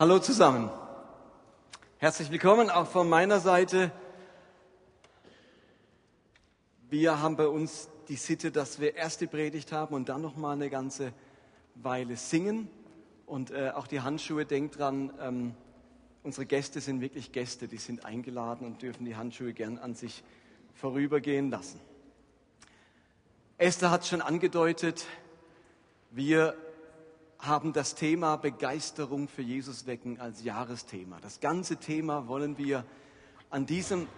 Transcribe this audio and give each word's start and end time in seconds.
Hallo 0.00 0.20
zusammen. 0.20 0.70
Herzlich 1.96 2.30
willkommen 2.30 2.70
auch 2.70 2.86
von 2.86 3.08
meiner 3.08 3.40
Seite. 3.40 3.90
Wir 6.88 7.20
haben 7.20 7.34
bei 7.34 7.48
uns 7.48 7.88
die 8.06 8.14
Sitte, 8.14 8.52
dass 8.52 8.78
wir 8.78 8.94
erst 8.94 9.22
die 9.22 9.26
Predigt 9.26 9.72
haben 9.72 9.96
und 9.96 10.08
dann 10.08 10.22
noch 10.22 10.36
mal 10.36 10.52
eine 10.52 10.70
ganze 10.70 11.12
Weile 11.74 12.16
singen. 12.16 12.70
Und 13.26 13.50
äh, 13.50 13.72
auch 13.74 13.88
die 13.88 14.00
Handschuhe, 14.00 14.46
denkt 14.46 14.78
dran, 14.78 15.12
ähm, 15.20 15.54
unsere 16.22 16.46
Gäste 16.46 16.80
sind 16.80 17.00
wirklich 17.00 17.32
Gäste, 17.32 17.66
die 17.66 17.78
sind 17.78 18.04
eingeladen 18.04 18.68
und 18.68 18.80
dürfen 18.80 19.04
die 19.04 19.16
Handschuhe 19.16 19.52
gern 19.52 19.78
an 19.78 19.96
sich 19.96 20.22
vorübergehen 20.74 21.50
lassen. 21.50 21.80
Esther 23.56 23.90
hat 23.90 24.06
schon 24.06 24.22
angedeutet, 24.22 25.06
wir 26.12 26.54
haben 27.38 27.72
das 27.72 27.94
Thema 27.94 28.36
Begeisterung 28.36 29.28
für 29.28 29.42
Jesus 29.42 29.86
wecken 29.86 30.20
als 30.20 30.42
Jahresthema. 30.42 31.18
Das 31.20 31.40
ganze 31.40 31.76
Thema 31.76 32.26
wollen 32.26 32.58
wir 32.58 32.84
an 33.50 33.64
diesem 33.64 34.08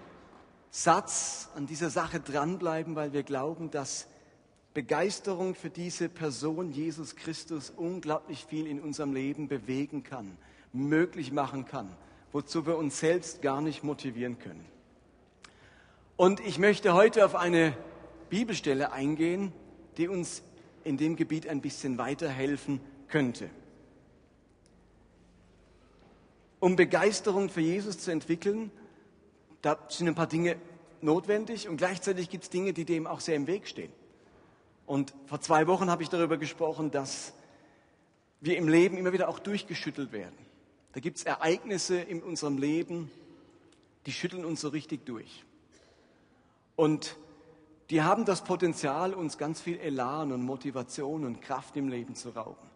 Satz, 0.70 1.48
an 1.54 1.66
dieser 1.66 1.90
Sache 1.90 2.20
dranbleiben, 2.20 2.96
weil 2.96 3.12
wir 3.12 3.22
glauben, 3.22 3.70
dass 3.70 4.06
Begeisterung 4.72 5.54
für 5.54 5.68
diese 5.68 6.08
Person 6.08 6.70
Jesus 6.70 7.16
Christus 7.16 7.70
unglaublich 7.76 8.46
viel 8.46 8.66
in 8.66 8.80
unserem 8.80 9.12
Leben 9.12 9.48
bewegen 9.48 10.02
kann, 10.02 10.36
möglich 10.72 11.32
machen 11.32 11.66
kann, 11.66 11.90
wozu 12.32 12.66
wir 12.66 12.76
uns 12.76 13.00
selbst 13.00 13.42
gar 13.42 13.60
nicht 13.60 13.82
motivieren 13.82 14.38
können. 14.38 14.64
Und 16.16 16.40
ich 16.40 16.58
möchte 16.58 16.94
heute 16.94 17.24
auf 17.24 17.34
eine 17.34 17.76
Bibelstelle 18.28 18.92
eingehen, 18.92 19.52
die 19.96 20.06
uns 20.06 20.42
in 20.84 20.96
dem 20.96 21.16
Gebiet 21.16 21.48
ein 21.48 21.60
bisschen 21.60 21.98
weiterhelfen 21.98 22.80
könnte. 23.10 23.50
Um 26.60 26.76
Begeisterung 26.76 27.48
für 27.48 27.60
Jesus 27.60 27.98
zu 27.98 28.10
entwickeln, 28.10 28.70
da 29.62 29.78
sind 29.88 30.08
ein 30.08 30.14
paar 30.14 30.26
Dinge 30.26 30.56
notwendig 31.00 31.68
und 31.68 31.76
gleichzeitig 31.76 32.28
gibt 32.30 32.44
es 32.44 32.50
Dinge, 32.50 32.72
die 32.72 32.84
dem 32.84 33.06
auch 33.06 33.20
sehr 33.20 33.36
im 33.36 33.46
Weg 33.46 33.66
stehen. 33.66 33.92
Und 34.86 35.14
vor 35.26 35.40
zwei 35.40 35.66
Wochen 35.66 35.90
habe 35.90 36.02
ich 36.02 36.08
darüber 36.08 36.36
gesprochen, 36.36 36.90
dass 36.90 37.32
wir 38.40 38.56
im 38.56 38.68
Leben 38.68 38.96
immer 38.96 39.12
wieder 39.12 39.28
auch 39.28 39.38
durchgeschüttelt 39.38 40.12
werden. 40.12 40.36
Da 40.92 41.00
gibt 41.00 41.18
es 41.18 41.24
Ereignisse 41.24 42.00
in 42.00 42.22
unserem 42.22 42.58
Leben, 42.58 43.10
die 44.06 44.12
schütteln 44.12 44.44
uns 44.44 44.60
so 44.60 44.68
richtig 44.68 45.06
durch. 45.06 45.44
Und 46.74 47.16
die 47.90 48.02
haben 48.02 48.24
das 48.24 48.44
Potenzial, 48.44 49.14
uns 49.14 49.36
ganz 49.36 49.60
viel 49.60 49.78
Elan 49.78 50.32
und 50.32 50.42
Motivation 50.42 51.24
und 51.24 51.42
Kraft 51.42 51.76
im 51.76 51.88
Leben 51.88 52.14
zu 52.14 52.30
rauben. 52.30 52.69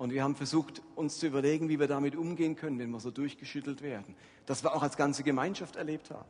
Und 0.00 0.14
wir 0.14 0.22
haben 0.22 0.34
versucht, 0.34 0.80
uns 0.94 1.18
zu 1.18 1.26
überlegen, 1.26 1.68
wie 1.68 1.78
wir 1.78 1.86
damit 1.86 2.16
umgehen 2.16 2.56
können, 2.56 2.78
wenn 2.78 2.88
wir 2.90 3.00
so 3.00 3.10
durchgeschüttelt 3.10 3.82
werden. 3.82 4.16
Das 4.46 4.64
wir 4.64 4.74
auch 4.74 4.82
als 4.82 4.96
ganze 4.96 5.22
Gemeinschaft 5.22 5.76
erlebt 5.76 6.10
haben. 6.10 6.24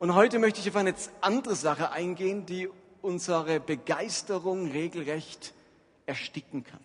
Und 0.00 0.16
heute 0.16 0.40
möchte 0.40 0.58
ich 0.58 0.68
auf 0.68 0.74
eine 0.74 0.92
andere 1.20 1.54
Sache 1.54 1.92
eingehen, 1.92 2.46
die 2.46 2.68
unsere 3.00 3.60
Begeisterung 3.60 4.72
regelrecht 4.72 5.54
ersticken 6.04 6.64
kann. 6.64 6.80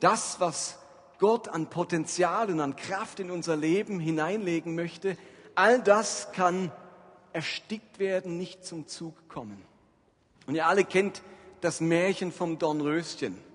Das, 0.00 0.40
was 0.40 0.80
Gott 1.20 1.46
an 1.46 1.70
Potenzial 1.70 2.50
und 2.50 2.58
an 2.58 2.74
Kraft 2.74 3.20
in 3.20 3.30
unser 3.30 3.56
Leben 3.56 4.00
hineinlegen 4.00 4.74
möchte, 4.74 5.16
all 5.54 5.80
das 5.80 6.32
kann 6.32 6.72
erstickt 7.32 8.00
werden, 8.00 8.36
nicht 8.36 8.64
zum 8.64 8.88
Zug 8.88 9.28
kommen. 9.28 9.62
Und 10.48 10.56
ihr 10.56 10.66
alle 10.66 10.84
kennt 10.84 11.22
das 11.60 11.80
Märchen 11.80 12.32
vom 12.32 12.58
Dornröschen 12.58 13.46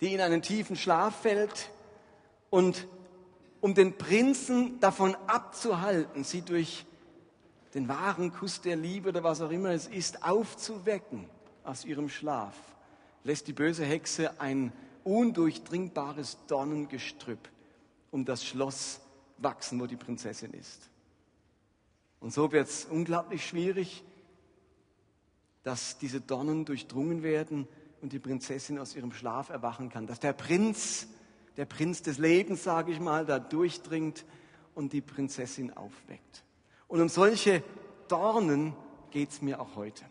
die 0.00 0.12
in 0.12 0.20
einen 0.20 0.42
tiefen 0.42 0.76
Schlaf 0.76 1.22
fällt 1.22 1.70
und 2.50 2.86
um 3.60 3.74
den 3.74 3.96
Prinzen 3.96 4.78
davon 4.80 5.16
abzuhalten, 5.26 6.24
sie 6.24 6.42
durch 6.42 6.84
den 7.74 7.88
wahren 7.88 8.32
Kuss 8.32 8.60
der 8.60 8.76
Liebe 8.76 9.08
oder 9.08 9.24
was 9.24 9.40
auch 9.40 9.50
immer 9.50 9.70
es 9.70 9.86
ist, 9.86 10.22
aufzuwecken 10.22 11.28
aus 11.64 11.84
ihrem 11.84 12.08
Schlaf, 12.08 12.54
lässt 13.24 13.48
die 13.48 13.52
böse 13.52 13.84
Hexe 13.84 14.40
ein 14.40 14.72
undurchdringbares 15.02 16.38
Dornengestrüpp 16.46 17.48
um 18.10 18.24
das 18.24 18.44
Schloss 18.44 19.00
wachsen, 19.38 19.80
wo 19.80 19.86
die 19.86 19.96
Prinzessin 19.96 20.52
ist. 20.52 20.88
Und 22.20 22.32
so 22.32 22.52
wird 22.52 22.68
es 22.68 22.84
unglaublich 22.84 23.44
schwierig, 23.44 24.04
dass 25.64 25.98
diese 25.98 26.20
Dornen 26.20 26.64
durchdrungen 26.64 27.22
werden 27.22 27.66
und 28.04 28.12
die 28.12 28.18
Prinzessin 28.18 28.78
aus 28.78 28.94
ihrem 28.94 29.12
Schlaf 29.12 29.48
erwachen 29.48 29.88
kann. 29.88 30.06
Dass 30.06 30.20
der 30.20 30.34
Prinz, 30.34 31.08
der 31.56 31.64
Prinz 31.64 32.02
des 32.02 32.18
Lebens, 32.18 32.62
sage 32.62 32.92
ich 32.92 33.00
mal, 33.00 33.24
da 33.24 33.38
durchdringt 33.38 34.26
und 34.74 34.92
die 34.92 35.00
Prinzessin 35.00 35.74
aufweckt. 35.74 36.44
Und 36.86 37.00
um 37.00 37.08
solche 37.08 37.62
Dornen 38.08 38.76
geht 39.10 39.30
es 39.30 39.40
mir 39.40 39.58
auch 39.58 39.74
heute. 39.74 40.04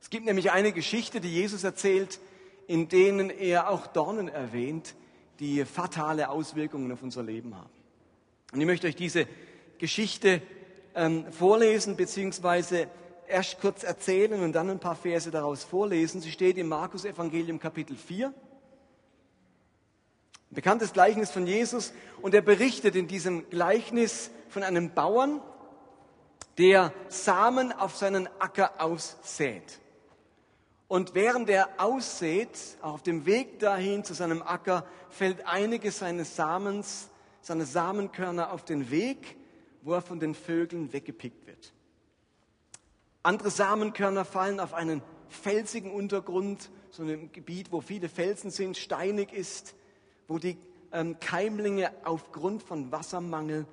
Es 0.00 0.10
gibt 0.10 0.26
nämlich 0.26 0.52
eine 0.52 0.70
Geschichte, 0.70 1.20
die 1.20 1.34
Jesus 1.34 1.64
erzählt, 1.64 2.20
in 2.68 2.86
denen 2.86 3.30
er 3.30 3.68
auch 3.68 3.88
Dornen 3.88 4.28
erwähnt, 4.28 4.94
die 5.40 5.64
fatale 5.64 6.28
Auswirkungen 6.28 6.92
auf 6.92 7.02
unser 7.02 7.24
Leben 7.24 7.56
haben. 7.56 7.70
Und 8.52 8.60
ich 8.60 8.66
möchte 8.66 8.86
euch 8.86 8.94
diese 8.94 9.26
Geschichte 9.78 10.40
ähm, 10.94 11.24
vorlesen, 11.32 11.96
beziehungsweise 11.96 12.86
erst 13.30 13.60
kurz 13.60 13.84
erzählen 13.84 14.42
und 14.42 14.52
dann 14.52 14.68
ein 14.68 14.80
paar 14.80 14.96
Verse 14.96 15.30
daraus 15.30 15.64
vorlesen. 15.64 16.20
Sie 16.20 16.32
steht 16.32 16.58
im 16.58 16.68
Markus 16.68 17.04
Evangelium 17.04 17.58
Kapitel 17.58 17.96
4. 17.96 18.26
Ein 18.26 18.34
bekanntes 20.50 20.92
Gleichnis 20.92 21.30
von 21.30 21.46
Jesus 21.46 21.92
und 22.20 22.34
er 22.34 22.42
berichtet 22.42 22.96
in 22.96 23.06
diesem 23.06 23.48
Gleichnis 23.48 24.30
von 24.48 24.62
einem 24.62 24.92
Bauern, 24.92 25.40
der 26.58 26.92
Samen 27.08 27.72
auf 27.72 27.96
seinen 27.96 28.28
Acker 28.40 28.72
aussät. 28.78 29.78
Und 30.88 31.14
während 31.14 31.48
er 31.48 31.68
aussät, 31.78 32.58
auf 32.82 33.02
dem 33.02 33.24
Weg 33.24 33.60
dahin 33.60 34.02
zu 34.02 34.12
seinem 34.12 34.42
Acker, 34.42 34.84
fällt 35.08 35.46
einige 35.46 35.92
seines 35.92 36.34
Samens, 36.34 37.08
seine 37.42 37.64
Samenkörner 37.64 38.52
auf 38.52 38.64
den 38.64 38.90
Weg, 38.90 39.36
wo 39.82 39.94
er 39.94 40.02
von 40.02 40.18
den 40.18 40.34
Vögeln 40.34 40.92
weggepickt 40.92 41.46
wird. 41.46 41.72
Andere 43.22 43.50
Samenkörner 43.50 44.24
fallen 44.24 44.60
auf 44.60 44.72
einen 44.72 45.02
felsigen 45.28 45.92
Untergrund, 45.92 46.70
so 46.90 47.02
ein 47.02 47.30
Gebiet, 47.32 47.70
wo 47.70 47.80
viele 47.80 48.08
Felsen 48.08 48.50
sind, 48.50 48.76
steinig 48.76 49.32
ist, 49.32 49.74
wo 50.26 50.38
die 50.38 50.56
ähm, 50.92 51.20
Keimlinge 51.20 51.92
aufgrund 52.04 52.62
von 52.62 52.90
Wassermangel 52.90 53.66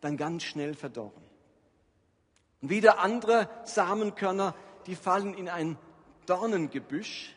dann 0.00 0.16
ganz 0.16 0.42
schnell 0.42 0.74
verdorren. 0.74 1.22
Und 2.60 2.70
wieder 2.70 2.98
andere 3.00 3.48
Samenkörner, 3.64 4.54
die 4.86 4.94
fallen 4.94 5.34
in 5.34 5.48
ein 5.48 5.78
Dornengebüsch 6.26 7.34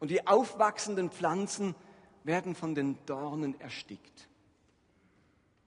und 0.00 0.10
die 0.10 0.26
aufwachsenden 0.26 1.10
Pflanzen 1.10 1.74
werden 2.24 2.54
von 2.54 2.74
den 2.74 2.98
Dornen 3.06 3.58
erstickt. 3.60 4.28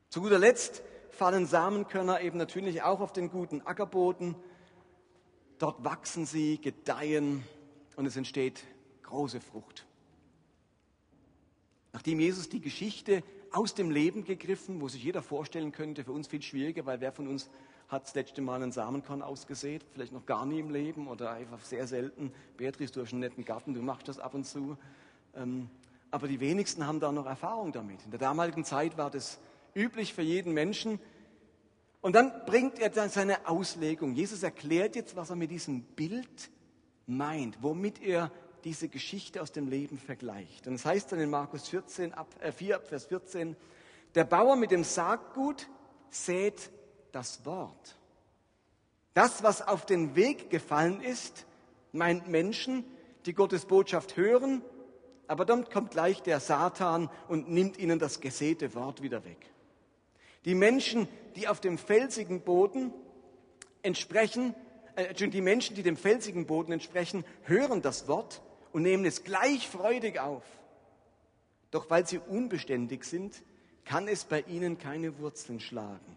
Zu 0.10 0.22
guter 0.22 0.40
Letzt 0.40 0.84
fallen 1.10 1.46
Samenkörner 1.46 2.22
eben 2.22 2.38
natürlich 2.38 2.84
auch 2.84 3.00
auf 3.00 3.14
den 3.14 3.30
guten 3.30 3.62
Ackerboden 3.62 4.36
Dort 5.58 5.84
wachsen 5.84 6.26
sie, 6.26 6.60
gedeihen 6.60 7.44
und 7.96 8.06
es 8.06 8.18
entsteht 8.18 8.64
große 9.04 9.40
Frucht. 9.40 9.86
Nachdem 11.94 12.20
Jesus 12.20 12.50
die 12.50 12.60
Geschichte 12.60 13.24
aus 13.52 13.74
dem 13.74 13.90
Leben 13.90 14.26
gegriffen, 14.26 14.82
wo 14.82 14.90
sich 14.90 15.04
jeder 15.04 15.22
vorstellen 15.22 15.72
könnte, 15.72 16.04
für 16.04 16.12
uns 16.12 16.28
viel 16.28 16.42
schwieriger, 16.42 16.86
weil 16.86 17.00
wer 17.00 17.14
von 17.14 17.28
uns 17.28 17.50
hat 17.88 18.04
das 18.04 18.16
letzte 18.16 18.42
Mal 18.42 18.62
einen 18.62 18.72
Samenkorn 18.72 19.22
ausgesät, 19.22 19.86
vielleicht 19.94 20.12
noch 20.12 20.26
gar 20.26 20.46
nie 20.46 20.60
im 20.60 20.72
Leben 20.72 21.08
oder 21.08 21.32
einfach 21.32 21.64
sehr 21.64 21.88
selten. 21.88 22.34
Beatrice, 22.58 22.92
du 22.92 23.02
hast 23.02 23.12
einen 23.12 23.22
netten 23.22 23.46
Garten, 23.46 23.74
du 23.74 23.82
machst 23.82 24.08
das 24.08 24.20
ab 24.20 24.34
und 24.34 24.46
zu. 24.46 24.78
Ähm, 25.36 25.70
aber 26.12 26.28
die 26.28 26.40
wenigsten 26.40 26.86
haben 26.86 27.00
da 27.00 27.12
noch 27.12 27.26
Erfahrung 27.26 27.72
damit. 27.72 28.04
In 28.04 28.12
der 28.12 28.20
damaligen 28.20 28.66
Zeit 28.66 28.98
war 28.98 29.10
das 29.10 29.40
üblich 29.76 30.14
für 30.14 30.22
jeden 30.22 30.54
Menschen, 30.54 31.00
und 32.06 32.14
dann 32.14 32.46
bringt 32.46 32.78
er 32.78 32.90
dann 32.90 33.10
seine 33.10 33.48
Auslegung. 33.48 34.14
Jesus 34.14 34.44
erklärt 34.44 34.96
jetzt, 34.96 35.16
was 35.16 35.32
er 35.32 35.36
mit 35.36 35.50
diesem 35.50 35.82
Bild 35.82 36.52
meint, 37.08 37.58
womit 37.64 38.00
er 38.00 38.32
diese 38.64 38.90
Geschichte 38.90 39.42
aus 39.42 39.52
dem 39.52 39.68
Leben 39.68 39.98
vergleicht. 39.98 40.68
Und 40.68 40.76
es 40.76 40.84
das 40.84 40.92
heißt 40.92 41.12
dann 41.12 41.20
in 41.20 41.32
Markus 41.32 41.68
14, 41.68 42.14
ab, 42.14 42.28
äh 42.42 42.52
4, 42.52 42.80
Vers 42.82 43.06
14, 43.06 43.56
der 44.14 44.24
Bauer 44.24 44.56
mit 44.56 44.70
dem 44.70 44.84
Saatgut 44.84 45.68
sät 46.12 46.70
das 47.12 47.44
Wort. 47.44 47.98
Das, 49.16 49.42
was 49.42 49.68
auf 49.68 49.88
den 49.88 50.16
Weg 50.16 50.52
gefallen 50.52 51.02
ist, 51.02 51.48
meint 51.92 52.28
Menschen, 52.28 52.86
die 53.26 53.34
Gottes 53.34 53.66
Botschaft 53.66 54.16
hören, 54.16 54.62
aber 55.26 55.44
dann 55.44 55.68
kommt 55.72 55.90
gleich 55.90 56.22
der 56.22 56.40
Satan 56.40 57.10
und 57.28 57.50
nimmt 57.50 57.80
ihnen 57.80 57.98
das 57.98 58.22
gesäte 58.22 58.76
Wort 58.76 59.02
wieder 59.02 59.26
weg. 59.26 59.55
Die 60.46 60.56
Menschen, 60.56 61.08
die 61.36 61.48
auf 61.48 61.60
dem 61.60 61.78
felsigen 61.78 62.42
Boden 62.42 62.94
entsprechen, 63.82 64.56
äh, 64.96 65.14
die 65.14 65.42
Menschen, 65.42 65.76
die 65.76 65.84
dem 65.84 65.98
felsigen 65.98 66.46
Boden 66.46 66.72
entsprechen, 66.72 67.26
hören 67.44 67.82
das 67.82 68.08
Wort 68.08 68.42
und 68.72 68.84
nehmen 68.84 69.06
es 69.06 69.24
gleich 69.24 69.68
freudig 69.68 70.20
auf. 70.20 70.44
Doch 71.72 71.90
weil 71.90 72.08
sie 72.08 72.20
unbeständig 72.20 73.04
sind, 73.04 73.44
kann 73.84 74.08
es 74.08 74.24
bei 74.24 74.42
ihnen 74.42 74.78
keine 74.78 75.20
Wurzeln 75.20 75.60
schlagen. 75.60 76.16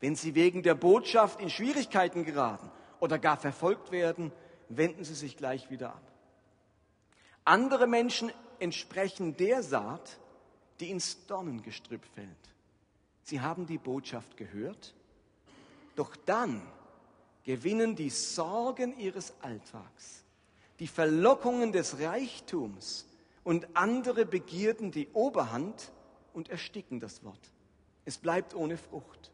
Wenn 0.00 0.14
sie 0.14 0.34
wegen 0.34 0.62
der 0.62 0.74
Botschaft 0.74 1.40
in 1.40 1.50
Schwierigkeiten 1.50 2.24
geraten 2.24 2.70
oder 3.00 3.18
gar 3.18 3.36
verfolgt 3.36 3.90
werden, 3.92 4.32
wenden 4.68 5.04
sie 5.04 5.14
sich 5.14 5.36
gleich 5.36 5.70
wieder 5.70 5.90
ab. 5.90 6.12
Andere 7.44 7.86
Menschen 7.86 8.30
entsprechen 8.58 9.36
der 9.36 9.62
Saat, 9.62 10.18
die 10.80 10.90
ins 10.90 11.26
Dornengestrüpp 11.26 12.04
fällt. 12.14 12.55
Sie 13.26 13.40
haben 13.40 13.66
die 13.66 13.78
Botschaft 13.78 14.36
gehört, 14.36 14.94
doch 15.96 16.14
dann 16.14 16.62
gewinnen 17.42 17.96
die 17.96 18.08
Sorgen 18.08 18.96
ihres 19.00 19.34
Alltags, 19.42 20.22
die 20.78 20.86
Verlockungen 20.86 21.72
des 21.72 21.98
Reichtums 21.98 23.04
und 23.42 23.66
andere 23.74 24.26
Begierden 24.26 24.92
die 24.92 25.08
Oberhand 25.12 25.90
und 26.34 26.50
ersticken 26.50 27.00
das 27.00 27.24
Wort. 27.24 27.50
Es 28.04 28.16
bleibt 28.16 28.54
ohne 28.54 28.76
Frucht. 28.76 29.32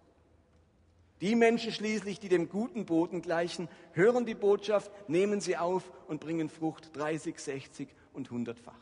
Die 1.21 1.35
Menschen 1.35 1.71
schließlich, 1.71 2.19
die 2.19 2.31
dem 2.31 2.49
guten 2.49 2.87
Boden 2.87 3.21
gleichen, 3.21 3.69
hören 3.93 4.25
die 4.25 4.35
Botschaft, 4.35 4.91
nehmen 5.07 5.43
sie 5.43 5.59
auf 5.59 5.93
und 6.09 6.19
bringen 6.19 6.49
Frucht 6.49 6.97
30, 6.97 7.39
60 7.39 7.89
und 8.15 8.31
100-fach. 8.31 8.73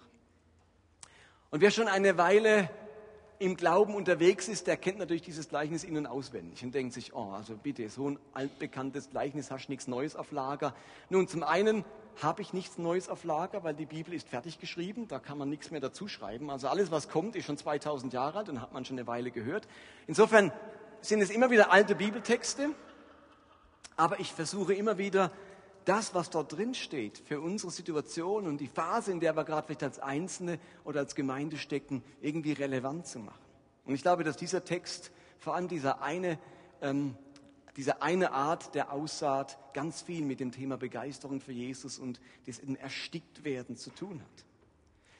Und 1.50 1.62
wer 1.62 1.72
schon 1.72 1.88
eine 1.88 2.16
Weile 2.16 2.70
im 3.40 3.56
Glauben 3.56 3.94
unterwegs 3.94 4.48
ist, 4.48 4.66
der 4.66 4.76
kennt 4.76 4.98
natürlich 4.98 5.22
dieses 5.22 5.48
Gleichnis 5.48 5.82
in- 5.82 5.96
und 5.96 6.06
auswendig 6.06 6.62
und 6.62 6.74
denkt 6.74 6.92
sich, 6.92 7.14
oh, 7.14 7.32
also 7.32 7.56
bitte, 7.56 7.88
so 7.88 8.10
ein 8.10 8.18
altbekanntes 8.34 9.08
Gleichnis, 9.08 9.50
hast 9.50 9.66
du 9.66 9.72
nichts 9.72 9.88
Neues 9.88 10.14
auf 10.14 10.30
Lager. 10.30 10.74
Nun, 11.08 11.26
zum 11.26 11.42
einen 11.42 11.86
habe 12.22 12.42
ich 12.42 12.52
nichts 12.52 12.76
Neues 12.76 13.08
auf 13.08 13.24
Lager, 13.24 13.64
weil 13.64 13.72
die 13.72 13.86
Bibel 13.86 14.12
ist 14.12 14.28
fertig 14.28 14.58
geschrieben, 14.60 15.08
da 15.08 15.18
kann 15.18 15.38
man 15.38 15.48
nichts 15.48 15.70
mehr 15.70 15.80
dazu 15.80 16.06
schreiben. 16.06 16.50
Also 16.50 16.68
alles, 16.68 16.90
was 16.90 17.08
kommt, 17.08 17.34
ist 17.34 17.46
schon 17.46 17.56
2000 17.56 18.12
Jahre 18.12 18.40
alt 18.40 18.50
und 18.50 18.60
hat 18.60 18.74
man 18.74 18.84
schon 18.84 18.98
eine 18.98 19.06
Weile 19.06 19.30
gehört. 19.30 19.66
Insofern 20.06 20.52
sind 21.00 21.22
es 21.22 21.30
immer 21.30 21.50
wieder 21.50 21.72
alte 21.72 21.94
Bibeltexte, 21.94 22.68
aber 23.96 24.20
ich 24.20 24.34
versuche 24.34 24.74
immer 24.74 24.98
wieder, 24.98 25.32
das, 25.84 26.14
was 26.14 26.30
dort 26.30 26.56
drin 26.56 26.74
steht, 26.74 27.18
für 27.18 27.40
unsere 27.40 27.70
Situation 27.70 28.46
und 28.46 28.58
die 28.58 28.68
Phase, 28.68 29.12
in 29.12 29.20
der 29.20 29.36
wir 29.36 29.44
gerade 29.44 29.66
vielleicht 29.66 29.82
als 29.82 29.98
Einzelne 29.98 30.58
oder 30.84 31.00
als 31.00 31.14
Gemeinde 31.14 31.58
stecken, 31.58 32.02
irgendwie 32.20 32.52
relevant 32.52 33.06
zu 33.06 33.18
machen. 33.18 33.40
Und 33.84 33.94
ich 33.94 34.02
glaube, 34.02 34.24
dass 34.24 34.36
dieser 34.36 34.64
Text, 34.64 35.10
vor 35.38 35.54
allem 35.54 35.68
dieser 35.68 36.02
eine, 36.02 36.38
ähm, 36.80 37.16
diese 37.76 38.02
eine 38.02 38.32
Art 38.32 38.74
der 38.74 38.92
Aussaat, 38.92 39.58
ganz 39.74 40.02
viel 40.02 40.24
mit 40.24 40.40
dem 40.40 40.52
Thema 40.52 40.76
Begeisterung 40.76 41.40
für 41.40 41.52
Jesus 41.52 41.98
und 41.98 42.20
des 42.46 42.58
Ersticktwerden 42.58 43.76
zu 43.76 43.90
tun 43.90 44.20
hat. 44.20 44.44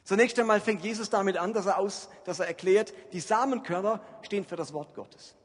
Zunächst 0.04 0.38
einmal 0.38 0.60
fängt 0.60 0.82
Jesus 0.82 1.10
damit 1.10 1.36
an, 1.36 1.52
dass 1.52 1.66
er, 1.66 1.78
aus, 1.78 2.08
dass 2.24 2.40
er 2.40 2.48
erklärt, 2.48 2.92
die 3.12 3.20
Samenkörner 3.20 4.00
stehen 4.22 4.44
für 4.44 4.56
das 4.56 4.72
Wort 4.72 4.94
Gottes. 4.94 5.36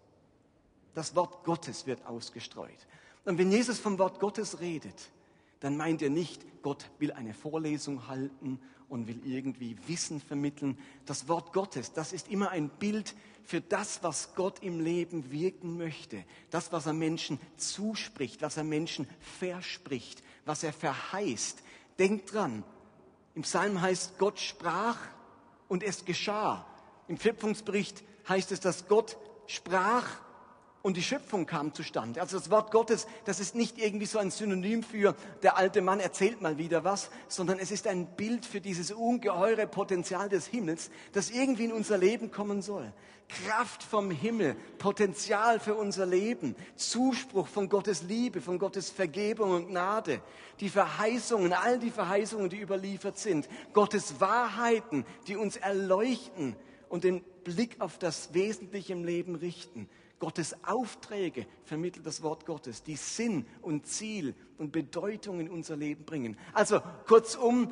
Das 0.94 1.16
Wort 1.16 1.44
Gottes 1.44 1.86
wird 1.86 2.06
ausgestreut. 2.06 2.88
Und 3.26 3.38
wenn 3.38 3.52
Jesus 3.52 3.80
vom 3.80 4.00
Wort 4.00 4.20
Gottes 4.20 4.60
redet, 4.60 5.10
dann 5.60 5.78
meint 5.78 6.02
er 6.02 6.10
nicht, 6.10 6.46
Gott 6.62 6.90
will 7.00 7.12
eine 7.12 7.34
Vorlesung 7.34 8.08
halten 8.08 8.60
und 8.88 9.08
will 9.08 9.20
irgendwie 9.26 9.76
Wissen 9.88 10.22
vermitteln. 10.22 10.78
Das 11.06 11.28
Wort 11.28 11.54
Gottes, 11.54 11.92
das 11.94 12.14
ist 12.14 12.30
immer 12.30 12.52
ein 12.52 12.70
Bild 12.70 13.16
für 13.44 13.62
das, 13.62 14.04
was 14.04 14.36
Gott 14.36 14.62
im 14.62 14.80
Leben 14.80 15.32
wirken 15.32 15.78
möchte. 15.78 16.24
Das, 16.52 16.72
was 16.72 16.86
er 16.86 16.94
Menschen 16.94 17.40
zuspricht, 17.58 18.42
was 18.42 18.58
er 18.58 18.64
Menschen 18.64 19.08
verspricht, 19.40 20.24
was 20.46 20.64
er 20.64 20.74
verheißt. 20.74 21.64
Denkt 21.98 22.34
dran, 22.34 22.64
im 23.34 23.42
Psalm 23.42 23.82
heißt, 23.82 24.18
Gott 24.18 24.40
sprach 24.40 24.98
und 25.68 25.84
es 25.84 26.06
geschah. 26.06 26.66
Im 27.08 27.20
Schöpfungsbericht 27.20 28.04
heißt 28.28 28.52
es, 28.52 28.60
dass 28.60 28.88
Gott 28.88 29.18
sprach 29.48 30.06
und 30.86 30.98
die 30.98 31.02
Schöpfung 31.02 31.48
kam 31.48 31.74
zustande. 31.74 32.22
Also 32.22 32.38
das 32.38 32.52
Wort 32.52 32.70
Gottes, 32.70 33.08
das 33.26 33.40
ist 33.40 33.56
nicht 33.56 33.80
irgendwie 33.80 34.06
so 34.06 34.20
ein 34.20 34.30
Synonym 34.30 34.84
für 34.84 35.16
der 35.42 35.58
alte 35.58 35.82
Mann 35.82 36.00
erzählt 36.00 36.42
mal 36.42 36.60
wieder 36.60 36.84
was, 36.84 37.10
sondern 37.28 37.58
es 37.58 37.72
ist 37.72 37.88
ein 37.88 38.06
Bild 38.06 38.46
für 38.46 38.62
dieses 38.62 38.92
ungeheure 38.92 39.66
Potenzial 39.66 40.30
des 40.30 40.46
Himmels, 40.46 40.92
das 41.12 41.32
irgendwie 41.32 41.66
in 41.66 41.72
unser 41.72 41.98
Leben 41.98 42.30
kommen 42.30 42.62
soll. 42.62 42.94
Kraft 43.28 43.82
vom 43.82 44.12
Himmel, 44.12 44.56
Potenzial 44.78 45.60
für 45.60 45.74
unser 45.74 46.06
Leben, 46.06 46.56
Zuspruch 46.76 47.48
von 47.48 47.68
Gottes 47.68 48.04
Liebe, 48.04 48.40
von 48.40 48.60
Gottes 48.60 48.92
Vergebung 48.92 49.56
und 49.56 49.70
Gnade, 49.70 50.22
die 50.60 50.70
Verheißungen, 50.70 51.52
all 51.54 51.80
die 51.80 51.90
Verheißungen, 51.90 52.52
die 52.52 52.60
überliefert 52.60 53.18
sind, 53.18 53.50
Gottes 53.74 54.22
Wahrheiten, 54.22 55.04
die 55.26 55.36
uns 55.36 55.58
erleuchten 55.58 56.56
und 56.90 57.04
den 57.04 57.24
Blick 57.44 57.78
auf 57.82 57.98
das 57.98 58.36
Wesentliche 58.36 58.94
im 58.94 59.04
Leben 59.04 59.34
richten. 59.34 59.90
Gottes 60.20 60.56
Aufträge 60.64 61.46
vermittelt 61.66 62.06
das 62.06 62.22
Wort 62.22 62.46
Gottes, 62.46 62.84
die 62.84 62.96
Sinn 62.96 63.46
und 63.62 63.86
Ziel 63.86 64.34
und 64.58 64.72
Bedeutung 64.72 65.40
in 65.40 65.50
unser 65.50 65.76
Leben 65.76 66.06
bringen. 66.06 66.38
Also 66.54 66.82
kurzum, 67.08 67.72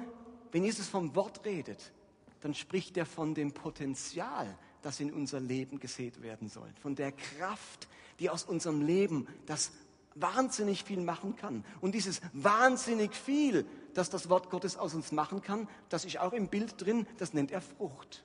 wenn 0.52 0.64
Jesus 0.64 0.88
vom 0.88 1.16
Wort 1.16 1.46
redet, 1.46 1.94
dann 2.42 2.54
spricht 2.54 2.98
er 2.98 3.06
von 3.06 3.34
dem 3.34 3.54
Potenzial, 3.54 4.58
das 4.82 5.00
in 5.00 5.14
unser 5.14 5.40
Leben 5.40 5.80
gesät 5.80 6.22
werden 6.22 6.50
soll, 6.50 6.70
von 6.82 6.96
der 6.96 7.14
Kraft, 7.14 7.88
die 8.20 8.30
aus 8.30 8.44
unserem 8.44 8.82
Leben 8.82 9.28
das 9.46 9.72
wahnsinnig 10.16 10.84
viel 10.84 11.02
machen 11.02 11.36
kann. 11.36 11.64
Und 11.82 11.96
dieses 11.96 12.22
wahnsinnig 12.34 13.16
viel, 13.16 13.66
das 13.94 14.10
das 14.10 14.30
Wort 14.30 14.50
Gottes 14.50 14.78
aus 14.78 14.94
uns 14.94 15.12
machen 15.12 15.42
kann, 15.42 15.68
das 15.90 16.06
ist 16.06 16.20
auch 16.20 16.34
im 16.34 16.50
Bild 16.50 16.80
drin, 16.84 17.08
das 17.18 17.34
nennt 17.34 17.52
er 17.52 17.62
Frucht. 17.62 18.24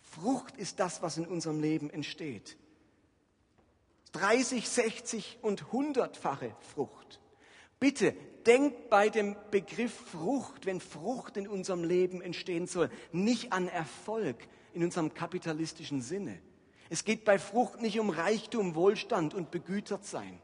Frucht 0.00 0.56
ist 0.56 0.78
das, 0.78 1.02
was 1.02 1.16
in 1.16 1.26
unserem 1.26 1.60
Leben 1.60 1.90
entsteht. 1.90 2.56
30, 4.12 4.68
60 4.68 5.38
und 5.42 5.64
100-fache 5.66 6.52
Frucht. 6.74 7.20
Bitte 7.80 8.14
denkt 8.46 8.90
bei 8.90 9.08
dem 9.08 9.36
Begriff 9.50 9.92
Frucht, 9.92 10.66
wenn 10.66 10.80
Frucht 10.80 11.36
in 11.36 11.48
unserem 11.48 11.84
Leben 11.84 12.20
entstehen 12.22 12.66
soll, 12.66 12.90
nicht 13.10 13.52
an 13.52 13.68
Erfolg 13.68 14.36
in 14.74 14.84
unserem 14.84 15.14
kapitalistischen 15.14 16.02
Sinne. 16.02 16.38
Es 16.90 17.04
geht 17.04 17.24
bei 17.24 17.38
Frucht 17.38 17.80
nicht 17.80 17.98
um 17.98 18.10
Reichtum, 18.10 18.74
Wohlstand 18.74 19.34
und 19.34 19.50
begütert 19.50 20.04
sein. 20.04 20.40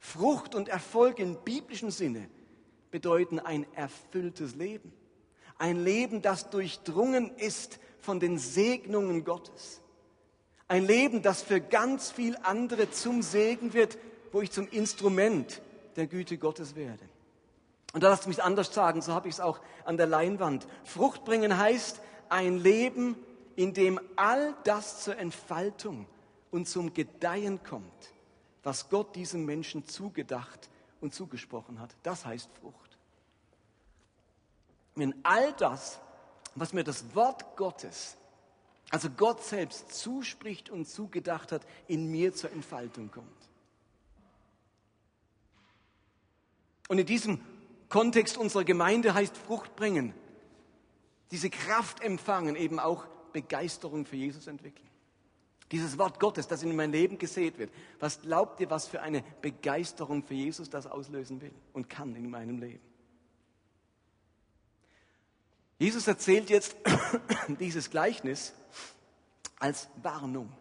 Frucht 0.00 0.54
und 0.54 0.68
Erfolg 0.68 1.18
im 1.18 1.36
biblischen 1.44 1.90
Sinne 1.90 2.28
bedeuten 2.90 3.38
ein 3.38 3.66
erfülltes 3.74 4.54
Leben. 4.54 4.92
Ein 5.58 5.82
Leben, 5.82 6.22
das 6.22 6.50
durchdrungen 6.50 7.36
ist 7.36 7.78
von 8.00 8.20
den 8.20 8.38
Segnungen 8.38 9.24
Gottes. 9.24 9.80
Ein 10.68 10.86
Leben, 10.86 11.22
das 11.22 11.40
für 11.40 11.60
ganz 11.60 12.10
viel 12.10 12.36
andere 12.42 12.90
zum 12.90 13.22
Segen 13.22 13.72
wird, 13.72 13.98
wo 14.32 14.42
ich 14.42 14.50
zum 14.50 14.68
Instrument 14.68 15.62
der 15.96 16.06
Güte 16.06 16.36
Gottes 16.36 16.76
werde. 16.76 17.08
Und 17.94 18.02
da 18.02 18.10
lasst 18.10 18.26
mich 18.26 18.42
anders 18.42 18.72
sagen, 18.72 19.00
so 19.00 19.14
habe 19.14 19.28
ich 19.28 19.36
es 19.36 19.40
auch 19.40 19.60
an 19.86 19.96
der 19.96 20.06
Leinwand. 20.06 20.66
Frucht 20.84 21.24
bringen 21.24 21.56
heißt 21.56 22.00
ein 22.28 22.58
Leben, 22.58 23.16
in 23.56 23.72
dem 23.72 23.98
all 24.16 24.54
das 24.64 25.02
zur 25.02 25.16
Entfaltung 25.16 26.06
und 26.50 26.68
zum 26.68 26.92
Gedeihen 26.92 27.62
kommt, 27.64 28.12
was 28.62 28.90
Gott 28.90 29.16
diesem 29.16 29.46
Menschen 29.46 29.86
zugedacht 29.86 30.68
und 31.00 31.14
zugesprochen 31.14 31.80
hat. 31.80 31.96
Das 32.02 32.26
heißt 32.26 32.50
Frucht. 32.60 32.98
Wenn 34.94 35.14
all 35.22 35.54
das, 35.54 35.98
was 36.54 36.74
mir 36.74 36.84
das 36.84 37.14
Wort 37.14 37.56
Gottes 37.56 38.17
also 38.90 39.10
Gott 39.10 39.42
selbst 39.42 39.92
zuspricht 39.92 40.70
und 40.70 40.86
zugedacht 40.86 41.52
hat, 41.52 41.66
in 41.86 42.10
mir 42.10 42.32
zur 42.34 42.52
Entfaltung 42.52 43.10
kommt. 43.10 43.28
Und 46.88 46.98
in 46.98 47.06
diesem 47.06 47.40
Kontext 47.88 48.38
unserer 48.38 48.64
Gemeinde 48.64 49.14
heißt 49.14 49.36
Frucht 49.36 49.76
bringen, 49.76 50.14
diese 51.30 51.50
Kraft 51.50 52.00
empfangen, 52.02 52.56
eben 52.56 52.78
auch 52.78 53.06
Begeisterung 53.32 54.06
für 54.06 54.16
Jesus 54.16 54.46
entwickeln. 54.46 54.88
Dieses 55.70 55.98
Wort 55.98 56.18
Gottes, 56.18 56.48
das 56.48 56.62
in 56.62 56.74
mein 56.74 56.92
Leben 56.92 57.18
gesät 57.18 57.58
wird. 57.58 57.70
Was 58.00 58.22
glaubt 58.22 58.58
ihr, 58.60 58.70
was 58.70 58.88
für 58.88 59.02
eine 59.02 59.22
Begeisterung 59.42 60.24
für 60.24 60.32
Jesus 60.32 60.70
das 60.70 60.86
auslösen 60.86 61.42
will 61.42 61.52
und 61.74 61.90
kann 61.90 62.16
in 62.16 62.30
meinem 62.30 62.58
Leben? 62.58 62.87
Jesus 65.78 66.08
erzählt 66.08 66.50
jetzt 66.50 66.76
dieses 67.60 67.90
Gleichnis 67.90 68.52
als 69.58 69.88
Warnung. 70.02 70.52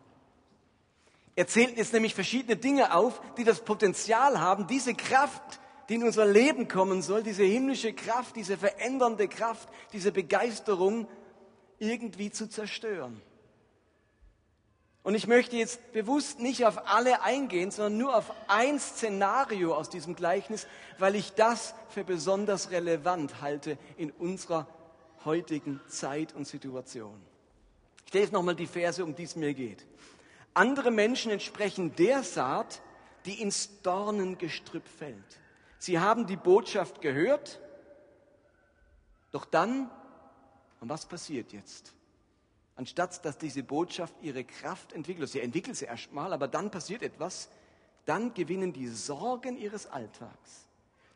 Er 1.36 1.48
zählt 1.48 1.78
jetzt 1.78 1.94
nämlich 1.94 2.16
verschiedene 2.16 2.56
Dinge 2.56 2.96
auf, 2.96 3.22
die 3.38 3.44
das 3.44 3.62
Potenzial 3.62 4.40
haben, 4.40 4.68
diese 4.68 4.94
Kraft, 4.94 5.60
die 5.90 5.96
in 5.96 6.04
unser 6.04 6.26
Leben 6.26 6.68
kommen 6.68 7.02
soll, 7.02 7.24
diese 7.24 7.44
himmlische 7.44 7.94
Kraft, 7.94 8.36
diese 8.36 8.58
verändernde 8.58 9.28
Kraft, 9.28 9.70
diese 9.94 10.12
Begeisterung 10.12 11.08
irgendwie 11.80 12.32
zu 12.32 12.50
zerstören. 12.50 13.22
Und 15.04 15.16
ich 15.16 15.28
möchte 15.28 15.56
jetzt 15.56 15.94
bewusst 15.94 16.40
nicht 16.40 16.66
auf 16.66 16.88
alle 16.88 17.22
eingehen, 17.22 17.72
sondern 17.72 17.98
nur 17.98 18.16
auf 18.16 18.34
ein 18.48 18.78
Szenario 18.80 19.74
aus 19.74 19.90
diesem 19.90 20.16
Gleichnis, 20.16 20.68
weil 20.98 21.16
ich 21.16 21.34
das 21.34 21.76
für 21.90 22.04
besonders 22.04 22.72
relevant 22.72 23.42
halte 23.42 23.78
in 23.96 24.12
unserer 24.12 24.68
heutigen 25.26 25.82
Zeit 25.88 26.34
und 26.34 26.48
Situation. 26.48 27.22
Ich 28.06 28.14
lese 28.14 28.34
nochmal 28.34 28.56
die 28.56 28.68
Verse, 28.68 29.04
um 29.04 29.16
die 29.16 29.24
es 29.24 29.36
mir 29.36 29.54
geht. 29.54 29.86
Andere 30.54 30.92
Menschen 30.92 31.32
entsprechen 31.32 31.96
der 31.96 32.24
Saat, 32.24 32.82
die 33.26 33.42
ins 33.42 33.82
Dornengestrüpp 33.82 34.88
fällt. 34.88 35.40
Sie 35.78 36.00
haben 36.00 36.26
die 36.26 36.38
Botschaft 36.38 37.02
gehört, 37.02 37.60
doch 39.32 39.46
dann, 39.46 39.92
und 40.80 40.90
was 40.90 41.06
passiert 41.06 41.54
jetzt? 41.54 41.94
Anstatt 42.76 43.26
dass 43.26 43.38
diese 43.38 43.64
Botschaft 43.64 44.16
ihre 44.22 44.44
Kraft 44.44 44.94
entwickelt, 44.94 45.30
sie 45.30 45.42
entwickelt 45.42 45.76
sie 45.76 45.86
erstmal, 45.86 46.32
aber 46.32 46.48
dann 46.48 46.72
passiert 46.72 47.04
etwas, 47.04 47.50
dann 48.06 48.34
gewinnen 48.34 48.72
die 48.72 48.88
Sorgen 48.88 49.58
ihres 49.58 49.88
Alltags, 49.88 50.68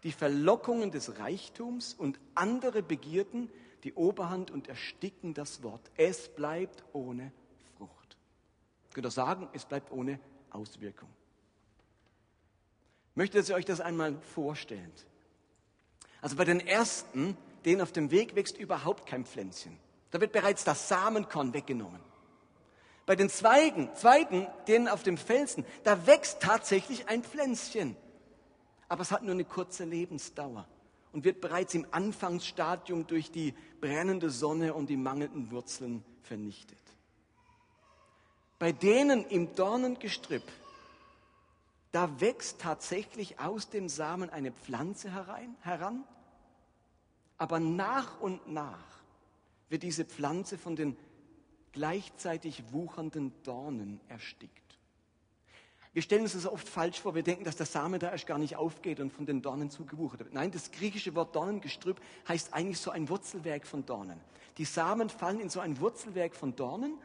die 0.04 0.12
Verlockungen 0.12 0.92
des 0.92 1.20
Reichtums 1.20 1.94
und 1.94 2.20
andere 2.36 2.84
Begierden 2.84 3.50
die 3.84 3.94
Oberhand 3.94 4.52
und 4.52 4.68
ersticken 4.68 5.34
das 5.34 5.64
Wort. 5.64 5.82
Es 5.98 6.30
bleibt 6.30 6.84
ohne 6.94 7.32
Frucht. 7.78 8.18
Ich 8.88 8.94
könnte 8.94 9.10
auch 9.10 9.14
sagen, 9.14 9.48
es 9.54 9.66
bleibt 9.66 9.92
ohne 9.92 10.20
Auswirkung. 10.52 11.10
Ich 13.12 13.18
möchte, 13.18 13.38
dass 13.38 13.50
ihr 13.50 13.56
euch 13.56 13.66
das 13.66 13.82
einmal 13.82 14.20
vorstellt. 14.22 15.06
Also 16.22 16.36
bei 16.36 16.46
den 16.46 16.60
ersten, 16.60 17.36
denen 17.66 17.82
auf 17.82 17.92
dem 17.92 18.12
Weg 18.12 18.36
wächst 18.36 18.58
überhaupt 18.58 19.06
kein 19.06 19.26
Pflänzchen. 19.26 19.78
Da 20.12 20.22
wird 20.22 20.32
bereits 20.32 20.64
das 20.64 20.88
Samenkorn 20.88 21.54
weggenommen. 21.54 22.02
Bei 23.06 23.16
den 23.16 23.30
Zweigen, 23.30 23.94
zweiten, 23.96 24.48
denen 24.68 24.88
auf 24.88 25.04
dem 25.04 25.18
Felsen, 25.18 25.66
da 25.84 26.06
wächst 26.06 26.42
tatsächlich 26.42 27.10
ein 27.10 27.24
Pflänzchen. 27.24 27.98
Aber 28.88 29.02
es 29.02 29.12
hat 29.12 29.24
nur 29.24 29.32
eine 29.32 29.46
kurze 29.46 29.86
Lebensdauer 29.86 30.68
und 31.12 31.24
wird 31.24 31.42
bereits 31.42 31.74
im 31.74 31.86
Anfangsstadium 31.92 33.08
durch 33.08 33.32
die 33.32 33.54
brennende 33.80 34.30
Sonne 34.30 34.74
und 34.74 34.90
die 34.90 34.98
mangelnden 34.98 35.52
Wurzeln 35.52 36.04
vernichtet. 36.24 36.78
Bei 38.60 38.72
denen 38.72 39.26
im 39.26 39.56
Dornengestrüpp, 39.56 40.44
da 41.92 42.22
wächst 42.22 42.62
tatsächlich 42.62 43.40
aus 43.40 43.70
dem 43.70 43.90
Samen 43.90 44.30
eine 44.30 44.52
Pflanze 44.52 45.12
herein, 45.12 45.56
heran, 45.62 46.04
aber 47.38 47.60
nach 47.60 48.22
und 48.22 48.48
nach 48.48 49.02
wird 49.70 49.84
diese 49.84 50.06
Pflanze 50.06 50.58
von 50.58 50.76
den 50.76 50.96
gleichzeitig 51.72 52.72
wuchernden 52.72 53.34
Dornen 53.44 54.00
erstickt. 54.10 54.71
Wir 55.94 56.02
stellen 56.02 56.22
uns 56.22 56.34
das 56.34 56.46
oft 56.46 56.68
falsch 56.68 57.02
vor. 57.02 57.16
Wir 57.16 57.24
denken, 57.24 57.44
dass 57.44 57.58
der 57.58 57.66
Same 57.66 58.00
da 58.00 58.12
erst 58.12 58.26
gar 58.26 58.38
nicht 58.38 58.56
aufgeht 58.56 59.02
und 59.02 59.12
von 59.12 59.26
den 59.26 59.42
Dornen 59.42 59.70
zugewuchert 59.70 60.22
wird. 60.22 60.34
Nein, 60.34 60.52
das 60.52 60.72
griechische 60.72 61.14
Wort 61.16 61.36
Dornengestrüpp 61.36 62.00
heißt 62.30 62.54
eigentlich 62.54 62.80
so 62.80 62.92
ein 62.92 63.10
Wurzelwerk 63.10 63.68
von 63.68 63.86
Dornen. 63.86 64.20
Die 64.58 64.66
Samen 64.66 65.10
fallen 65.10 65.42
in 65.42 65.50
so 65.50 65.60
ein 65.60 65.80
Wurzelwerk 65.80 66.36
von 66.36 66.56
Dornen. 66.56 66.98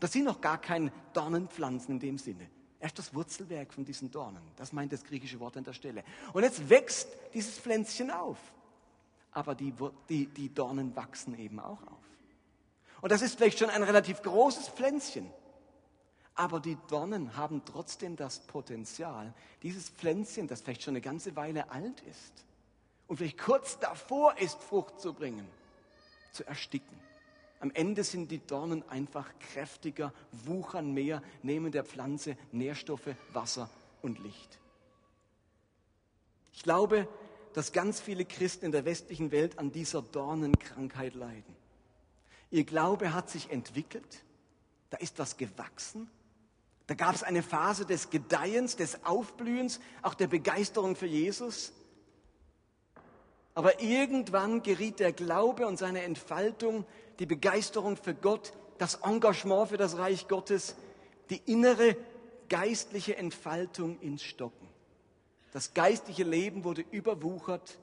Das 0.00 0.12
sind 0.12 0.24
noch 0.24 0.40
gar 0.40 0.60
keine 0.60 0.92
Dornenpflanzen 1.12 1.94
in 1.94 2.00
dem 2.00 2.18
Sinne. 2.18 2.48
Erst 2.80 2.98
das 2.98 3.14
Wurzelwerk 3.14 3.72
von 3.72 3.84
diesen 3.84 4.10
Dornen. 4.10 4.42
Das 4.56 4.72
meint 4.72 4.92
das 4.92 5.04
griechische 5.04 5.38
Wort 5.38 5.56
an 5.56 5.62
der 5.62 5.72
Stelle. 5.72 6.02
Und 6.32 6.42
jetzt 6.42 6.68
wächst 6.68 7.08
dieses 7.32 7.60
Pflänzchen 7.60 8.10
auf. 8.10 8.38
Aber 9.30 9.54
die, 9.54 9.72
die, 10.08 10.26
die 10.26 10.52
Dornen 10.52 10.96
wachsen 10.96 11.38
eben 11.38 11.60
auch 11.60 11.80
auf. 11.82 12.02
Und 13.00 13.12
das 13.12 13.22
ist 13.22 13.36
vielleicht 13.36 13.60
schon 13.60 13.70
ein 13.70 13.84
relativ 13.84 14.20
großes 14.22 14.68
Pflänzchen. 14.68 15.30
Aber 16.34 16.60
die 16.60 16.78
Dornen 16.88 17.36
haben 17.36 17.62
trotzdem 17.64 18.16
das 18.16 18.40
Potenzial, 18.40 19.34
dieses 19.62 19.90
Pflänzchen, 19.90 20.48
das 20.48 20.62
vielleicht 20.62 20.82
schon 20.82 20.92
eine 20.92 21.02
ganze 21.02 21.36
Weile 21.36 21.70
alt 21.70 22.00
ist 22.02 22.44
und 23.06 23.18
vielleicht 23.18 23.38
kurz 23.38 23.78
davor 23.78 24.38
ist, 24.38 24.62
Frucht 24.62 25.00
zu 25.00 25.12
bringen, 25.12 25.46
zu 26.32 26.46
ersticken. 26.46 26.98
Am 27.60 27.70
Ende 27.74 28.02
sind 28.02 28.30
die 28.30 28.44
Dornen 28.44 28.82
einfach 28.88 29.30
kräftiger, 29.38 30.12
wuchern 30.32 30.92
mehr, 30.92 31.22
nehmen 31.42 31.70
der 31.70 31.84
Pflanze 31.84 32.36
Nährstoffe, 32.50 33.14
Wasser 33.32 33.68
und 34.00 34.18
Licht. 34.18 34.58
Ich 36.54 36.62
glaube, 36.62 37.06
dass 37.52 37.72
ganz 37.72 38.00
viele 38.00 38.24
Christen 38.24 38.66
in 38.66 38.72
der 38.72 38.84
westlichen 38.84 39.30
Welt 39.30 39.58
an 39.58 39.72
dieser 39.72 40.02
Dornenkrankheit 40.02 41.14
leiden. 41.14 41.54
Ihr 42.50 42.64
Glaube 42.64 43.12
hat 43.12 43.30
sich 43.30 43.50
entwickelt, 43.50 44.24
da 44.90 44.96
ist 44.98 45.18
was 45.18 45.36
gewachsen, 45.36 46.10
da 46.86 46.94
gab 46.94 47.14
es 47.14 47.22
eine 47.22 47.42
Phase 47.42 47.86
des 47.86 48.10
Gedeihens, 48.10 48.76
des 48.76 49.04
Aufblühens, 49.04 49.80
auch 50.02 50.14
der 50.14 50.26
Begeisterung 50.26 50.96
für 50.96 51.06
Jesus. 51.06 51.72
Aber 53.54 53.80
irgendwann 53.80 54.62
geriet 54.62 54.98
der 54.98 55.12
Glaube 55.12 55.66
und 55.66 55.78
seine 55.78 56.02
Entfaltung, 56.02 56.84
die 57.18 57.26
Begeisterung 57.26 57.96
für 57.96 58.14
Gott, 58.14 58.52
das 58.78 58.96
Engagement 58.96 59.68
für 59.68 59.76
das 59.76 59.98
Reich 59.98 60.26
Gottes, 60.26 60.74
die 61.30 61.40
innere 61.46 61.96
geistliche 62.48 63.16
Entfaltung 63.16 64.00
ins 64.00 64.22
Stocken. 64.22 64.68
Das 65.52 65.74
geistliche 65.74 66.24
Leben 66.24 66.64
wurde 66.64 66.84
überwuchert, 66.90 67.78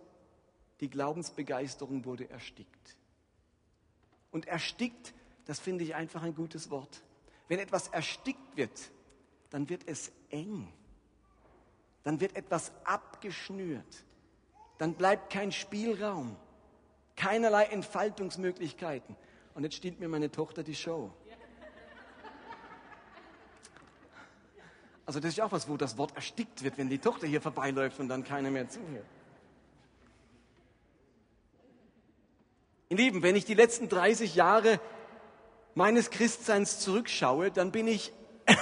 die 0.81 0.89
Glaubensbegeisterung 0.89 2.03
wurde 2.05 2.29
erstickt. 2.29 2.97
Und 4.31 4.47
erstickt, 4.47 5.13
das 5.45 5.59
finde 5.59 5.83
ich 5.83 5.95
einfach 5.95 6.23
ein 6.23 6.35
gutes 6.35 6.69
Wort. 6.69 7.01
Wenn 7.49 7.59
etwas 7.59 7.89
erstickt 7.89 8.55
wird, 8.55 8.91
dann 9.49 9.67
wird 9.67 9.81
es 9.87 10.11
eng. 10.29 10.71
Dann 12.03 12.21
wird 12.21 12.35
etwas 12.37 12.71
abgeschnürt. 12.85 14.05
Dann 14.77 14.93
bleibt 14.93 15.33
kein 15.33 15.51
Spielraum, 15.51 16.37
keinerlei 17.17 17.65
Entfaltungsmöglichkeiten. 17.65 19.17
Und 19.55 19.63
jetzt 19.63 19.75
stiehlt 19.75 19.99
mir 19.99 20.07
meine 20.07 20.31
Tochter 20.31 20.63
die 20.63 20.75
Show. 20.75 21.11
Also 25.05 25.19
das 25.19 25.31
ist 25.31 25.41
auch 25.41 25.51
was, 25.51 25.67
wo 25.67 25.75
das 25.75 25.97
Wort 25.97 26.15
erstickt 26.15 26.63
wird, 26.63 26.77
wenn 26.77 26.87
die 26.87 26.99
Tochter 26.99 27.25
hier 27.25 27.41
vorbeiläuft 27.41 27.99
und 27.99 28.09
dann 28.09 28.23
keiner 28.23 28.51
mehr 28.51 28.69
zuhört. 28.69 29.07
Ihr 32.89 32.97
Lieben, 32.97 33.23
wenn 33.23 33.35
ich 33.35 33.43
die 33.43 33.55
letzten 33.55 33.89
30 33.89 34.35
Jahre 34.35 34.79
meines 35.75 36.09
Christseins 36.09 36.79
zurückschaue, 36.79 37.51
dann 37.51 37.71
bin 37.71 37.88
ich 37.88 38.13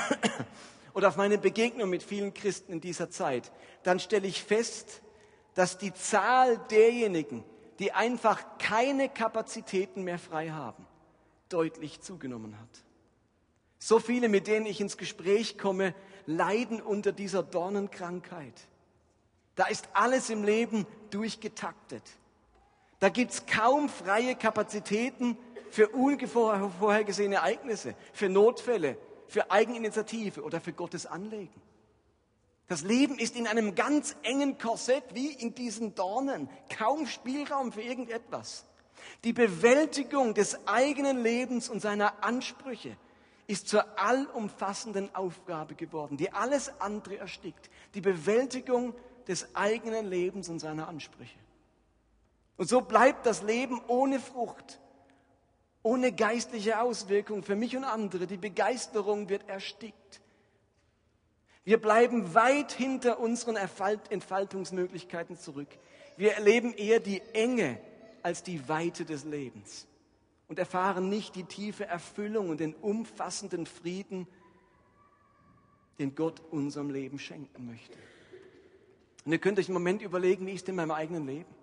oder 0.93 1.09
auf 1.09 1.17
meine 1.17 1.37
Begegnung 1.37 1.89
mit 1.89 2.03
vielen 2.03 2.33
Christen 2.33 2.73
in 2.73 2.81
dieser 2.81 3.09
Zeit, 3.09 3.51
dann 3.83 3.99
stelle 3.99 4.27
ich 4.27 4.43
fest, 4.43 5.01
dass 5.53 5.77
die 5.77 5.93
Zahl 5.93 6.57
derjenigen, 6.69 7.43
die 7.79 7.91
einfach 7.91 8.57
keine 8.57 9.09
Kapazitäten 9.09 10.03
mehr 10.03 10.19
frei 10.19 10.49
haben, 10.49 10.85
deutlich 11.49 12.01
zugenommen 12.01 12.59
hat. 12.59 12.69
So 13.79 13.99
viele, 13.99 14.29
mit 14.29 14.47
denen 14.47 14.65
ich 14.65 14.81
ins 14.81 14.97
Gespräch 14.97 15.57
komme, 15.57 15.93
leiden 16.25 16.81
unter 16.81 17.11
dieser 17.11 17.43
Dornenkrankheit. 17.43 18.53
Da 19.55 19.65
ist 19.67 19.89
alles 19.93 20.29
im 20.29 20.43
Leben 20.43 20.85
durchgetaktet. 21.09 22.03
Da 22.99 23.09
gibt 23.09 23.31
es 23.31 23.45
kaum 23.45 23.89
freie 23.89 24.35
Kapazitäten 24.35 25.37
für 25.69 25.89
unvorhergesehene 25.89 27.35
Ereignisse, 27.35 27.95
für 28.13 28.29
Notfälle, 28.29 28.97
für 29.27 29.51
Eigeninitiative 29.51 30.43
oder 30.43 30.61
für 30.61 30.73
Gottes 30.73 31.05
Anlegen. 31.05 31.61
Das 32.67 32.81
Leben 32.81 33.17
ist 33.17 33.35
in 33.35 33.47
einem 33.47 33.75
ganz 33.75 34.15
engen 34.23 34.57
Korsett 34.57 35.03
wie 35.13 35.31
in 35.31 35.55
diesen 35.55 35.95
Dornen. 35.95 36.49
Kaum 36.77 37.07
Spielraum 37.07 37.71
für 37.71 37.81
irgendetwas. 37.81 38.65
Die 39.23 39.33
Bewältigung 39.33 40.33
des 40.33 40.67
eigenen 40.67 41.23
Lebens 41.23 41.69
und 41.69 41.81
seiner 41.81 42.23
Ansprüche 42.23 42.97
ist 43.47 43.69
zur 43.69 43.85
allumfassenden 43.97 45.15
Aufgabe 45.15 45.75
geworden, 45.75 46.17
die 46.17 46.33
alles 46.33 46.81
andere 46.81 47.17
erstickt. 47.17 47.69
Die 47.93 48.01
Bewältigung 48.01 48.93
des 49.27 49.55
eigenen 49.55 50.05
Lebens 50.05 50.49
und 50.49 50.59
seiner 50.59 50.89
Ansprüche. 50.89 51.39
Und 52.57 52.67
so 52.67 52.81
bleibt 52.81 53.25
das 53.25 53.43
Leben 53.43 53.81
ohne 53.87 54.19
Frucht, 54.19 54.79
ohne 55.87 56.11
geistliche 56.11 56.81
Auswirkung 56.81 57.43
für 57.43 57.55
mich 57.55 57.77
und 57.77 57.85
andere. 57.85 58.27
Die 58.27 58.35
Begeisterung 58.35 59.29
wird 59.29 59.47
erstickt. 59.47 60.21
Wir 61.63 61.81
bleiben 61.81 62.33
weit 62.33 62.73
hinter 62.73 63.19
unseren 63.19 63.55
Entfaltungsmöglichkeiten 63.55 65.37
zurück. 65.37 65.69
Wir 66.17 66.33
erleben 66.33 66.73
eher 66.73 66.99
die 66.99 67.21
Enge 67.33 67.79
als 68.21 68.43
die 68.43 68.67
Weite 68.67 69.05
des 69.05 69.23
Lebens 69.23 69.87
und 70.49 70.59
erfahren 70.59 71.07
nicht 71.07 71.35
die 71.35 71.45
tiefe 71.45 71.85
Erfüllung 71.85 72.49
und 72.49 72.59
den 72.59 72.75
umfassenden 72.75 73.65
Frieden, 73.65 74.27
den 75.99 76.15
Gott 76.15 76.41
unserem 76.51 76.89
Leben 76.89 77.17
schenken 77.17 77.65
möchte. 77.65 77.97
Und 79.23 79.31
ihr 79.31 79.39
könnt 79.39 79.57
euch 79.57 79.69
im 79.69 79.73
Moment 79.73 80.01
überlegen, 80.01 80.45
wie 80.47 80.53
ist 80.53 80.67
denn 80.67 80.73
in 80.73 80.77
meinem 80.77 80.91
eigenen 80.91 81.25
Leben? 81.25 81.56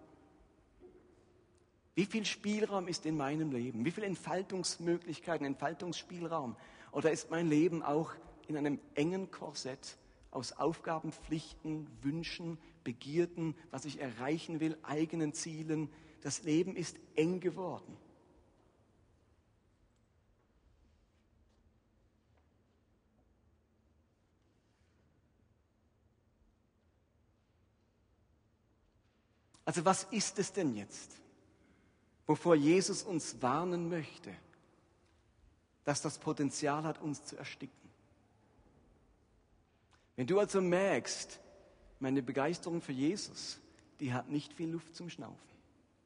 Wie 1.95 2.07
viel 2.07 2.25
Spielraum 2.25 2.89
ist 2.89 3.07
in 3.07 3.17
meinem 3.17 3.53
Leben? 3.53 3.85
Wie 3.85 3.93
viele 3.93 4.07
Entfaltungsmöglichkeiten, 4.07 5.47
Entfaltungsspielraum? 5.47 6.57
Oder 6.91 7.13
ist 7.13 7.31
mein 7.31 7.49
Leben 7.49 7.83
auch 7.83 8.13
in 8.49 8.57
einem 8.57 8.81
engen 8.95 9.31
Korsett 9.31 9.97
aus 10.33 10.53
Aufgaben, 10.53 11.13
Pflichten, 11.13 11.87
Wünschen, 12.03 12.59
Begierden, 12.83 13.55
was 13.71 13.85
ich 13.85 14.01
erreichen 14.01 14.59
will, 14.59 14.77
eigenen 14.83 15.33
Zielen? 15.33 15.89
Das 16.23 16.43
Leben 16.43 16.75
ist 16.75 16.97
eng 17.15 17.39
geworden. 17.39 17.97
Also 29.65 29.85
was 29.85 30.05
ist 30.11 30.39
es 30.39 30.53
denn 30.53 30.75
jetzt? 30.75 31.24
Wovor 32.27 32.55
Jesus 32.55 33.03
uns 33.03 33.41
warnen 33.43 33.89
möchte, 33.89 34.35
dass 35.85 36.03
das 36.03 36.19
Potenzial 36.19 36.85
hat, 36.85 37.01
uns 37.01 37.25
zu 37.25 37.37
ersticken? 37.37 37.85
Wenn 40.17 40.27
du 40.27 40.39
also 40.39 40.61
merkst, 40.61 41.41
meine 41.99 42.23
Begeisterung 42.23 42.81
für 42.81 42.93
Jesus, 42.93 43.59
die 44.01 44.13
hat 44.13 44.29
nicht 44.29 44.53
viel 44.53 44.71
Luft 44.71 44.95
zum 44.95 45.11
Schnaufen. 45.11 45.39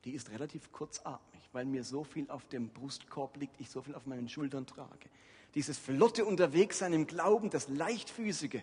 Die 0.04 0.12
ist 0.12 0.30
relativ 0.30 0.72
kurzatmig, 0.72 1.42
weil 1.52 1.64
mir 1.64 1.84
so 1.84 2.04
viel 2.04 2.30
auf 2.30 2.46
dem 2.46 2.68
Brustkorb 2.68 3.36
liegt, 3.36 3.60
ich 3.60 3.70
so 3.70 3.82
viel 3.82 3.94
auf 3.94 4.06
meinen 4.06 4.28
Schultern 4.28 4.66
trage. 4.66 5.08
Dieses 5.54 5.78
flotte 5.78 6.24
Unterwegssein 6.24 6.92
im 6.92 7.06
Glauben, 7.06 7.50
das 7.50 7.68
leichtfüßige, 7.68 8.62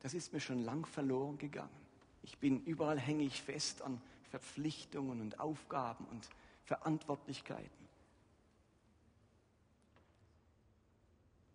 das 0.00 0.14
ist 0.14 0.32
mir 0.32 0.40
schon 0.40 0.64
lang 0.64 0.86
verloren 0.86 1.38
gegangen. 1.38 1.68
Ich 2.22 2.38
bin 2.38 2.62
überall 2.64 2.98
hängig 2.98 3.42
fest 3.42 3.82
an 3.82 4.00
Verpflichtungen 4.30 5.20
und 5.20 5.40
Aufgaben 5.40 6.04
und 6.10 6.28
Verantwortlichkeiten. 6.68 7.88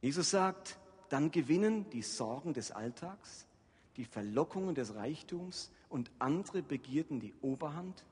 Jesus 0.01 0.31
sagt, 0.31 0.79
dann 1.09 1.29
gewinnen 1.29 1.87
die 1.91 2.01
Sorgen 2.01 2.53
des 2.53 2.71
Alltags, 2.71 3.45
die 3.95 4.05
Verlockungen 4.05 4.73
des 4.73 4.95
Reichtums 4.95 5.71
und 5.87 6.09
andere 6.17 6.63
Begierden 6.63 7.19
die 7.19 7.35
Oberhand 7.41 8.03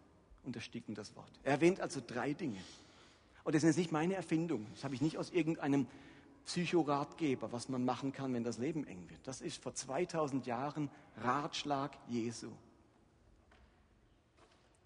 und 0.43 0.55
ersticken 0.55 0.93
das 0.93 1.15
Wort. 1.15 1.31
Er 1.43 1.53
erwähnt 1.53 1.81
also 1.81 2.01
drei 2.05 2.34
Dinge. 2.34 2.60
Und 3.43 3.55
das 3.55 3.62
sind 3.62 3.70
jetzt 3.70 3.77
nicht 3.77 3.91
meine 3.91 4.13
Erfindung. 4.13 4.67
Das 4.75 4.84
habe 4.84 4.93
ich 4.93 5.01
nicht 5.01 5.17
aus 5.17 5.31
irgendeinem 5.31 5.88
Psychoratgeber, 6.46 7.51
was 7.51 7.67
man 7.67 7.84
machen 7.84 8.12
kann, 8.12 8.36
wenn 8.36 8.43
das 8.43 8.60
Leben 8.60 8.86
eng 8.86 9.10
wird. 9.10 9.22
Das 9.27 9.41
ist 9.41 9.62
vor 9.62 9.74
2000 9.74 10.46
Jahren 10.46 10.91
Ratschlag 11.17 11.98
Jesu. 12.08 12.51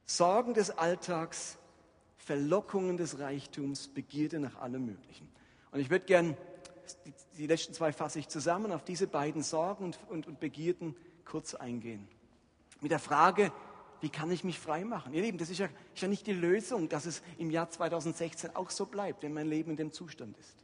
Sorgen 0.05 0.53
des 0.53 0.71
Alltags, 0.71 1.57
Verlockungen 2.17 2.97
des 2.97 3.19
Reichtums, 3.19 3.87
Begierde 3.87 4.39
nach 4.39 4.55
allem 4.57 4.85
Möglichen. 4.85 5.27
Und 5.71 5.79
ich 5.79 5.89
würde 5.89 6.05
gern, 6.05 6.37
die, 7.05 7.13
die, 7.37 7.47
letzten 7.47 7.73
zwei 7.73 7.91
fasse 7.91 8.19
ich 8.19 8.27
zusammen, 8.27 8.71
auf 8.71 8.83
diese 8.83 9.07
beiden 9.07 9.43
Sorgen 9.43 9.85
und, 9.85 9.99
und, 10.09 10.27
und 10.27 10.39
Begierden 10.39 10.95
kurz 11.25 11.53
eingehen. 11.53 12.07
Mit 12.81 12.91
der 12.91 12.99
Frage, 12.99 13.51
wie 14.01 14.09
kann 14.09 14.31
ich 14.31 14.43
mich 14.43 14.59
frei 14.59 14.85
machen? 14.85 15.13
Ihr 15.13 15.21
Lieben, 15.21 15.37
das 15.37 15.49
ist 15.49 15.59
ja, 15.59 15.67
ist 15.93 16.01
ja 16.01 16.07
nicht 16.07 16.27
die 16.27 16.33
Lösung, 16.33 16.89
dass 16.89 17.05
es 17.05 17.21
im 17.37 17.49
Jahr 17.49 17.69
2016 17.69 18.55
auch 18.55 18.69
so 18.69 18.85
bleibt, 18.85 19.23
wenn 19.23 19.33
mein 19.33 19.47
Leben 19.47 19.71
in 19.71 19.77
dem 19.77 19.91
Zustand 19.91 20.37
ist. 20.37 20.55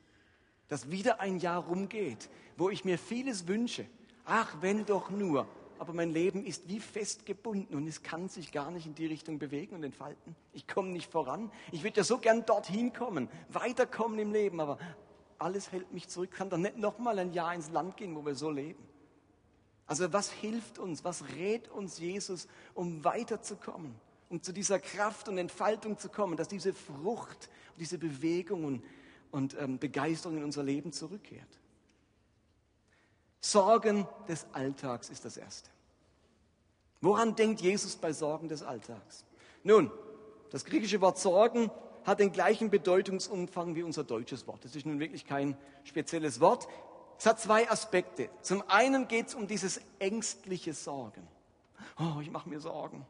Dass 0.67 0.91
wieder 0.91 1.19
ein 1.19 1.37
Jahr 1.39 1.63
rumgeht, 1.63 2.29
wo 2.57 2.69
ich 2.69 2.85
mir 2.85 2.97
vieles 2.97 3.47
wünsche. 3.47 3.85
Ach, 4.25 4.55
wenn 4.61 4.85
doch 4.85 5.09
nur 5.09 5.47
aber 5.81 5.93
mein 5.93 6.11
Leben 6.11 6.45
ist 6.45 6.69
wie 6.69 6.79
festgebunden 6.79 7.75
und 7.75 7.87
es 7.87 8.03
kann 8.03 8.29
sich 8.29 8.51
gar 8.51 8.69
nicht 8.69 8.85
in 8.85 8.93
die 8.93 9.07
Richtung 9.07 9.39
bewegen 9.39 9.73
und 9.73 9.83
entfalten. 9.83 10.35
Ich 10.53 10.67
komme 10.67 10.89
nicht 10.89 11.11
voran. 11.11 11.51
Ich 11.71 11.83
würde 11.83 11.97
ja 11.97 12.03
so 12.03 12.19
gern 12.19 12.45
dorthin 12.45 12.93
kommen, 12.93 13.27
weiterkommen 13.49 14.19
im 14.19 14.31
Leben, 14.31 14.59
aber 14.59 14.77
alles 15.39 15.71
hält 15.71 15.91
mich 15.91 16.07
zurück. 16.07 16.29
Kann 16.29 16.51
doch 16.51 16.59
nicht 16.59 16.77
nochmal 16.77 17.17
ein 17.17 17.33
Jahr 17.33 17.55
ins 17.55 17.71
Land 17.71 17.97
gehen, 17.97 18.15
wo 18.15 18.23
wir 18.23 18.35
so 18.35 18.51
leben. 18.51 18.87
Also 19.87 20.13
was 20.13 20.31
hilft 20.31 20.77
uns, 20.77 21.03
was 21.03 21.23
rät 21.29 21.67
uns 21.69 21.97
Jesus, 21.97 22.47
um 22.75 23.03
weiterzukommen, 23.03 23.95
um 24.29 24.43
zu 24.43 24.51
dieser 24.51 24.77
Kraft 24.77 25.29
und 25.29 25.39
Entfaltung 25.39 25.97
zu 25.97 26.09
kommen, 26.09 26.37
dass 26.37 26.47
diese 26.47 26.73
Frucht, 26.73 27.49
diese 27.79 27.97
Bewegung 27.97 28.65
und, 28.65 28.83
und 29.31 29.57
ähm, 29.59 29.79
Begeisterung 29.79 30.37
in 30.37 30.43
unser 30.43 30.61
Leben 30.61 30.91
zurückkehrt? 30.91 31.60
Sorgen 33.41 34.07
des 34.27 34.45
Alltags 34.53 35.09
ist 35.09 35.25
das 35.25 35.35
Erste. 35.35 35.69
Woran 37.01 37.35
denkt 37.35 37.61
Jesus 37.61 37.95
bei 37.95 38.13
Sorgen 38.13 38.47
des 38.47 38.61
Alltags? 38.61 39.25
Nun, 39.63 39.91
das 40.51 40.63
griechische 40.63 41.01
Wort 41.01 41.17
Sorgen 41.17 41.71
hat 42.03 42.19
den 42.19 42.31
gleichen 42.31 42.69
Bedeutungsumfang 42.69 43.75
wie 43.75 43.83
unser 43.83 44.03
deutsches 44.03 44.45
Wort. 44.47 44.63
Das 44.63 44.75
ist 44.75 44.85
nun 44.85 44.99
wirklich 44.99 45.25
kein 45.25 45.57
spezielles 45.83 46.39
Wort. 46.39 46.67
Es 47.17 47.25
hat 47.25 47.39
zwei 47.39 47.69
Aspekte. 47.69 48.29
Zum 48.41 48.63
einen 48.67 49.07
geht 49.07 49.27
es 49.27 49.35
um 49.35 49.47
dieses 49.47 49.81
ängstliche 49.99 50.73
Sorgen. 50.73 51.27
Oh, 51.99 52.19
ich 52.21 52.31
mache 52.31 52.49
mir 52.49 52.59
Sorgen. 52.59 53.05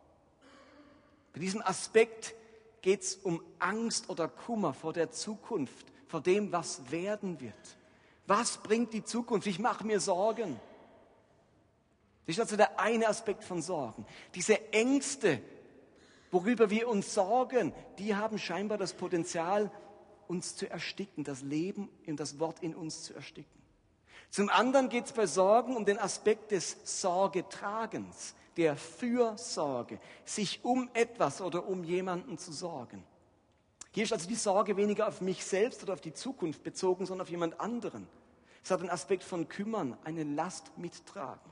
Bei 1.33 1.39
diesem 1.39 1.61
Aspekt 1.61 2.35
geht 2.81 3.03
es 3.03 3.15
um 3.15 3.41
Angst 3.59 4.09
oder 4.09 4.27
Kummer 4.27 4.73
vor 4.73 4.93
der 4.93 5.11
Zukunft, 5.11 5.87
vor 6.07 6.21
dem, 6.21 6.51
was 6.51 6.91
werden 6.91 7.39
wird. 7.39 7.77
Was 8.31 8.59
bringt 8.59 8.93
die 8.93 9.03
Zukunft? 9.03 9.45
Ich 9.45 9.59
mache 9.59 9.85
mir 9.85 9.99
Sorgen. 9.99 10.57
Das 12.25 12.37
ist 12.37 12.39
also 12.39 12.55
der 12.55 12.79
eine 12.79 13.09
Aspekt 13.09 13.43
von 13.43 13.61
Sorgen. 13.61 14.05
Diese 14.35 14.71
Ängste, 14.71 15.41
worüber 16.31 16.69
wir 16.69 16.87
uns 16.87 17.13
sorgen, 17.13 17.73
die 17.97 18.15
haben 18.15 18.39
scheinbar 18.39 18.77
das 18.77 18.93
Potenzial, 18.93 19.69
uns 20.29 20.55
zu 20.55 20.69
ersticken, 20.69 21.25
das 21.25 21.41
Leben 21.41 21.89
und 22.07 22.21
das 22.21 22.39
Wort 22.39 22.63
in 22.63 22.73
uns 22.73 23.03
zu 23.03 23.13
ersticken. 23.13 23.61
Zum 24.29 24.47
anderen 24.47 24.87
geht 24.87 25.07
es 25.07 25.11
bei 25.11 25.27
Sorgen 25.27 25.75
um 25.75 25.83
den 25.83 25.99
Aspekt 25.99 26.51
des 26.51 26.77
Sorgetragens, 26.85 28.33
der 28.55 28.77
Fürsorge, 28.77 29.99
sich 30.23 30.63
um 30.63 30.89
etwas 30.93 31.41
oder 31.41 31.67
um 31.67 31.83
jemanden 31.83 32.37
zu 32.37 32.53
sorgen. 32.53 33.03
Hier 33.91 34.05
ist 34.05 34.13
also 34.13 34.29
die 34.29 34.35
Sorge 34.35 34.77
weniger 34.77 35.09
auf 35.09 35.19
mich 35.19 35.43
selbst 35.43 35.83
oder 35.83 35.91
auf 35.91 35.99
die 35.99 36.13
Zukunft 36.13 36.63
bezogen, 36.63 37.05
sondern 37.05 37.27
auf 37.27 37.29
jemand 37.29 37.59
anderen. 37.59 38.07
Es 38.63 38.71
hat 38.71 38.81
den 38.81 38.89
Aspekt 38.89 39.23
von 39.23 39.47
kümmern, 39.47 39.97
eine 40.03 40.23
Last 40.23 40.77
mittragen. 40.77 41.51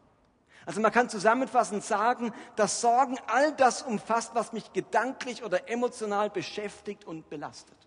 Also 0.65 0.81
man 0.81 0.91
kann 0.91 1.09
zusammenfassend 1.09 1.83
sagen, 1.83 2.31
dass 2.55 2.81
Sorgen 2.81 3.17
all 3.27 3.53
das 3.53 3.81
umfasst, 3.81 4.35
was 4.35 4.53
mich 4.53 4.71
gedanklich 4.73 5.43
oder 5.43 5.69
emotional 5.69 6.29
beschäftigt 6.29 7.05
und 7.05 7.29
belastet. 7.29 7.77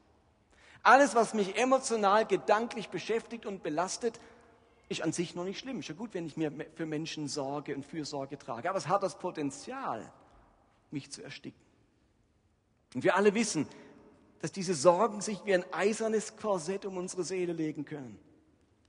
Alles, 0.83 1.15
was 1.15 1.33
mich 1.33 1.57
emotional, 1.57 2.27
gedanklich 2.27 2.89
beschäftigt 2.89 3.47
und 3.47 3.63
belastet, 3.63 4.19
ist 4.89 5.03
an 5.03 5.13
sich 5.13 5.37
noch 5.37 5.45
nicht 5.45 5.61
schlimm. 5.61 5.79
Ist 5.79 5.89
ja 5.89 5.95
gut, 5.95 6.13
wenn 6.13 6.27
ich 6.27 6.37
mir 6.37 6.51
für 6.75 6.87
Menschen 6.87 7.29
Sorge 7.29 7.77
und 7.77 7.87
Fürsorge 7.87 8.37
trage. 8.37 8.69
Aber 8.69 8.79
es 8.79 8.89
hat 8.89 9.05
das 9.05 9.17
Potenzial, 9.17 10.11
mich 10.91 11.13
zu 11.13 11.23
ersticken. 11.23 11.61
Und 12.95 13.05
wir 13.05 13.15
alle 13.15 13.33
wissen, 13.35 13.69
dass 14.41 14.51
diese 14.51 14.75
Sorgen 14.75 15.21
sich 15.21 15.45
wie 15.45 15.55
ein 15.55 15.65
eisernes 15.73 16.37
Korsett 16.37 16.85
um 16.85 16.97
unsere 16.97 17.23
Seele 17.23 17.53
legen 17.53 17.85
können 17.85 18.19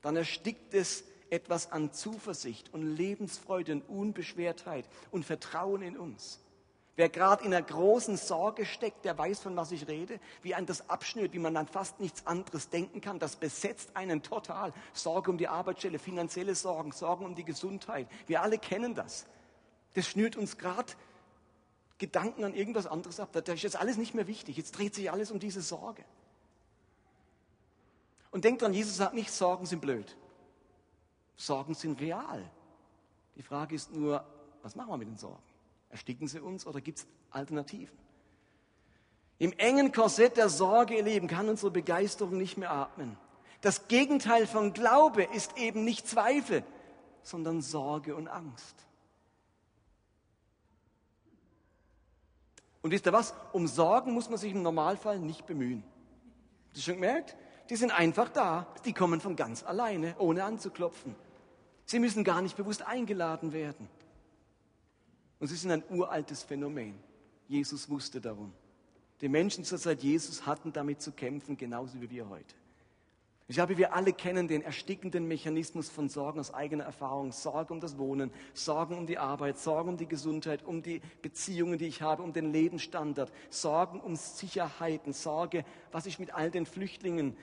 dann 0.04 0.16
erstickt 0.16 0.76
es 0.76 1.04
etwas 1.32 1.72
an 1.72 1.92
Zuversicht 1.92 2.72
und 2.74 2.96
Lebensfreude 2.96 3.74
und 3.74 3.82
Unbeschwertheit 3.89 4.86
und 5.10 5.26
Vertrauen 5.26 5.82
in 5.82 5.98
uns. 5.98 6.39
Wer 6.96 7.10
gerade 7.10 7.44
in 7.44 7.52
einer 7.52 7.66
großen 7.66 8.18
Sorge 8.18 8.68
steckt, 8.68 9.04
der 9.04 9.18
weiß, 9.18 9.39
von 9.39 9.56
was 9.56 9.72
ich 9.72 9.88
rede, 9.88 10.20
wie 10.44 10.54
ein 10.54 10.68
das 10.68 10.92
abschnürt, 10.92 11.34
wie 11.34 11.39
man 11.39 11.58
an 11.58 11.68
fast 11.68 12.00
nichts 12.00 12.28
anderes 12.28 12.70
denken 12.70 13.02
kann. 13.02 13.18
Das 13.18 13.36
besetzt 13.36 13.96
einen 13.96 14.22
total. 14.22 14.74
Sorge 14.94 15.32
um 15.32 15.39
die 15.39 15.48
Arbeitsstelle, 15.48 15.98
finanzielle 15.98 16.54
Sorgen, 16.54 16.92
Sorgen 16.92 17.26
um 17.26 17.34
die 17.34 17.46
Gesundheit. 17.46 18.08
Wir 18.28 18.44
alle 18.44 18.60
kennen 18.60 18.94
das. 18.94 19.26
Das 19.96 20.06
schnürt 20.08 20.36
uns 20.36 20.60
gerade 20.60 20.94
Gedanken 21.98 22.44
an 22.44 22.54
irgendwas 22.54 22.86
anderes 22.86 23.20
ab. 23.20 23.30
Da 23.32 23.54
ist 23.54 23.63
jetzt 23.63 23.80
alles 23.80 23.98
nicht 23.98 24.13
mehr 24.13 24.28
wichtig. 24.28 24.58
Jetzt 24.58 24.78
dreht 24.78 24.94
sich 24.94 25.10
alles 25.10 25.32
um 25.32 25.39
diese 25.39 25.62
Sorge. 25.62 26.04
Und 28.34 28.46
denkt 28.46 28.63
dran, 28.63 28.74
Jesus 28.74 28.98
sagt 28.98 29.13
nicht, 29.13 29.32
Sorgen 29.32 29.67
sind 29.67 29.80
blöd. 29.80 30.17
Sorgen 31.36 31.76
sind 31.76 32.02
real. 32.02 32.43
Die 33.36 33.43
Frage 33.43 33.76
ist 33.76 33.93
nur, 33.93 34.26
was 34.63 34.76
machen 34.76 34.89
wir 34.89 34.98
mit 34.98 35.08
den 35.08 35.17
Sorgen? 35.17 35.43
Ersticken 35.89 36.28
sie 36.28 36.39
uns 36.39 36.65
oder 36.65 36.82
gibt 36.82 36.98
es 36.98 37.08
Alternativen? 37.30 37.96
Im 39.38 39.54
engen 39.54 39.91
Korsett 39.91 40.36
der 40.38 40.50
Sorge, 40.50 40.96
ihr 40.96 41.04
Leben, 41.04 41.28
kann 41.28 41.48
unsere 41.48 41.69
Begeisterung 41.69 42.38
nicht 42.38 42.58
mehr 42.58 42.72
atmen. 42.72 43.17
Das 43.62 43.88
Gegenteil 43.88 44.48
von 44.48 44.74
Glaube 44.74 45.26
ist 45.26 45.56
eben 45.58 45.84
nicht 45.84 46.08
Zweifel, 46.08 46.63
sondern 47.22 47.62
Sorge 47.62 48.15
und 48.15 48.28
Angst. 48.28 48.76
Und 52.82 52.89
wisst 52.89 53.06
ihr 53.06 53.13
was? 53.13 53.36
Um 53.52 53.67
Sorgen 53.67 54.12
muss 54.12 54.28
man 54.28 54.39
sich 54.39 54.54
im 54.54 54.63
Normalfall 54.63 55.19
nicht 55.19 55.46
bemühen. 55.46 55.84
Habt 56.69 56.78
ihr 56.78 56.84
schon 56.84 56.96
gemerkt? 56.96 57.38
Die 57.69 57.76
sind 57.76 57.91
einfach 57.91 58.30
da. 58.30 58.67
Die 58.86 58.93
kommen 58.93 59.21
von 59.21 59.36
ganz 59.36 59.63
alleine, 59.63 60.15
ohne 60.19 60.43
anzuklopfen. 60.43 61.15
Sie 61.86 61.99
müssen 61.99 62.23
gar 62.23 62.41
nicht 62.41 62.58
bewusst 62.58 62.82
eingeladen 62.82 63.54
werden. 63.54 63.88
Und 65.39 65.47
sie 65.47 65.56
sind 65.56 65.71
ein 65.71 65.84
uraltes 65.89 66.43
Phänomen. 66.43 66.97
Jesus 67.47 67.89
wusste 67.89 68.21
darum. 68.21 68.54
Die 69.21 69.30
Menschen 69.30 69.63
zur 69.63 69.78
Zeit 69.78 70.04
Jesus 70.04 70.45
hatten 70.45 70.73
damit 70.73 71.02
zu 71.02 71.12
kämpfen, 71.12 71.58
genauso 71.58 72.02
wie 72.02 72.10
wir 72.10 72.30
heute. 72.30 72.56
Ich 73.47 73.58
glaube, 73.58 73.78
wir 73.78 73.93
alle 73.93 74.13
kennen 74.13 74.47
den 74.47 74.62
erstickenden 74.62 75.28
Mechanismus 75.28 75.89
von 75.89 76.08
Sorgen 76.08 76.39
aus 76.39 76.54
eigener 76.54 76.86
Erfahrung. 76.86 77.34
Sorge 77.34 77.73
um 77.73 77.82
das 77.82 77.97
Wohnen, 77.97 78.32
Sorgen 78.54 78.97
um 78.97 79.06
die 79.06 79.17
Arbeit, 79.17 79.58
Sorgen 79.60 79.89
um 79.89 79.97
die 79.97 80.08
Gesundheit, 80.08 80.63
um 80.63 80.82
die 80.82 81.02
Beziehungen, 81.21 81.78
die 81.78 81.88
ich 81.88 82.02
habe, 82.02 82.23
um 82.23 82.32
den 82.32 82.54
Lebensstandard, 82.54 83.32
Sorgen 83.49 83.99
um 83.99 84.15
Sicherheiten, 84.15 85.12
Sorge, 85.12 85.65
was 85.91 86.06
ich 86.06 86.19
mit 86.19 86.34
all 86.34 86.52
den 86.52 86.65
Flüchtlingen 86.65 87.36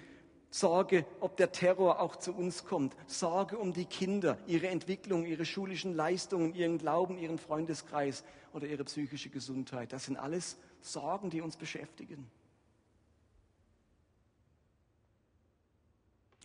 Sorge, 0.51 1.07
ob 1.21 1.37
der 1.37 1.53
Terror 1.53 2.01
auch 2.01 2.17
zu 2.17 2.35
uns 2.35 2.65
kommt. 2.65 2.97
Sorge 3.07 3.57
um 3.57 3.73
die 3.73 3.85
Kinder, 3.85 4.37
ihre 4.49 4.67
Entwicklung, 4.69 5.25
ihre 5.25 5.45
schulischen 5.45 5.95
Leistungen, 5.95 6.55
ihren 6.55 6.79
Glauben, 6.79 7.19
ihren 7.19 7.39
Freundeskreis 7.39 8.25
oder 8.53 8.67
ihre 8.67 8.85
psychische 8.85 9.31
Gesundheit. 9.31 9.93
Das 9.93 10.07
sind 10.07 10.17
alles 10.17 10.57
Sorgen, 10.81 11.31
die 11.31 11.41
uns 11.41 11.57
beschäftigen. 11.57 12.29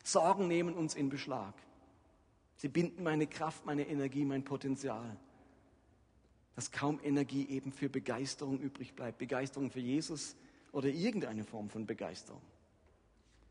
Sorgen 0.03 0.47
nehmen 0.47 0.75
uns 0.75 0.93
in 0.93 1.09
Beschlag. 1.09 1.55
Sie 2.57 2.69
binden 2.69 3.01
meine 3.01 3.25
Kraft, 3.25 3.65
meine 3.65 3.87
Energie, 3.87 4.23
mein 4.23 4.43
Potenzial. 4.43 5.17
Dass 6.55 6.71
kaum 6.71 6.99
Energie 7.03 7.47
eben 7.49 7.71
für 7.71 7.89
Begeisterung 7.89 8.59
übrig 8.59 8.93
bleibt. 8.93 9.17
Begeisterung 9.17 9.71
für 9.71 9.79
Jesus 9.79 10.35
oder 10.71 10.89
irgendeine 10.89 11.43
Form 11.43 11.69
von 11.69 11.87
Begeisterung. 11.87 12.41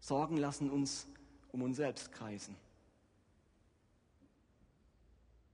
Sorgen 0.04 0.36
lassen 0.36 0.68
uns 0.68 1.06
um 1.50 1.62
uns 1.62 1.78
selbst 1.78 2.12
kreisen. 2.12 2.54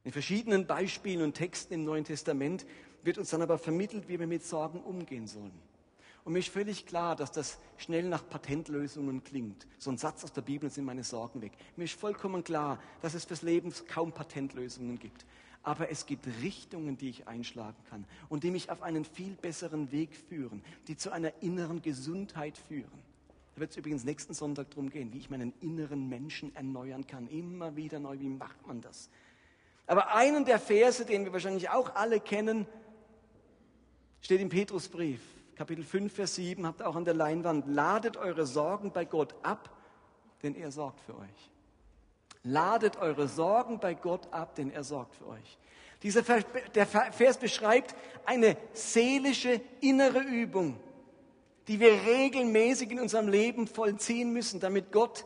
In 0.02 0.10
verschiedenen 0.10 0.66
Beispielen 0.66 1.22
und 1.22 1.34
Texten 1.34 1.74
im 1.74 1.84
Neuen 1.84 2.02
Testament 2.02 2.66
wird 3.04 3.18
uns 3.18 3.30
dann 3.30 3.42
aber 3.42 3.58
vermittelt, 3.58 4.08
wie 4.08 4.18
wir 4.18 4.26
mit 4.26 4.44
Sorgen 4.44 4.80
umgehen 4.80 5.28
sollen. 5.28 5.52
Und 6.24 6.32
mir 6.32 6.40
ist 6.40 6.48
völlig 6.48 6.84
klar, 6.86 7.14
dass 7.14 7.30
das 7.30 7.58
schnell 7.78 8.08
nach 8.08 8.28
Patentlösungen 8.28 9.22
klingt. 9.22 9.68
So 9.78 9.88
ein 9.92 9.98
Satz 9.98 10.24
aus 10.24 10.32
der 10.32 10.42
Bibel 10.42 10.68
sind 10.68 10.84
meine 10.84 11.04
Sorgen 11.04 11.42
weg. 11.42 11.52
Mir 11.76 11.84
ist 11.84 11.94
vollkommen 11.94 12.42
klar, 12.42 12.80
dass 13.02 13.14
es 13.14 13.26
fürs 13.26 13.42
Leben 13.42 13.72
kaum 13.86 14.10
Patentlösungen 14.10 14.98
gibt. 14.98 15.26
Aber 15.62 15.90
es 15.90 16.06
gibt 16.06 16.26
Richtungen, 16.42 16.98
die 16.98 17.10
ich 17.10 17.28
einschlagen 17.28 17.78
kann 17.88 18.04
und 18.28 18.42
die 18.42 18.50
mich 18.50 18.68
auf 18.68 18.82
einen 18.82 19.04
viel 19.04 19.36
besseren 19.36 19.92
Weg 19.92 20.16
führen, 20.16 20.64
die 20.88 20.96
zu 20.96 21.12
einer 21.12 21.40
inneren 21.40 21.82
Gesundheit 21.82 22.58
führen. 22.58 23.09
Wird 23.60 23.72
es 23.72 23.76
übrigens 23.76 24.04
nächsten 24.04 24.32
Sonntag 24.32 24.70
darum 24.70 24.88
gehen, 24.88 25.12
wie 25.12 25.18
ich 25.18 25.28
meinen 25.28 25.52
inneren 25.60 26.08
Menschen 26.08 26.56
erneuern 26.56 27.06
kann. 27.06 27.28
Immer 27.28 27.76
wieder 27.76 27.98
neu, 27.98 28.18
wie 28.18 28.30
macht 28.30 28.66
man 28.66 28.80
das? 28.80 29.10
Aber 29.86 30.14
einen 30.14 30.46
der 30.46 30.58
Verse, 30.58 31.04
den 31.04 31.26
wir 31.26 31.32
wahrscheinlich 31.34 31.68
auch 31.68 31.94
alle 31.94 32.20
kennen, 32.20 32.66
steht 34.22 34.40
im 34.40 34.48
Petrusbrief, 34.48 35.20
Kapitel 35.56 35.84
5, 35.84 36.10
Vers 36.10 36.36
7, 36.36 36.66
habt 36.66 36.80
ihr 36.80 36.88
auch 36.88 36.96
an 36.96 37.04
der 37.04 37.12
Leinwand. 37.12 37.66
Ladet 37.66 38.16
eure 38.16 38.46
Sorgen 38.46 38.92
bei 38.92 39.04
Gott 39.04 39.34
ab, 39.42 39.76
denn 40.42 40.54
er 40.54 40.72
sorgt 40.72 41.00
für 41.02 41.18
euch. 41.18 41.50
Ladet 42.42 42.96
eure 42.96 43.28
Sorgen 43.28 43.78
bei 43.78 43.92
Gott 43.92 44.32
ab, 44.32 44.54
denn 44.54 44.70
er 44.70 44.84
sorgt 44.84 45.16
für 45.16 45.26
euch. 45.26 45.58
Dieser 46.02 46.24
Vers, 46.24 46.46
der 46.74 46.86
Vers 46.86 47.36
beschreibt 47.36 47.94
eine 48.24 48.56
seelische 48.72 49.60
innere 49.82 50.20
Übung, 50.20 50.80
die 51.70 51.78
wir 51.78 52.02
regelmäßig 52.04 52.90
in 52.90 52.98
unserem 52.98 53.28
Leben 53.28 53.68
vollziehen 53.68 54.32
müssen, 54.32 54.58
damit 54.58 54.90
Gott 54.90 55.24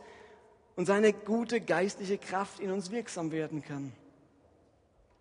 und 0.75 0.85
seine 0.85 1.11
gute 1.11 1.59
geistliche 1.59 2.19
Kraft 2.19 2.59
in 2.59 2.69
uns 2.69 2.91
wirksam 2.91 3.31
werden 3.31 3.63
kann. 3.63 3.91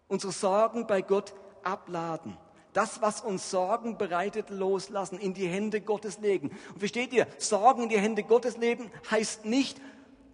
Unsere 0.07 0.33
Sorgen 0.33 0.87
bei 0.87 1.01
Gott 1.01 1.33
abladen. 1.63 2.37
Das, 2.75 3.01
was 3.01 3.23
uns 3.23 3.51
Sorgen 3.51 3.97
bereitet, 3.97 4.51
loslassen, 4.51 5.19
in 5.19 5.33
die 5.33 5.49
Hände 5.49 5.81
Gottes 5.81 6.19
legen. 6.19 6.51
Und 6.75 6.81
versteht 6.81 7.15
ihr, 7.15 7.27
Sorgen 7.39 7.85
in 7.85 7.89
die 7.89 7.99
Hände 7.99 8.23
Gottes 8.23 8.59
legen 8.59 8.91
heißt 9.11 9.47
nicht, 9.47 9.81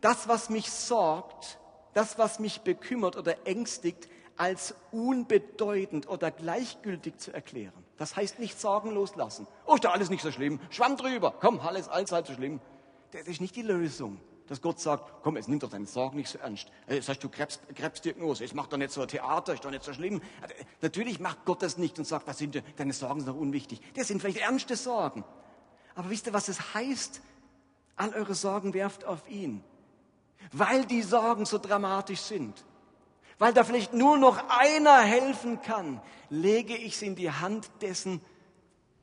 das, 0.00 0.26
was 0.26 0.50
mich 0.50 0.72
sorgt, 0.72 1.61
das, 1.94 2.18
was 2.18 2.40
mich 2.40 2.62
bekümmert 2.62 3.16
oder 3.16 3.46
ängstigt, 3.46 4.09
als 4.37 4.74
unbedeutend 4.90 6.09
oder 6.09 6.33
gleichgültig 6.33 7.18
zu 7.18 7.33
erklären. 7.33 7.89
Das 8.00 8.16
heißt 8.16 8.38
nicht 8.38 8.58
Sorgen 8.58 8.92
loslassen. 8.92 9.46
Oh, 9.66 9.74
ist 9.74 9.84
doch 9.84 9.92
alles 9.92 10.08
nicht 10.08 10.22
so 10.22 10.32
schlimm. 10.32 10.58
Schwamm 10.70 10.96
drüber. 10.96 11.34
Komm, 11.38 11.60
alles, 11.60 11.90
halb 11.90 12.26
so 12.26 12.32
schlimm. 12.32 12.58
Das 13.10 13.28
ist 13.28 13.42
nicht 13.42 13.54
die 13.54 13.60
Lösung. 13.60 14.18
Dass 14.46 14.62
Gott 14.62 14.80
sagt, 14.80 15.22
komm, 15.22 15.36
jetzt 15.36 15.50
nimm 15.50 15.58
doch 15.58 15.68
deine 15.68 15.84
Sorgen 15.84 16.16
nicht 16.16 16.30
so 16.30 16.38
ernst. 16.38 16.68
Jetzt 16.88 17.10
hast 17.10 17.18
du 17.18 17.28
Krebs, 17.28 17.60
Krebsdiagnose, 17.74 18.42
jetzt 18.42 18.54
mach 18.54 18.68
doch 18.68 18.78
nicht 18.78 18.90
so 18.90 19.02
ein 19.02 19.08
Theater, 19.08 19.52
ist 19.52 19.66
doch 19.66 19.70
nicht 19.70 19.84
so 19.84 19.92
schlimm. 19.92 20.22
Also, 20.40 20.54
natürlich 20.80 21.20
macht 21.20 21.44
Gott 21.44 21.60
das 21.60 21.76
nicht 21.76 21.98
und 21.98 22.06
sagt, 22.06 22.26
was 22.26 22.38
sind 22.38 22.62
deine 22.78 22.94
Sorgen 22.94 23.20
sind 23.20 23.28
doch 23.28 23.38
unwichtig. 23.38 23.82
Das 23.94 24.08
sind 24.08 24.22
vielleicht 24.22 24.38
ernste 24.38 24.76
Sorgen. 24.76 25.22
Aber 25.94 26.08
wisst 26.08 26.26
ihr, 26.26 26.32
was 26.32 26.48
es 26.48 26.72
heißt? 26.72 27.20
All 27.96 28.14
eure 28.14 28.34
Sorgen 28.34 28.72
werft 28.72 29.04
auf 29.04 29.28
ihn. 29.28 29.62
Weil 30.52 30.86
die 30.86 31.02
Sorgen 31.02 31.44
so 31.44 31.58
dramatisch 31.58 32.20
sind 32.20 32.64
weil 33.40 33.55
da 33.55 33.64
vielleicht 33.64 33.94
nur 33.94 34.18
noch 34.18 34.50
einer 34.50 35.00
helfen 35.00 35.62
kann, 35.62 36.03
lege 36.29 36.76
ich 36.76 36.96
es 36.96 37.03
in 37.03 37.16
die 37.16 37.31
Hand 37.31 37.70
dessen, 37.81 38.20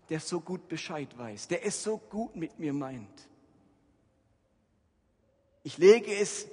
der 0.09 0.19
so 0.19 0.39
gut 0.39 0.67
Bescheid 0.67 1.17
weiß, 1.17 1.47
der 1.47 1.65
es 1.65 1.83
so 1.83 1.97
gut 1.97 2.35
mit 2.35 2.59
mir 2.59 2.71
meint. 2.71 3.27
Ich 5.63 5.79
lege 5.79 6.15
es 6.15 6.47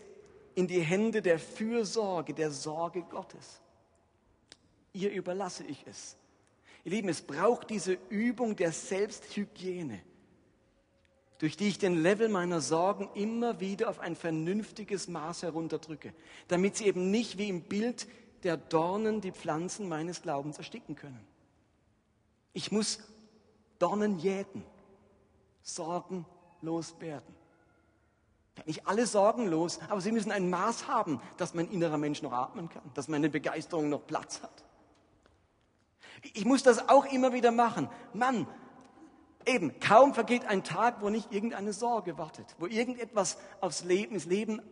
in 0.54 0.66
die 0.66 0.80
Hände 0.80 1.20
der 1.20 1.38
Fürsorge, 1.38 2.32
der 2.32 2.50
Sorge 2.50 3.02
Gottes. 3.02 3.60
Ihr 4.94 5.12
überlasse 5.12 5.64
ich 5.64 5.86
es. 5.86 6.16
Ihr 6.84 6.92
Lieben, 6.92 7.10
es 7.10 7.20
braucht 7.20 7.68
diese 7.68 7.98
Übung 8.08 8.56
der 8.56 8.72
Selbsthygiene 8.72 10.00
durch 11.38 11.56
die 11.56 11.68
ich 11.68 11.78
den 11.78 11.94
Level 11.94 12.28
meiner 12.28 12.60
Sorgen 12.60 13.08
immer 13.14 13.60
wieder 13.60 13.88
auf 13.88 14.00
ein 14.00 14.16
vernünftiges 14.16 15.08
Maß 15.08 15.42
herunterdrücke, 15.42 16.14
damit 16.48 16.76
sie 16.76 16.86
eben 16.86 17.10
nicht 17.10 17.38
wie 17.38 17.48
im 17.48 17.62
Bild 17.62 18.06
der 18.44 18.56
Dornen 18.56 19.20
die 19.20 19.32
Pflanzen 19.32 19.88
meines 19.88 20.22
Glaubens 20.22 20.58
ersticken 20.58 20.94
können. 20.94 21.26
Ich 22.52 22.70
muss 22.70 23.00
Dornen 23.78 24.18
jäten, 24.18 24.64
sorgenlos 25.62 26.94
werden. 27.00 27.34
Nicht 28.66 28.86
alle 28.86 29.06
sorgenlos, 29.06 29.80
aber 29.88 30.00
sie 30.00 30.12
müssen 30.12 30.30
ein 30.30 30.48
Maß 30.48 30.86
haben, 30.86 31.20
dass 31.36 31.54
mein 31.54 31.68
innerer 31.70 31.98
Mensch 31.98 32.22
noch 32.22 32.32
atmen 32.32 32.68
kann, 32.68 32.88
dass 32.94 33.08
meine 33.08 33.28
Begeisterung 33.28 33.88
noch 33.88 34.06
Platz 34.06 34.40
hat. 34.42 34.64
Ich 36.32 36.44
muss 36.44 36.62
das 36.62 36.88
auch 36.88 37.04
immer 37.06 37.32
wieder 37.32 37.50
machen. 37.50 37.90
Mann, 38.12 38.46
Eben, 39.46 39.78
kaum 39.80 40.14
vergeht 40.14 40.46
ein 40.46 40.64
Tag, 40.64 41.02
wo 41.02 41.10
nicht 41.10 41.32
irgendeine 41.32 41.72
Sorge 41.72 42.16
wartet, 42.16 42.46
wo 42.58 42.66
irgendetwas 42.66 43.36
aufs 43.60 43.84
Leben, 43.84 44.14
ins 44.14 44.24
Leben 44.24 44.62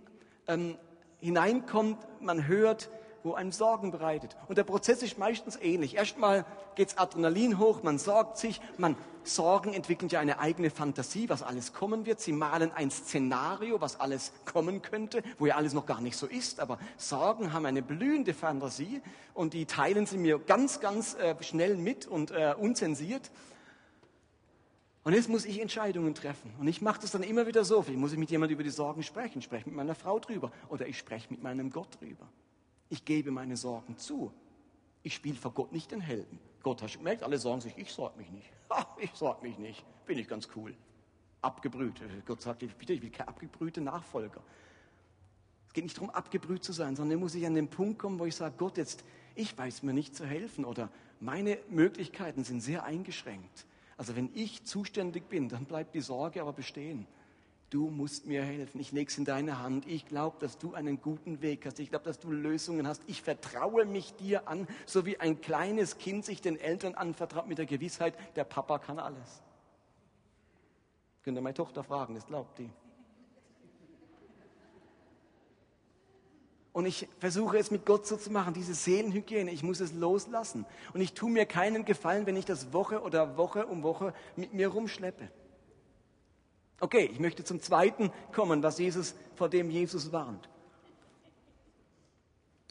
ähm, 0.49 0.77
hineinkommt, 1.21 1.99
man 2.21 2.47
hört, 2.47 2.91
wo 3.23 3.35
einem 3.35 3.53
Sorgen 3.53 3.91
bereitet. 3.91 4.37
Und 4.49 4.59
der 4.59 4.65
Prozess 4.65 5.03
ist 5.03 5.19
meistens 5.19 5.57
ähnlich. 5.57 5.97
Erstmal 5.97 6.45
geht's 6.75 6.99
Adrenalin 6.99 7.59
hoch, 7.59 7.83
man 7.83 7.99
sorgt 7.99 8.39
sich, 8.39 8.61
man 8.79 8.97
Sorgen 9.25 9.73
entwickeln 9.73 10.09
ja 10.09 10.19
eine 10.19 10.41
eigene 10.41 10.71
Fantasie, 10.71 11.29
was 11.29 11.45
alles 11.45 11.73
kommen 11.73 12.07
wird. 12.07 12.19
Sie 12.19 12.33
malen 12.33 12.73
ein 12.73 12.91
Szenario, 12.91 13.81
was 13.81 14.01
alles 14.01 14.33
kommen 14.45 14.83
könnte, 14.83 15.23
wo 15.39 15.47
ja 15.47 15.55
alles 15.55 15.75
noch 15.75 15.87
gar 15.87 16.01
nicht 16.01 16.17
so 16.17 16.27
ist. 16.27 16.59
Aber 16.59 16.79
Sorgen 16.97 17.53
haben 17.53 17.67
eine 17.67 17.83
blühende 17.83 18.35
Fantasie 18.35 19.01
und 19.35 19.53
die 19.53 19.67
teilen 19.67 20.07
sie 20.07 20.19
mir 20.19 20.41
ganz, 20.41 20.81
ganz 20.81 21.15
äh, 21.15 21.41
schnell 21.43 21.77
mit 21.77 22.07
und 22.07 22.33
äh, 22.33 22.55
unzensiert. 22.59 23.31
Und 25.05 25.15
jetzt 25.15 25.29
muss 25.29 25.45
ich 25.45 25.61
Entscheidungen 25.61 26.15
treffen. 26.15 26.53
Und 26.61 26.69
ich 26.69 26.81
mache 26.81 27.01
das 27.01 27.11
dann 27.11 27.25
immer 27.25 27.47
wieder 27.47 27.65
so. 27.65 27.83
Vielleicht 27.83 27.99
muss 27.99 28.13
ich 28.13 28.19
mit 28.19 28.31
jemandem 28.31 28.55
über 28.55 28.63
die 28.63 28.71
Sorgen 28.71 29.03
sprechen. 29.03 29.39
Ich 29.39 29.45
spreche 29.45 29.67
mit 29.67 29.75
meiner 29.75 29.97
Frau 29.97 30.21
drüber. 30.21 30.53
Oder 30.69 30.87
ich 30.87 30.97
spreche 30.97 31.27
mit 31.31 31.43
meinem 31.43 31.71
Gott 31.71 32.01
drüber. 32.01 32.29
Ich 32.89 33.05
gebe 33.05 33.33
meine 33.33 33.57
Sorgen 33.57 33.97
zu. 33.99 34.33
Ich 35.03 35.15
spiele 35.15 35.35
vor 35.35 35.53
Gott 35.53 35.73
nicht 35.73 35.91
den 35.91 36.01
Helden. 36.01 36.39
Gott, 36.63 36.83
hast 36.83 36.95
du 36.95 36.99
gemerkt, 36.99 37.25
alle 37.25 37.39
sagen 37.39 37.61
sich, 37.61 37.77
ich 37.77 37.91
sorge 37.91 38.19
mich 38.19 38.31
nicht. 38.31 38.51
Ha, 38.71 38.97
ich 38.99 39.11
sorge 39.13 39.47
mich 39.47 39.59
nicht. 39.59 39.85
Bin 40.07 40.19
ich 40.19 40.27
ganz 40.27 40.49
cool. 40.57 40.75
Abgebrüht. 41.43 42.01
Gott 42.25 42.41
sagt, 42.41 42.61
bitte, 42.79 42.93
ich 42.95 43.03
will 43.03 43.11
kein 43.11 43.29
abgebrühter 43.29 43.83
Nachfolger. 43.83 44.41
Es 45.67 45.75
geht 45.75 45.85
nicht 45.85 45.97
darum, 45.97 46.11
abgebrüht 46.11 46.65
zu 46.65 46.73
sein, 46.73 46.97
sondern 46.97 47.19
muss 47.19 47.35
ich 47.35 47.45
an 47.45 47.55
den 47.55 47.69
Punkt 47.69 47.99
kommen, 47.99 48.19
wo 48.19 48.25
ich 48.25 48.37
sage, 48.37 48.55
Gott, 48.57 48.79
jetzt, 48.79 49.05
ich 49.35 49.57
weiß 49.59 49.83
mir 49.83 49.93
nicht 49.93 50.15
zu 50.15 50.25
helfen 50.25 50.65
oder 50.65 50.91
meine 51.21 51.59
Möglichkeiten 51.69 52.45
sind 52.45 52.61
sehr 52.61 52.85
eingeschränkt. 52.85 53.67
Also 53.97 54.17
wenn 54.17 54.31
ich 54.35 54.65
zuständig 54.65 55.29
bin, 55.29 55.49
dann 55.49 55.65
bleibt 55.65 55.95
die 55.95 56.01
Sorge 56.01 56.41
aber 56.41 56.53
bestehen. 56.53 57.07
Du 57.73 57.89
musst 57.89 58.27
mir 58.27 58.43
helfen. 58.43 58.81
Ich 58.81 58.93
lege 58.93 59.11
es 59.11 59.17
in 59.17 59.25
deine 59.25 59.59
Hand. 59.61 59.87
Ich 59.87 60.05
glaube, 60.05 60.37
dass 60.41 60.59
du 60.59 60.75
einen 60.75 61.01
guten 61.01 61.41
Weg 61.41 61.65
hast. 61.65 61.81
Ich 61.81 61.89
glaube, 61.89 62.05
dass 62.05 62.19
du 62.19 62.31
Lösungen 62.31 62.87
hast. 62.87 63.03
Ich 63.07 63.23
vertraue 63.23 63.87
mich 63.87 64.15
dir 64.17 64.47
an, 64.47 64.67
so 64.85 65.07
wie 65.07 65.19
ein 65.19 65.41
kleines 65.41 65.97
Kind 65.97 66.27
sich 66.27 66.43
den 66.43 66.59
Eltern 66.59 66.95
anvertraut 66.95 67.49
mit 67.49 67.57
der 67.57 67.65
Gewissheit, 67.65 68.15
der 68.37 68.45
Papa 68.45 68.79
kann 68.79 68.99
alles. 68.99 69.43
Könnt 71.23 71.39
ihr 71.39 71.41
meine 71.41 71.55
Tochter 71.55 71.83
fragen, 71.83 72.15
das 72.15 72.27
glaubt 72.27 72.59
die. 72.59 72.69
Und 76.73 76.87
ich 76.87 77.07
versuche 77.19 77.59
es 77.59 77.71
mit 77.71 77.85
Gott 77.85 78.07
so 78.07 78.17
zu 78.17 78.31
machen, 78.31 78.55
diese 78.55 78.73
Seelenhygiene, 78.73 79.51
ich 79.51 79.63
muss 79.63 79.81
es 79.81 79.93
loslassen. 79.93 80.65
Und 80.95 81.03
ich 81.03 81.13
tue 81.13 81.31
mir 81.31 81.45
keinen 81.45 81.85
Gefallen, 81.85 82.25
wenn 82.25 82.37
ich 82.37 82.47
das 82.47 82.73
Woche 82.73 83.03
oder 83.03 83.37
Woche 83.37 83.67
um 83.67 83.83
Woche 83.83 84.15
mit 84.37 84.55
mir 84.55 84.69
rumschleppe. 84.69 85.29
Okay, 86.81 87.11
ich 87.13 87.21
möchte 87.21 87.45
zum 87.45 87.61
zweiten 87.61 88.11
kommen, 88.33 88.63
was 88.63 88.79
Jesus, 88.79 89.15
vor 89.35 89.49
dem 89.49 89.71
Jesus 89.71 90.13
warnt. 90.13 90.49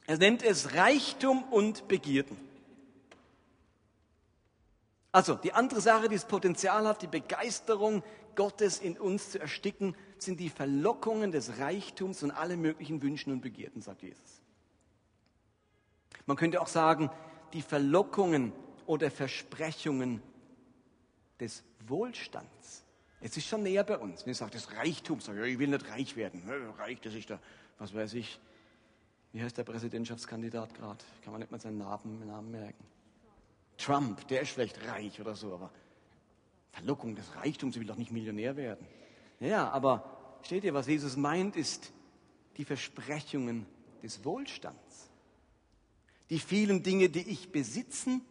Er 0.07 0.17
nennt 0.17 0.43
es 0.43 0.73
Reichtum 0.73 1.43
und 1.43 1.87
Begierden. 1.87 2.37
Also 5.11 5.35
die 5.35 5.53
andere 5.53 5.79
Sache, 5.79 6.09
die 6.09 6.15
das 6.15 6.27
Potenzial 6.27 6.87
hat, 6.87 7.01
die 7.01 7.07
Begeisterung 7.07 8.03
Gottes 8.35 8.79
in 8.79 8.97
uns 8.97 9.31
zu 9.31 9.39
ersticken, 9.39 9.95
sind 10.23 10.39
die 10.39 10.49
Verlockungen 10.49 11.31
des 11.31 11.57
Reichtums 11.57 12.23
und 12.23 12.31
alle 12.31 12.57
möglichen 12.57 13.01
Wünschen 13.01 13.33
und 13.33 13.41
Begierden, 13.41 13.81
sagt 13.81 14.03
Jesus. 14.03 14.41
Man 16.25 16.37
könnte 16.37 16.61
auch 16.61 16.67
sagen, 16.67 17.09
die 17.53 17.61
Verlockungen 17.61 18.53
oder 18.85 19.09
Versprechungen 19.09 20.21
des 21.39 21.63
Wohlstands. 21.87 22.83
Es 23.19 23.35
ist 23.37 23.47
schon 23.47 23.63
näher 23.63 23.83
bei 23.83 23.97
uns. 23.97 24.25
Wenn 24.25 24.31
ich 24.31 24.37
sage, 24.37 24.51
das 24.51 24.71
Reichtum, 24.75 25.19
sage 25.19 25.45
ich, 25.45 25.53
ich 25.53 25.59
will 25.59 25.67
nicht 25.67 25.89
reich 25.89 26.15
werden. 26.15 26.41
Reich, 26.77 26.99
das 27.01 27.13
ist 27.13 27.29
da, 27.29 27.39
was 27.77 27.93
weiß 27.93 28.13
ich. 28.13 28.39
Wie 29.33 29.41
heißt 29.41 29.57
der 29.57 29.63
Präsidentschaftskandidat 29.63 30.73
gerade? 30.73 31.03
Kann 31.23 31.31
man 31.31 31.41
nicht 31.41 31.51
mal 31.51 31.59
seinen 31.59 31.77
Namen, 31.77 32.27
Namen 32.27 32.51
merken. 32.51 32.83
Trump, 33.77 34.27
der 34.27 34.41
ist 34.41 34.51
vielleicht 34.51 34.85
reich 34.87 35.19
oder 35.19 35.35
so, 35.35 35.53
aber 35.53 35.71
Verlockung 36.71 37.15
des 37.15 37.35
Reichtums, 37.35 37.75
ich 37.75 37.79
will 37.79 37.87
doch 37.87 37.97
nicht 37.97 38.11
Millionär 38.11 38.55
werden. 38.55 38.85
Ja, 39.41 39.69
aber 39.71 40.39
steht 40.43 40.63
ihr, 40.63 40.73
was 40.73 40.87
Jesus 40.87 41.17
meint, 41.17 41.55
ist 41.55 41.91
die 42.57 42.63
Versprechungen 42.63 43.65
des 44.03 44.23
Wohlstands. 44.23 45.09
Die 46.29 46.39
vielen 46.39 46.83
Dinge, 46.83 47.09
die 47.09 47.27
ich 47.27 47.51
besitzen 47.51 48.21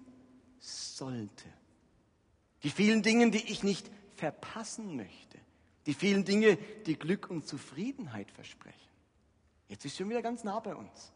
sollte. 0.60 1.44
Die 2.62 2.70
vielen 2.70 3.02
Dinge, 3.02 3.30
die 3.30 3.50
ich 3.50 3.62
nicht 3.62 3.90
verpassen 4.14 4.96
möchte. 4.96 5.38
Die 5.86 5.94
vielen 5.94 6.24
Dinge, 6.24 6.56
die 6.86 6.98
Glück 6.98 7.28
und 7.28 7.46
Zufriedenheit 7.46 8.30
versprechen. 8.30 8.78
Jetzt 9.68 9.84
ist 9.84 9.96
schon 9.96 10.08
wieder 10.08 10.22
ganz 10.22 10.44
nah 10.44 10.60
bei 10.60 10.74
uns. 10.74 11.12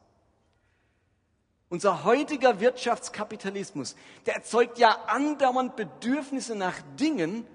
Unser 1.69 2.05
heutiger 2.05 2.61
Wirtschaftskapitalismus, 2.61 3.95
der 4.27 4.35
erzeugt 4.35 4.79
ja 4.79 4.93
andauernd 5.07 5.77
Bedürfnisse 5.77 6.57
nach 6.57 6.81
Dingen, 6.99 7.47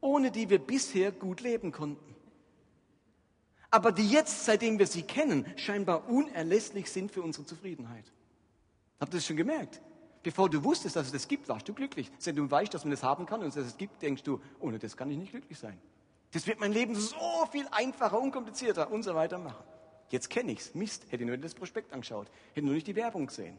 ohne 0.00 0.30
die 0.30 0.48
wir 0.50 0.58
bisher 0.58 1.12
gut 1.12 1.40
leben 1.40 1.72
konnten. 1.72 2.14
Aber 3.70 3.92
die 3.92 4.08
jetzt, 4.08 4.44
seitdem 4.44 4.78
wir 4.78 4.86
sie 4.86 5.02
kennen, 5.02 5.46
scheinbar 5.56 6.08
unerlässlich 6.08 6.90
sind 6.90 7.12
für 7.12 7.22
unsere 7.22 7.46
Zufriedenheit. 7.46 8.04
Habt 8.98 9.14
ihr 9.14 9.18
das 9.18 9.26
schon 9.26 9.36
gemerkt? 9.36 9.80
Bevor 10.22 10.50
du 10.50 10.62
wusstest, 10.64 10.96
dass 10.96 11.06
es 11.06 11.12
das 11.12 11.28
gibt, 11.28 11.48
warst 11.48 11.68
du 11.68 11.72
glücklich. 11.72 12.10
Wenn 12.24 12.36
du 12.36 12.50
weißt, 12.50 12.74
dass 12.74 12.84
man 12.84 12.90
das 12.90 13.02
haben 13.02 13.26
kann 13.26 13.42
und 13.42 13.56
dass 13.56 13.66
es 13.66 13.76
gibt, 13.76 14.02
denkst 14.02 14.22
du, 14.24 14.40
ohne 14.58 14.78
das 14.78 14.96
kann 14.96 15.10
ich 15.10 15.16
nicht 15.16 15.30
glücklich 15.30 15.58
sein. 15.58 15.80
Das 16.32 16.46
wird 16.46 16.60
mein 16.60 16.72
Leben 16.72 16.94
so 16.94 17.46
viel 17.50 17.66
einfacher, 17.70 18.20
unkomplizierter 18.20 18.90
und 18.90 19.02
so 19.02 19.14
weiter 19.14 19.38
machen. 19.38 19.64
Jetzt 20.10 20.28
kenne 20.28 20.52
ich's. 20.52 20.74
Mist, 20.74 21.06
hätte 21.10 21.24
nur 21.24 21.36
das 21.36 21.54
Prospekt 21.54 21.92
angeschaut, 21.92 22.28
hätte 22.52 22.66
nur 22.66 22.74
nicht 22.74 22.86
die 22.86 22.96
Werbung 22.96 23.26
gesehen. 23.26 23.58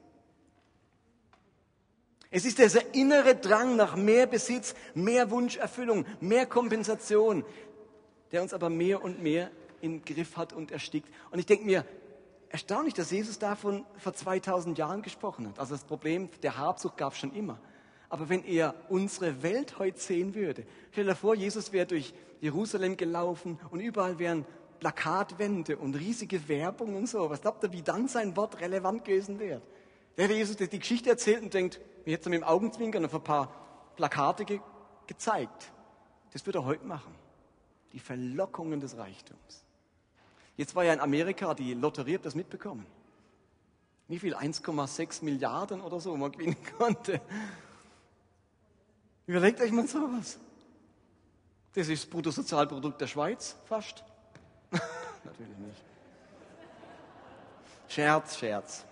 Es 2.33 2.45
ist 2.45 2.59
dieser 2.59 2.95
innere 2.95 3.35
Drang 3.35 3.75
nach 3.75 3.97
mehr 3.97 4.25
Besitz, 4.25 4.73
mehr 4.93 5.29
Wunscherfüllung, 5.31 6.05
mehr 6.21 6.45
Kompensation, 6.45 7.43
der 8.31 8.41
uns 8.41 8.53
aber 8.53 8.69
mehr 8.69 9.03
und 9.03 9.21
mehr 9.21 9.51
im 9.81 10.03
Griff 10.05 10.37
hat 10.37 10.53
und 10.53 10.71
erstickt. 10.71 11.09
Und 11.31 11.39
ich 11.39 11.45
denke 11.45 11.65
mir, 11.65 11.85
erstaunlich, 12.47 12.93
dass 12.93 13.11
Jesus 13.11 13.37
davon 13.37 13.85
vor 13.97 14.13
2000 14.13 14.77
Jahren 14.77 15.01
gesprochen 15.01 15.49
hat. 15.49 15.59
Also 15.59 15.75
das 15.75 15.83
Problem 15.83 16.29
der 16.41 16.57
Habsucht 16.57 16.95
gab 16.95 17.11
es 17.11 17.19
schon 17.19 17.33
immer. 17.33 17.59
Aber 18.07 18.29
wenn 18.29 18.45
er 18.45 18.75
unsere 18.87 19.43
Welt 19.43 19.77
heute 19.77 19.99
sehen 19.99 20.33
würde, 20.33 20.65
stell 20.91 21.05
dir 21.05 21.15
vor, 21.15 21.35
Jesus 21.35 21.73
wäre 21.73 21.85
durch 21.85 22.13
Jerusalem 22.39 22.95
gelaufen 22.95 23.59
und 23.71 23.81
überall 23.81 24.19
wären 24.19 24.45
Plakatwände 24.79 25.77
und 25.77 25.95
riesige 25.95 26.47
Werbung 26.47 26.95
und 26.95 27.07
so. 27.07 27.29
Was 27.29 27.41
glaubt 27.41 27.63
ihr, 27.63 27.73
wie 27.73 27.81
dann 27.81 28.07
sein 28.07 28.37
Wort 28.37 28.61
relevant 28.61 29.03
gewesen 29.03 29.37
wäre? 29.37 29.61
Der 30.17 30.25
hätte 30.25 30.35
Jesus 30.35 30.55
die 30.55 30.79
Geschichte 30.79 31.09
erzählt 31.09 31.41
und 31.41 31.53
denkt, 31.53 31.79
hätte 32.05 32.25
er 32.25 32.29
mit 32.29 32.41
dem 32.41 32.43
Augenzwinkern 32.43 33.05
auf 33.05 33.13
ein 33.13 33.23
paar 33.23 33.49
Plakate 33.95 34.45
ge 34.45 34.59
gezeigt. 35.07 35.71
Das 36.31 36.45
wird 36.45 36.55
er 36.55 36.63
heute 36.63 36.85
machen. 36.85 37.13
Die 37.91 37.99
Verlockungen 37.99 38.79
des 38.79 38.97
Reichtums. 38.97 39.65
Jetzt 40.55 40.75
war 40.75 40.83
ja 40.83 40.93
in 40.93 40.99
Amerika 40.99 41.53
die 41.53 41.73
Lotterie, 41.73 42.15
habt 42.15 42.25
das 42.25 42.35
mitbekommen? 42.35 42.85
Wie 44.07 44.19
viel? 44.19 44.35
1,6 44.35 45.23
Milliarden 45.23 45.81
oder 45.81 45.99
so 45.99 46.15
man 46.15 46.31
gewinnen 46.31 46.57
konnte. 46.77 47.21
Überlegt 49.25 49.61
euch 49.61 49.71
mal 49.71 49.87
sowas. 49.87 50.39
Das 51.73 51.87
ist 51.87 52.03
das 52.03 52.09
Bruttosozialprodukt 52.09 52.99
der 52.99 53.07
Schweiz 53.07 53.55
fast. 53.65 54.03
Natürlich 55.23 55.57
nicht. 55.57 55.83
Scherz, 57.87 58.37
Scherz. 58.37 58.85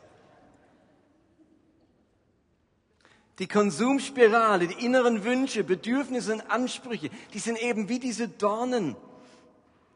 Die 3.39 3.47
Konsumspirale, 3.47 4.67
die 4.67 4.85
inneren 4.85 5.23
Wünsche, 5.23 5.63
Bedürfnisse 5.63 6.33
und 6.33 6.41
Ansprüche, 6.41 7.09
die 7.33 7.39
sind 7.39 7.61
eben 7.61 7.87
wie 7.87 7.99
diese 7.99 8.27
Dornen, 8.27 8.97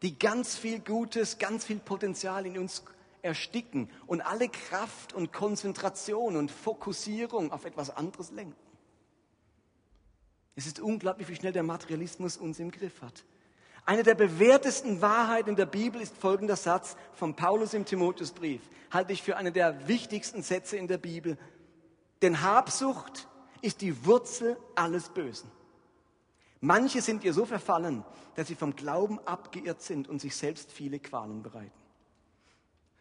die 0.01 0.17
ganz 0.17 0.55
viel 0.55 0.79
Gutes, 0.79 1.37
ganz 1.37 1.65
viel 1.65 1.79
Potenzial 1.79 2.45
in 2.45 2.57
uns 2.57 2.83
ersticken 3.21 3.89
und 4.07 4.21
alle 4.21 4.47
Kraft 4.47 5.13
und 5.13 5.33
Konzentration 5.33 6.37
und 6.37 6.51
Fokussierung 6.51 7.51
auf 7.51 7.65
etwas 7.65 7.89
anderes 7.89 8.31
lenken. 8.31 8.55
Es 10.55 10.65
ist 10.65 10.79
unglaublich, 10.79 11.27
wie 11.27 11.35
schnell 11.35 11.53
der 11.53 11.63
Materialismus 11.63 12.37
uns 12.37 12.59
im 12.59 12.71
Griff 12.71 13.01
hat. 13.01 13.25
Eine 13.85 14.03
der 14.03 14.15
bewährtesten 14.15 15.01
Wahrheiten 15.01 15.49
in 15.49 15.55
der 15.57 15.65
Bibel 15.65 16.01
ist 16.01 16.15
folgender 16.15 16.55
Satz 16.55 16.95
von 17.13 17.35
Paulus 17.35 17.73
im 17.73 17.83
Timotheusbrief. 17.83 18.61
Halte 18.91 19.11
ich 19.11 19.21
für 19.21 19.35
einen 19.35 19.53
der 19.53 19.89
wichtigsten 19.89 20.43
Sätze 20.43 20.77
in 20.77 20.87
der 20.87 20.97
Bibel. 20.97 21.37
Denn 22.21 22.41
Habsucht 22.41 23.27
ist 23.63 23.81
die 23.81 24.05
Wurzel 24.05 24.57
alles 24.75 25.09
Bösen. 25.09 25.49
Manche 26.59 27.01
sind 27.01 27.23
ihr 27.23 27.33
so 27.33 27.45
verfallen, 27.45 28.05
dass 28.35 28.47
sie 28.47 28.55
vom 28.55 28.75
Glauben 28.75 29.19
abgeirrt 29.19 29.81
sind 29.81 30.07
und 30.07 30.21
sich 30.21 30.35
selbst 30.35 30.71
viele 30.71 30.99
Qualen 30.99 31.43
bereiten. 31.43 31.71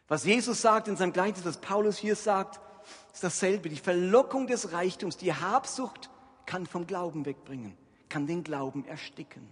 Was 0.08 0.24
Jesus 0.24 0.60
sagt 0.62 0.88
in 0.88 0.96
seinem 0.96 1.12
Gleichnis, 1.12 1.44
was 1.44 1.60
Paulus 1.60 1.96
hier 1.96 2.16
sagt, 2.16 2.60
ist 3.12 3.22
dasselbe. 3.22 3.68
Die 3.68 3.76
Verlockung 3.76 4.46
des 4.46 4.72
Reichtums, 4.72 5.16
die 5.16 5.32
Habsucht 5.32 6.10
kann 6.46 6.66
vom 6.66 6.86
Glauben 6.86 7.24
wegbringen, 7.24 7.76
kann 8.08 8.26
den 8.26 8.44
Glauben 8.44 8.84
ersticken. 8.84 9.48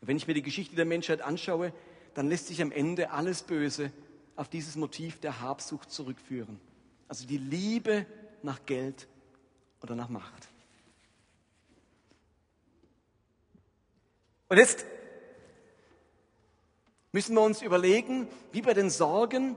Wenn 0.00 0.16
ich 0.16 0.26
mir 0.26 0.34
die 0.34 0.42
Geschichte 0.42 0.76
der 0.76 0.84
Menschheit 0.84 1.22
anschaue, 1.22 1.72
dann 2.14 2.28
lässt 2.28 2.46
sich 2.46 2.62
am 2.62 2.72
Ende 2.72 3.10
alles 3.10 3.42
Böse 3.42 3.92
auf 4.36 4.48
dieses 4.48 4.76
Motiv 4.76 5.20
der 5.20 5.40
Habsucht 5.40 5.90
zurückführen. 5.90 6.60
Also 7.08 7.26
die 7.26 7.38
Liebe 7.38 8.06
nach 8.42 8.64
Geld 8.64 9.08
oder 9.82 9.94
nach 9.94 10.08
Macht. 10.08 10.48
Und 14.48 14.58
jetzt 14.58 14.86
müssen 17.12 17.34
wir 17.34 17.42
uns 17.42 17.62
überlegen, 17.62 18.28
wie 18.52 18.62
bei 18.62 18.74
den 18.74 18.90
Sorgen, 18.90 19.56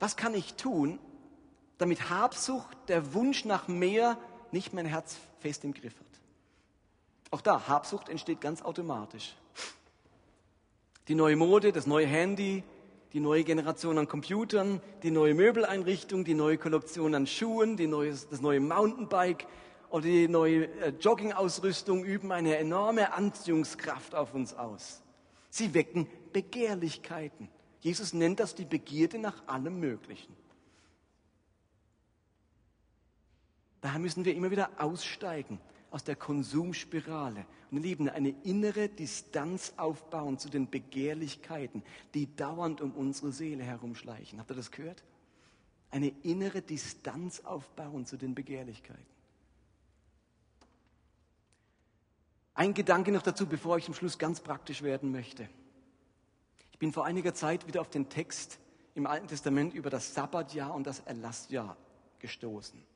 was 0.00 0.16
kann 0.16 0.34
ich 0.34 0.54
tun, 0.54 0.98
damit 1.78 2.10
Habsucht, 2.10 2.76
der 2.88 3.14
Wunsch 3.14 3.44
nach 3.44 3.68
mehr, 3.68 4.18
nicht 4.50 4.72
mein 4.72 4.86
Herz 4.86 5.16
fest 5.40 5.64
im 5.64 5.74
Griff 5.74 5.94
hat. 5.98 6.06
Auch 7.30 7.40
da, 7.40 7.68
Habsucht 7.68 8.08
entsteht 8.08 8.40
ganz 8.40 8.62
automatisch. 8.62 9.36
Die 11.08 11.14
neue 11.14 11.36
Mode, 11.36 11.72
das 11.72 11.86
neue 11.86 12.06
Handy, 12.06 12.64
die 13.16 13.20
neue 13.20 13.44
Generation 13.44 13.96
an 13.96 14.08
Computern, 14.08 14.82
die 15.02 15.10
neue 15.10 15.32
Möbeleinrichtung, 15.32 16.22
die 16.26 16.34
neue 16.34 16.58
Kollektion 16.58 17.14
an 17.14 17.26
Schuhen, 17.26 17.78
die 17.78 17.86
neue, 17.86 18.10
das 18.10 18.42
neue 18.42 18.60
Mountainbike 18.60 19.46
oder 19.88 20.02
die 20.02 20.28
neue 20.28 20.66
äh, 20.82 20.92
Joggingausrüstung 21.00 22.04
üben 22.04 22.30
eine 22.30 22.58
enorme 22.58 23.14
Anziehungskraft 23.14 24.14
auf 24.14 24.34
uns 24.34 24.52
aus. 24.52 25.02
Sie 25.48 25.72
wecken 25.72 26.06
Begehrlichkeiten. 26.34 27.48
Jesus 27.80 28.12
nennt 28.12 28.38
das 28.38 28.54
die 28.54 28.66
Begierde 28.66 29.18
nach 29.18 29.48
allem 29.48 29.80
Möglichen. 29.80 30.36
Daher 33.80 33.98
müssen 33.98 34.26
wir 34.26 34.34
immer 34.34 34.50
wieder 34.50 34.68
aussteigen 34.76 35.58
aus 35.96 36.04
der 36.04 36.14
Konsumspirale 36.14 37.46
und 37.70 37.82
Lieben 37.82 38.10
eine 38.10 38.28
innere 38.44 38.90
Distanz 38.90 39.72
aufbauen 39.78 40.38
zu 40.38 40.50
den 40.50 40.68
Begehrlichkeiten, 40.68 41.82
die 42.12 42.36
dauernd 42.36 42.82
um 42.82 42.92
unsere 42.92 43.32
Seele 43.32 43.64
herumschleichen. 43.64 44.38
Habt 44.38 44.50
ihr 44.50 44.56
das 44.56 44.70
gehört? 44.70 45.02
Eine 45.90 46.08
innere 46.22 46.60
Distanz 46.60 47.40
aufbauen 47.40 48.04
zu 48.04 48.18
den 48.18 48.34
Begehrlichkeiten. 48.34 49.06
Ein 52.52 52.74
Gedanke 52.74 53.10
noch 53.10 53.22
dazu, 53.22 53.46
bevor 53.46 53.78
ich 53.78 53.86
zum 53.86 53.94
Schluss 53.94 54.18
ganz 54.18 54.40
praktisch 54.40 54.82
werden 54.82 55.10
möchte. 55.12 55.48
Ich 56.72 56.78
bin 56.78 56.92
vor 56.92 57.06
einiger 57.06 57.32
Zeit 57.32 57.66
wieder 57.66 57.80
auf 57.80 57.88
den 57.88 58.10
Text 58.10 58.58
im 58.94 59.06
Alten 59.06 59.28
Testament 59.28 59.72
über 59.72 59.88
das 59.88 60.12
Sabbatjahr 60.12 60.74
und 60.74 60.86
das 60.86 61.00
Erlassjahr 61.00 61.74
gestoßen. 62.18 62.95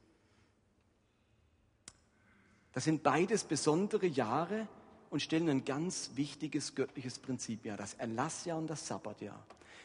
Das 2.73 2.85
sind 2.85 3.03
beides 3.03 3.45
besondere 3.45 4.07
Jahre 4.07 4.69
und 5.11 5.21
stellen 5.21 5.49
ein 5.49 5.65
ganz 5.65 6.13
wichtiges 6.15 6.75
göttliches 6.75 7.19
Prinzip 7.19 7.65
dar, 7.65 7.77
das 7.77 7.95
Erlassjahr 7.95 8.59
und 8.59 8.69
das 8.69 8.87
Sabbatjahr. 8.87 9.45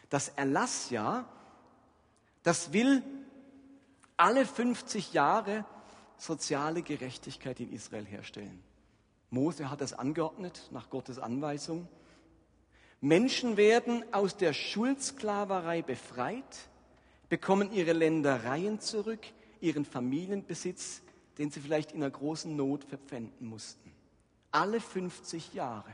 Das 0.10 0.30
Erlassjahr, 0.30 1.28
das 2.44 2.74
will 2.74 3.02
alle 4.18 4.46
50 4.46 5.14
Jahre 5.14 5.66
soziale 6.18 6.84
Gerechtigkeit 6.84 7.60
in 7.60 7.74
Israel 7.74 8.06
herstellen. 8.06 8.64
Mose 9.32 9.70
hat 9.70 9.82
das 9.82 9.94
angeordnet 9.94 10.70
nach 10.72 10.90
Gottes 10.90 11.20
Anweisung. 11.20 11.88
Menschen 13.02 13.58
werden 13.58 14.06
aus 14.14 14.38
der 14.38 14.54
Schuldsklaverei 14.54 15.82
befreit, 15.82 16.70
bekommen 17.28 17.72
ihre 17.74 17.94
Ländereien 17.94 18.80
zurück, 18.80 19.26
ihren 19.60 19.86
Familienbesitz, 19.86 21.02
den 21.38 21.52
sie 21.52 21.60
vielleicht 21.60 21.92
in 21.92 22.02
einer 22.02 22.12
großen 22.12 22.56
Not 22.56 22.84
verpfänden 22.84 23.48
mussten. 23.48 23.92
Alle 24.52 24.80
50 24.80 25.54
Jahre 25.54 25.92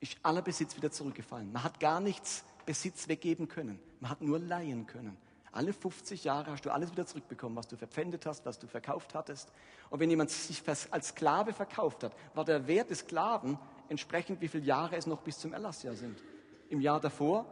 ist 0.00 0.18
aller 0.22 0.42
Besitz 0.42 0.76
wieder 0.76 0.90
zurückgefallen. 0.90 1.52
Man 1.52 1.64
hat 1.64 1.80
gar 1.80 2.00
nichts 2.00 2.44
Besitz 2.66 3.08
weggeben 3.08 3.48
können. 3.48 3.78
Man 4.00 4.10
hat 4.10 4.20
nur 4.20 4.38
leihen 4.38 4.86
können. 4.86 5.16
Alle 5.52 5.72
50 5.72 6.24
Jahre 6.24 6.50
hast 6.50 6.66
du 6.66 6.70
alles 6.70 6.92
wieder 6.92 7.06
zurückbekommen, 7.06 7.56
was 7.56 7.66
du 7.66 7.76
verpfändet 7.76 8.26
hast, 8.26 8.44
was 8.44 8.58
du 8.58 8.66
verkauft 8.66 9.14
hattest. 9.14 9.50
Und 9.88 10.00
wenn 10.00 10.10
jemand 10.10 10.30
sich 10.30 10.62
als 10.90 11.08
Sklave 11.08 11.54
verkauft 11.54 12.04
hat, 12.04 12.12
war 12.34 12.44
der 12.44 12.66
Wert 12.66 12.90
des 12.90 12.98
Sklaven 12.98 13.58
entsprechend, 13.88 14.42
wie 14.42 14.48
viele 14.48 14.64
Jahre 14.64 14.96
es 14.96 15.06
noch 15.06 15.22
bis 15.22 15.38
zum 15.38 15.54
Erlassjahr 15.54 15.94
sind. 15.94 16.22
Im 16.68 16.82
Jahr 16.82 17.00
davor 17.00 17.46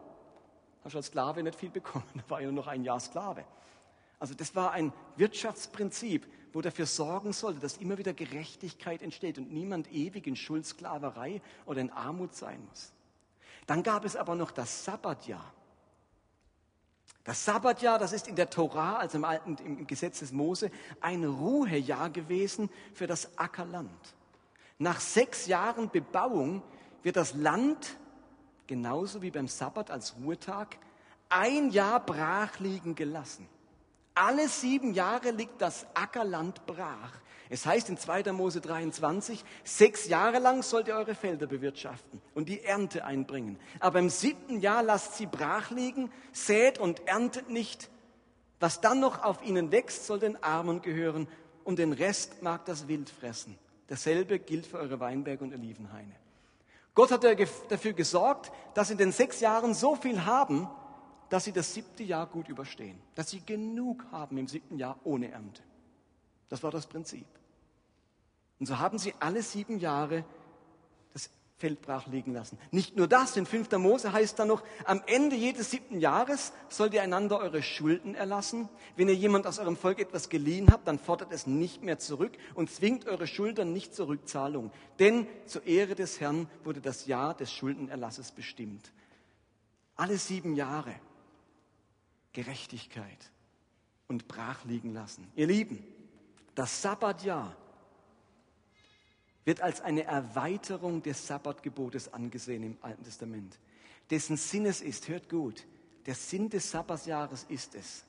hast 0.85 0.93
du 0.93 0.99
als 0.99 1.07
Sklave 1.07 1.43
nicht 1.43 1.59
viel 1.59 1.71
bekommen, 1.71 2.05
da 2.15 2.23
war 2.29 2.41
ja 2.41 2.47
nur 2.47 2.57
noch 2.57 2.67
ein 2.67 2.85
Jahr 2.85 3.01
Sklave. 3.01 3.45
Also 4.19 4.35
das 4.35 4.55
war 4.55 4.73
ein 4.73 4.93
Wirtschaftsprinzip, 5.17 6.27
wo 6.55 6.63
dafür 6.63 6.87
sorgen 6.87 7.33
sollte, 7.33 7.59
dass 7.59 7.79
immer 7.79 7.99
wieder 7.99 8.15
Gerechtigkeit 8.15 9.03
entsteht 9.03 9.39
und 9.39 9.53
niemand 9.53 9.93
ewig 9.93 10.27
in 10.29 10.37
Schuldsklaverei 10.37 11.43
oder 11.67 11.81
in 11.81 11.91
Armut 11.91 12.35
sein 12.35 12.65
muss. 12.71 12.93
Dann 13.67 13.83
gab 13.83 14.05
es 14.05 14.15
aber 14.15 14.37
noch 14.37 14.53
das 14.53 14.85
Sabbatjahr. 14.85 15.53
Das 17.25 17.45
Sabbatjahr, 17.45 17.99
das 17.99 18.13
ist 18.13 18.29
in 18.29 18.37
der 18.37 18.51
Torah, 18.51 18.99
also 18.99 19.19
im 19.19 19.25
alten 19.25 19.57
im 19.57 19.87
Gesetz 19.87 20.21
des 20.21 20.31
Mose, 20.31 20.71
ein 21.01 21.25
Ruhejahr 21.25 22.11
gewesen 22.11 22.71
für 22.93 23.09
das 23.09 23.37
Ackerland. 23.37 24.15
Nach 24.79 25.01
sechs 25.01 25.47
Jahren 25.47 25.91
Bebauung 25.91 26.63
wird 27.03 27.17
das 27.17 27.35
Land, 27.35 27.97
genauso 28.69 29.23
wie 29.23 29.31
beim 29.31 29.49
Sabbat 29.49 29.91
als 29.91 30.15
Ruhetag, 30.17 30.77
ein 31.31 31.71
Jahr 31.71 31.99
brach 31.99 32.61
liegen 32.61 32.95
gelassen. 32.95 33.49
Alle 34.15 34.49
sieben 34.49 34.95
Jahre 34.95 35.31
liegt 35.31 35.61
das 35.61 35.87
Ackerland 35.95 36.65
brach. 36.67 37.13
Es 37.51 37.67
heißt 37.67 37.89
in 37.89 37.99
2. 37.99 38.33
Mose 38.33 38.61
23, 38.61 39.45
sechs 39.65 40.07
Jahre 40.07 40.39
lang 40.39 40.63
sollt 40.63 40.89
ihr 40.89 40.95
eure 40.95 41.15
Felder 41.15 41.47
bewirtschaften 41.47 42.23
und 42.33 42.49
die 42.49 42.63
Ernte 42.63 43.05
einbringen. 43.05 43.59
Aber 43.81 43.99
im 43.99 44.09
siebten 44.09 44.61
Jahr 44.61 44.83
lasst 44.83 45.17
sie 45.17 45.27
brach 45.27 45.71
liegen, 45.71 46.11
sät 46.33 46.79
und 46.79 47.07
erntet 47.07 47.51
nicht. 47.51 47.91
Was 48.61 48.81
dann 48.81 49.01
noch 49.01 49.23
auf 49.23 49.45
ihnen 49.45 49.73
wächst, 49.73 50.07
soll 50.07 50.21
den 50.21 50.43
Armen 50.43 50.81
gehören 50.81 51.29
und 51.65 51.79
den 51.79 51.93
Rest 51.93 52.43
mag 52.43 52.65
das 52.65 52.89
Wild 52.89 53.11
fressen. 53.11 53.59
Dasselbe 53.89 54.39
gilt 54.39 54.67
für 54.67 54.79
eure 54.79 55.01
Weinberge 55.01 55.45
und 55.45 55.53
Olivenhaine. 55.53 56.15
Gott 56.95 57.11
hat 57.11 57.25
dafür 57.25 57.93
gesorgt, 57.93 58.53
dass 58.75 58.91
in 58.91 58.99
den 58.99 59.13
sechs 59.13 59.41
Jahren 59.41 59.75
so 59.75 59.97
viel 59.97 60.25
haben, 60.25 60.69
dass 61.35 61.43
sie 61.43 61.53
das 61.53 61.75
siebte 61.75 62.05
Jahr 62.05 62.29
gut 62.29 62.49
überstehen. 62.49 62.97
Dass 63.17 63.31
sie 63.31 63.41
genug 63.41 64.07
haben 64.13 64.39
im 64.39 64.47
siebten 64.47 64.79
Jahr 64.79 65.01
ohne 65.03 65.33
Ernte. 65.33 65.65
Das 66.49 66.63
war 66.63 66.71
das 66.71 66.87
Prinzip. 66.87 67.27
Und 68.61 68.67
so 68.67 68.79
haben 68.79 69.01
sie 69.01 69.15
alle 69.19 69.43
sieben 69.43 69.81
Jahre 69.81 70.25
das 71.13 71.31
Feld 71.57 71.83
brach 71.83 72.07
liegen 72.07 72.33
lassen. 72.35 72.57
Nicht 72.71 72.95
nur 72.97 73.09
das, 73.09 73.37
in 73.37 73.47
5. 73.47 73.69
Mose 73.79 74.13
heißt 74.13 74.39
dann 74.39 74.47
noch, 74.47 74.63
am 74.85 75.03
Ende 75.09 75.35
jedes 75.35 75.73
siebten 75.73 75.99
Jahres 75.99 76.53
sollt 76.69 76.95
ihr 76.95 77.03
einander 77.03 77.41
eure 77.41 77.65
Schulden 77.65 78.15
erlassen. 78.15 78.69
Wenn 78.95 79.09
ihr 79.09 79.17
jemand 79.17 79.49
aus 79.49 79.59
eurem 79.59 79.77
Volk 79.77 79.99
etwas 79.99 80.29
geliehen 80.29 80.69
habt, 80.71 80.87
dann 80.87 81.01
fordert 81.01 81.33
es 81.33 81.49
nicht 81.49 81.83
mehr 81.83 81.99
zurück 81.99 82.39
und 82.55 82.71
zwingt 82.71 83.09
eure 83.09 83.27
Schultern 83.27 83.73
nicht 83.73 83.93
zur 83.93 84.07
Rückzahlung. 84.07 84.71
Denn 85.01 85.27
zur 85.47 85.67
Ehre 85.67 85.97
des 85.97 86.21
Herrn 86.21 86.49
wurde 86.63 86.81
das 86.81 87.07
Jahr 87.07 87.35
des 87.35 87.53
Schuldenerlasses 87.53 88.31
bestimmt. 88.31 88.93
Alle 89.97 90.17
sieben 90.17 90.55
Jahre 90.55 90.95
Gerechtigkeit 92.35 93.31
und 94.07 94.29
brach 94.29 94.65
liegen 94.67 94.93
lassen. 94.93 95.27
Ihr 95.35 95.47
Lieben, 95.47 95.83
das 96.55 96.83
Sabbatjahr 96.83 97.57
wird 99.47 99.61
als 99.61 99.81
eine 99.81 100.05
Erweiterung 100.05 101.03
des 101.03 101.27
Sabbatgebotes 101.27 102.13
angesehen 102.13 102.63
im 102.63 102.77
Alten 102.83 103.05
Testament, 103.05 103.59
dessen 104.11 104.37
Sinn 104.37 104.67
es 104.67 104.83
ist, 104.83 105.09
hört 105.09 105.31
gut, 105.31 105.67
der 106.07 106.15
Sinn 106.15 106.51
des 106.51 106.71
Sabbatjahres 106.71 107.47
ist 107.49 107.75
es, 107.75 108.05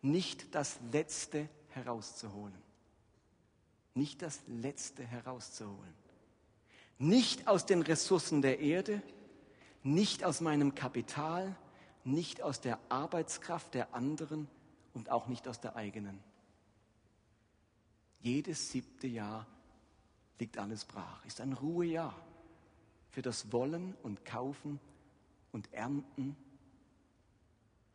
nicht 0.00 0.54
das 0.54 0.78
Letzte 0.92 1.48
herauszuholen. 1.70 2.54
Nicht 3.94 4.22
das 4.22 4.40
Letzte 4.46 5.04
herauszuholen. 5.04 5.94
Nicht 6.98 7.48
aus 7.48 7.66
den 7.66 7.82
Ressourcen 7.82 8.42
der 8.42 8.60
Erde, 8.60 9.02
nicht 9.82 10.24
aus 10.24 10.40
meinem 10.40 10.74
Kapital, 10.74 11.56
nicht 12.08 12.42
aus 12.42 12.60
der 12.60 12.78
Arbeitskraft 12.88 13.74
der 13.74 13.94
anderen 13.94 14.48
und 14.94 15.10
auch 15.10 15.28
nicht 15.28 15.46
aus 15.46 15.60
der 15.60 15.76
eigenen. 15.76 16.18
Jedes 18.20 18.70
siebte 18.70 19.06
Jahr 19.06 19.46
liegt 20.38 20.58
alles 20.58 20.84
brach, 20.84 21.24
ist 21.24 21.40
ein 21.40 21.52
Ruhejahr 21.52 22.14
für 23.10 23.22
das 23.22 23.52
Wollen 23.52 23.94
und 24.02 24.24
Kaufen 24.24 24.80
und 25.52 25.72
Ernten, 25.72 26.36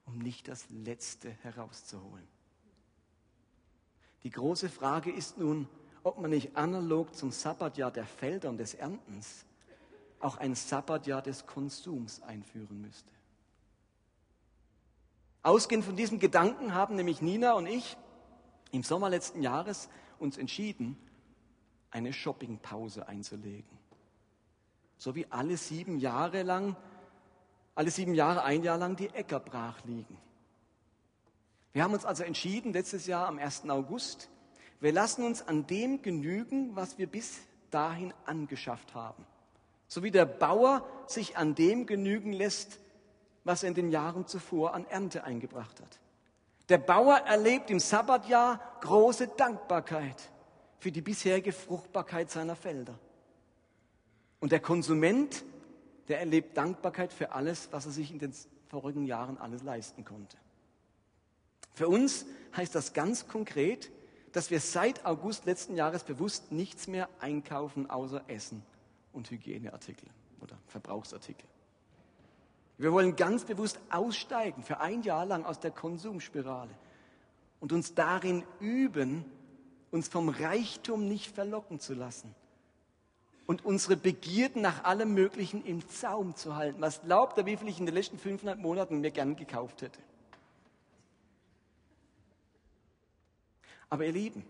um 0.06 0.18
nicht 0.18 0.48
das 0.48 0.70
Letzte 0.70 1.32
herauszuholen. 1.44 2.28
Die 4.24 4.30
große 4.30 4.70
Frage 4.70 5.12
ist 5.12 5.38
nun, 5.38 5.68
ob 6.04 6.20
man 6.20 6.32
nicht 6.32 6.56
analog 6.56 7.16
zum 7.16 7.32
Sabbatjahr 7.32 7.92
der 7.92 8.06
Felder 8.06 8.50
und 8.50 8.58
des 8.58 8.74
Erntens 8.74 9.46
auch 10.20 10.38
ein 10.38 10.56
Sabbatjahr 10.56 11.22
des 11.22 11.46
Konsums 11.46 12.22
einführen 12.22 12.82
müsste. 12.82 13.12
Ausgehend 15.44 15.84
von 15.84 15.98
diesem 15.98 16.20
Gedanken 16.20 16.74
haben 16.74 16.96
nämlich 16.96 17.22
Nina 17.22 17.54
und 17.54 17.68
ich 17.68 17.98
im 18.72 18.82
Sommer 18.82 19.10
letzten 19.10 19.44
Jahres 19.44 19.90
uns 20.18 20.38
entschieden, 20.38 20.98
eine 21.92 22.14
Shoppingpause 22.14 23.08
einzulegen. 23.08 23.78
So 24.98 25.16
wie 25.16 25.28
alle 25.30 25.58
sieben 25.58 26.00
Jahre 26.00 26.44
lang, 26.44 26.78
alle 27.76 27.92
sieben 27.92 28.16
Jahre, 28.16 28.44
ein 28.44 28.64
Jahr 28.64 28.78
lang 28.78 28.96
die 28.96 29.10
Äcker 29.10 29.42
brach 29.42 29.84
liegen. 29.84 30.18
Wir 31.74 31.84
haben 31.84 31.94
uns 31.94 32.06
also 32.06 32.24
entschieden, 32.24 32.72
letztes 32.72 33.06
Jahr 33.06 33.28
am 33.28 33.38
1. 33.38 33.70
August, 33.70 34.30
wir 34.80 34.94
lassen 34.94 35.26
uns 35.26 35.46
an 35.46 35.68
dem 35.68 36.02
genügen, 36.02 36.76
was 36.76 36.98
wir 36.98 37.08
bis 37.08 37.42
dahin 37.70 38.14
angeschafft 38.26 38.94
haben. 38.94 39.26
So 39.88 40.04
wie 40.04 40.12
der 40.12 40.26
Bauer 40.26 40.88
sich 41.08 41.36
an 41.36 41.54
dem 41.54 41.86
genügen 41.86 42.32
lässt, 42.32 42.80
was 43.44 43.64
er 43.64 43.70
in 43.70 43.76
den 43.76 43.92
Jahren 43.92 44.28
zuvor 44.28 44.74
an 44.74 44.86
Ernte 44.86 45.24
eingebracht 45.24 45.82
hat. 45.82 46.00
Der 46.70 46.78
Bauer 46.78 47.18
erlebt 47.18 47.70
im 47.70 47.80
Sabbatjahr 47.80 48.60
große 48.82 49.28
Dankbarkeit 49.28 50.30
für 50.80 50.92
die 50.92 51.02
bisherige 51.02 51.52
Fruchtbarkeit 51.52 52.32
seiner 52.32 52.56
Felder. 52.56 52.98
Und 54.40 54.52
der 54.52 54.60
Konsument, 54.60 55.44
der 56.08 56.20
erlebt 56.20 56.58
Dankbarkeit 56.58 57.14
für 57.14 57.32
alles, 57.32 57.70
was 57.72 57.86
er 57.86 57.92
sich 57.92 58.12
in 58.12 58.20
den 58.20 58.34
vorigen 58.68 59.06
Jahren 59.06 59.38
alles 59.38 59.64
leisten 59.64 60.04
konnte. 60.04 60.38
Für 61.74 61.88
uns 61.88 62.26
heißt 62.56 62.76
das 62.76 62.94
ganz 62.94 63.28
konkret, 63.28 63.92
dass 64.32 64.52
wir 64.52 64.60
seit 64.60 65.06
August 65.06 65.46
letzten 65.46 65.76
Jahres 65.76 66.04
bewusst 66.04 66.52
nichts 66.52 66.88
mehr 66.88 67.08
einkaufen 67.20 67.90
außer 67.90 68.24
Essen 68.28 68.64
und 69.12 69.30
Hygieneartikel 69.30 70.10
oder 70.42 70.58
Verbrauchsartikel. 70.68 71.48
Wir 72.78 72.92
wollen 72.92 73.16
ganz 73.16 73.46
bewusst 73.46 73.80
aussteigen 73.90 74.64
für 74.64 74.80
ein 74.80 75.04
Jahr 75.04 75.26
lang 75.26 75.46
aus 75.46 75.60
der 75.60 75.72
Konsumspirale 75.72 76.74
und 77.60 77.72
uns 77.72 77.94
darin 77.94 78.44
üben, 78.60 79.26
uns 79.92 80.08
vom 80.08 80.30
Reichtum 80.30 81.08
nicht 81.08 81.34
verlocken 81.34 81.80
zu 81.80 81.94
lassen 81.94 82.34
und 83.46 83.64
unsere 83.64 83.96
Begierden 83.96 84.62
nach 84.62 84.84
allem 84.86 85.14
Möglichen 85.14 85.64
im 85.66 85.88
Zaum 85.88 86.36
zu 86.36 86.56
halten. 86.56 86.82
Was 86.82 87.02
glaubt 87.04 87.38
ihr, 87.38 87.46
wie 87.46 87.58
viel 87.58 87.68
ich 87.68 87.80
in 87.80 87.86
den 87.86 87.96
letzten 87.96 88.18
500 88.18 88.58
Monaten 88.58 89.02
mir 89.02 89.12
gern 89.12 89.36
gekauft 89.36 89.82
hätte? 89.82 90.00
Aber 93.90 94.06
ihr 94.06 94.14
Lieben, 94.14 94.44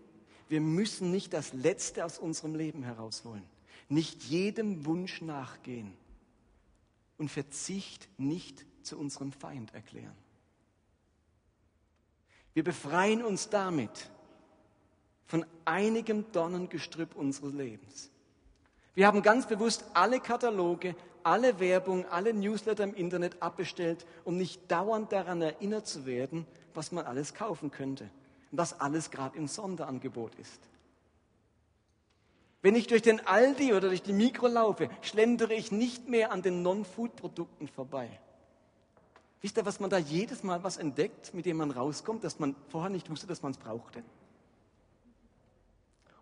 wir 0.48 0.62
müssen 0.62 1.10
nicht 1.10 1.34
das 1.34 1.52
Letzte 1.52 2.04
aus 2.04 2.18
unserem 2.18 2.54
Leben 2.54 2.82
herausholen, 2.82 3.44
nicht 3.90 4.22
jedem 4.22 4.86
Wunsch 4.86 5.20
nachgehen 5.20 5.94
und 7.18 7.30
Verzicht 7.30 8.08
nicht 8.18 8.64
zu 8.82 8.98
unserem 8.98 9.32
Feind 9.32 9.74
erklären. 9.74 10.16
Wir 12.52 12.64
befreien 12.64 13.22
uns 13.22 13.48
damit 13.48 14.10
von 15.26 15.44
einigem 15.64 16.30
Dornengestrüpp 16.32 17.16
unseres 17.16 17.52
Lebens. 17.52 18.10
Wir 18.94 19.06
haben 19.08 19.22
ganz 19.22 19.46
bewusst 19.46 19.84
alle 19.94 20.20
Kataloge, 20.20 20.94
alle 21.24 21.58
Werbung, 21.58 22.06
alle 22.06 22.32
Newsletter 22.32 22.84
im 22.84 22.94
Internet 22.94 23.42
abbestellt, 23.42 24.06
um 24.24 24.36
nicht 24.36 24.70
dauernd 24.70 25.10
daran 25.10 25.42
erinnert 25.42 25.86
zu 25.86 26.06
werden, 26.06 26.46
was 26.74 26.92
man 26.92 27.04
alles 27.04 27.34
kaufen 27.34 27.70
könnte 27.70 28.04
und 28.52 28.58
was 28.58 28.80
alles 28.80 29.10
gerade 29.10 29.36
im 29.36 29.48
Sonderangebot 29.48 30.34
ist. 30.36 30.60
Wenn 32.64 32.76
ich 32.76 32.86
durch 32.86 33.02
den 33.02 33.20
Aldi 33.26 33.74
oder 33.74 33.88
durch 33.88 34.02
die 34.02 34.14
Mikro 34.14 34.46
laufe, 34.46 34.88
schlendere 35.02 35.52
ich 35.52 35.70
nicht 35.70 36.08
mehr 36.08 36.32
an 36.32 36.40
den 36.40 36.62
Non-Food-Produkten 36.62 37.68
vorbei. 37.68 38.08
Wisst 39.42 39.58
ihr, 39.58 39.66
was 39.66 39.80
man 39.80 39.90
da 39.90 39.98
jedes 39.98 40.42
Mal 40.42 40.64
was 40.64 40.78
entdeckt, 40.78 41.34
mit 41.34 41.44
dem 41.44 41.58
man 41.58 41.70
rauskommt, 41.70 42.24
dass 42.24 42.38
man 42.38 42.56
vorher 42.70 42.88
nicht 42.88 43.10
wusste, 43.10 43.26
dass 43.26 43.42
man 43.42 43.52
es 43.52 43.58
brauchte? 43.58 44.02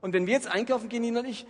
Und 0.00 0.14
wenn 0.14 0.26
wir 0.26 0.34
jetzt 0.34 0.48
einkaufen 0.48 0.88
gehen, 0.88 1.02
Nina 1.02 1.20
und 1.20 1.26
ich, 1.26 1.46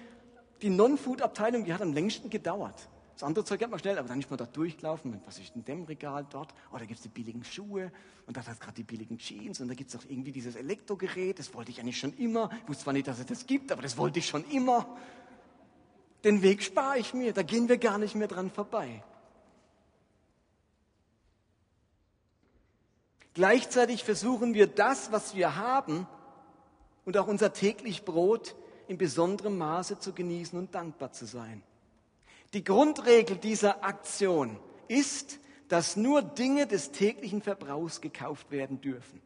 die 0.61 0.69
Non-Food-Abteilung, 0.69 1.65
die 1.65 1.73
hat 1.73 1.81
am 1.81 1.95
längsten 1.95 2.29
gedauert. 2.29 2.87
Das 3.15 3.25
andere 3.25 3.45
Zeug 3.45 3.63
hat 3.63 3.71
man 3.71 3.79
schnell, 3.79 3.99
aber 3.99 4.09
dann 4.09 4.19
ist 4.19 4.31
man 4.31 4.39
da 4.39 4.47
durchgelaufen. 4.47 5.21
Was 5.27 5.39
ist 5.39 5.55
in 5.55 5.65
dem 5.65 5.85
Regal 5.85 6.27
dort? 6.31 6.55
Oh, 6.73 6.79
da 6.79 6.85
gibt 6.85 6.99
es 6.99 7.03
die 7.03 7.09
billigen 7.09 7.45
Schuhe 7.45 7.93
und 8.27 8.37
da 8.37 8.45
hat 8.45 8.53
es 8.53 8.61
gerade 8.61 8.75
die 8.75 8.85
billigen 8.85 9.19
Jeans 9.19 9.61
und 9.61 9.69
da 9.69 9.75
gibt 9.75 9.91
es 9.91 9.97
auch 9.97 10.05
irgendwie 10.09 10.33
dieses 10.33 10.57
Elektrogerät. 10.57 11.39
Das 11.39 11.55
wollte 11.55 11.71
ich 11.71 11.81
eigentlich 11.81 11.99
schon 11.99 12.15
immer. 12.15 12.51
Ich 12.63 12.69
wusste 12.69 12.85
zwar 12.85 12.93
nicht, 12.95 13.07
dass 13.07 13.19
es 13.19 13.27
das 13.27 13.47
gibt, 13.47 13.71
aber 13.71 13.83
das 13.83 13.97
wollte 13.97 14.19
ich 14.19 14.27
schon 14.27 14.45
immer. 14.51 14.97
Den 16.25 16.43
Weg 16.43 16.63
spare 16.63 16.99
ich 16.99 17.15
mir. 17.15 17.33
Da 17.33 17.43
gehen 17.43 17.69
wir 17.69 17.79
gar 17.79 17.99
nicht 17.99 18.15
mehr 18.15 18.29
dran 18.29 18.51
vorbei. 18.51 19.03
Gleichzeitig 23.35 24.05
versuchen 24.05 24.55
wir 24.55 24.67
das, 24.67 25.11
was 25.11 25.35
wir 25.35 25.57
haben 25.57 26.07
und 27.05 27.17
auch 27.17 27.27
unser 27.27 27.53
täglich 27.53 28.05
Brot 28.05 28.55
in 28.89 28.99
besonderem 28.99 29.57
Maße 29.59 29.99
zu 29.99 30.13
genießen 30.13 30.59
und 30.59 30.75
dankbar 30.75 31.13
zu 31.13 31.25
sein. 31.25 31.63
Die 32.55 32.65
Grundregel 32.65 33.39
dieser 33.39 33.83
Aktion 33.83 34.59
ist, 34.87 35.39
dass 35.69 35.97
nur 35.97 36.21
Dinge 36.21 36.67
des 36.67 36.93
täglichen 36.93 37.41
Verbrauchs 37.41 38.03
gekauft 38.03 38.51
werden 38.51 38.83
dürfen, 38.83 39.23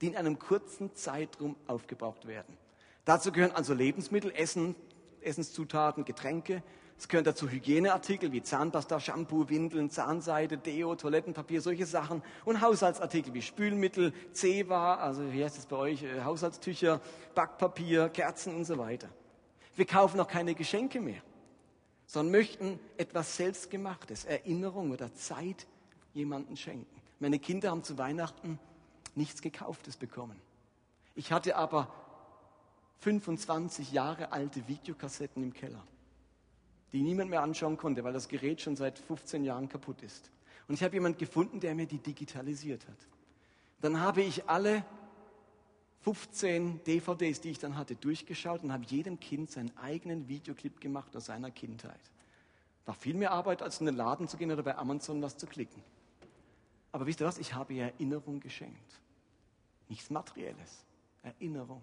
die 0.00 0.08
in 0.08 0.16
einem 0.16 0.40
kurzen 0.40 0.92
Zeitraum 0.96 1.54
aufgebraucht 1.68 2.26
werden. 2.26 2.56
Dazu 3.04 3.30
gehören 3.30 3.52
also 3.52 3.74
Lebensmittel, 3.74 4.32
Essen, 4.34 4.74
Essenszutaten, 5.20 6.04
Getränke. 6.04 6.64
Es 6.98 7.06
gehören 7.06 7.24
dazu 7.24 7.48
Hygieneartikel 7.48 8.32
wie 8.32 8.42
Zahnpasta, 8.42 8.98
Shampoo, 8.98 9.48
Windeln, 9.48 9.90
Zahnseide, 9.90 10.58
Deo, 10.58 10.96
Toilettenpapier, 10.96 11.60
solche 11.60 11.86
Sachen. 11.86 12.22
Und 12.44 12.60
Haushaltsartikel 12.60 13.34
wie 13.34 13.42
Spülmittel, 13.42 14.12
Zewa, 14.32 14.96
also 14.96 15.32
wie 15.32 15.44
heißt 15.44 15.58
es 15.58 15.66
bei 15.66 15.76
euch, 15.76 16.02
äh, 16.02 16.22
Haushaltstücher, 16.24 17.00
Backpapier, 17.36 18.08
Kerzen 18.08 18.56
und 18.56 18.64
so 18.64 18.78
weiter. 18.78 19.10
Wir 19.76 19.86
kaufen 19.86 20.18
auch 20.18 20.28
keine 20.28 20.56
Geschenke 20.56 21.00
mehr 21.00 21.22
sondern 22.06 22.32
möchten 22.32 22.78
etwas 22.96 23.36
Selbstgemachtes, 23.36 24.24
Erinnerung 24.24 24.90
oder 24.90 25.14
Zeit 25.14 25.66
jemanden 26.12 26.56
schenken. 26.56 27.00
Meine 27.20 27.38
Kinder 27.38 27.70
haben 27.70 27.82
zu 27.82 27.98
Weihnachten 27.98 28.58
nichts 29.14 29.42
Gekauftes 29.42 29.96
bekommen. 29.96 30.40
Ich 31.14 31.32
hatte 31.32 31.56
aber 31.56 31.92
25 33.00 33.92
Jahre 33.92 34.32
alte 34.32 34.66
Videokassetten 34.66 35.42
im 35.42 35.52
Keller, 35.52 35.82
die 36.92 37.02
niemand 37.02 37.30
mehr 37.30 37.42
anschauen 37.42 37.76
konnte, 37.76 38.02
weil 38.04 38.12
das 38.12 38.28
Gerät 38.28 38.60
schon 38.60 38.76
seit 38.76 38.98
15 38.98 39.44
Jahren 39.44 39.68
kaputt 39.68 40.02
ist. 40.02 40.30
Und 40.66 40.74
ich 40.74 40.82
habe 40.82 40.94
jemanden 40.94 41.18
gefunden, 41.18 41.60
der 41.60 41.74
mir 41.74 41.86
die 41.86 41.98
digitalisiert 41.98 42.86
hat. 42.88 42.96
Dann 43.80 44.00
habe 44.00 44.22
ich 44.22 44.48
alle 44.48 44.84
15 46.04 46.84
DVDs, 46.84 47.40
die 47.40 47.50
ich 47.50 47.58
dann 47.58 47.78
hatte, 47.78 47.96
durchgeschaut 47.96 48.62
und 48.62 48.72
habe 48.72 48.84
jedem 48.84 49.18
Kind 49.18 49.50
seinen 49.50 49.74
eigenen 49.78 50.28
Videoclip 50.28 50.78
gemacht 50.78 51.16
aus 51.16 51.26
seiner 51.26 51.50
Kindheit. 51.50 52.00
War 52.84 52.94
viel 52.94 53.14
mehr 53.14 53.30
Arbeit, 53.30 53.62
als 53.62 53.80
in 53.80 53.86
den 53.86 53.96
Laden 53.96 54.28
zu 54.28 54.36
gehen 54.36 54.52
oder 54.52 54.62
bei 54.62 54.76
Amazon 54.76 55.22
was 55.22 55.38
zu 55.38 55.46
klicken. 55.46 55.82
Aber 56.92 57.06
wisst 57.06 57.20
ihr 57.20 57.26
was? 57.26 57.38
Ich 57.38 57.54
habe 57.54 57.72
ihr 57.72 57.84
Erinnerung 57.84 58.40
geschenkt. 58.40 59.00
Nichts 59.88 60.10
Materielles. 60.10 60.84
Erinnerung. 61.22 61.80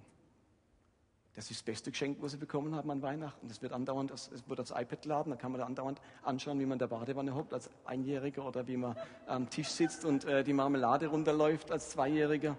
Das 1.34 1.50
ist 1.50 1.62
das 1.62 1.64
beste 1.64 1.90
Geschenk, 1.90 2.18
was 2.22 2.34
sie 2.34 2.38
bekommen 2.38 2.76
haben 2.76 2.92
an 2.92 3.02
Weihnachten. 3.02 3.48
Das 3.48 3.64
wird 3.64 3.74
andauernd, 3.74 4.12
es 4.12 4.30
wird 4.48 4.60
das 4.60 4.70
iPad 4.70 5.06
laden, 5.06 5.30
da 5.32 5.36
kann 5.36 5.52
man 5.52 5.60
da 5.60 5.66
andauernd 5.66 6.00
anschauen, 6.22 6.60
wie 6.60 6.66
man 6.66 6.74
in 6.74 6.80
der 6.80 6.88
Badewanne 6.88 7.34
hockt 7.34 7.54
als 7.54 7.70
Einjähriger 7.86 8.46
oder 8.46 8.68
wie 8.68 8.78
man 8.78 8.96
am 9.26 9.50
Tisch 9.50 9.70
sitzt 9.70 10.06
und 10.06 10.26
äh, 10.26 10.44
die 10.44 10.54
Marmelade 10.54 11.08
runterläuft 11.08 11.72
als 11.72 11.90
Zweijähriger. 11.90 12.56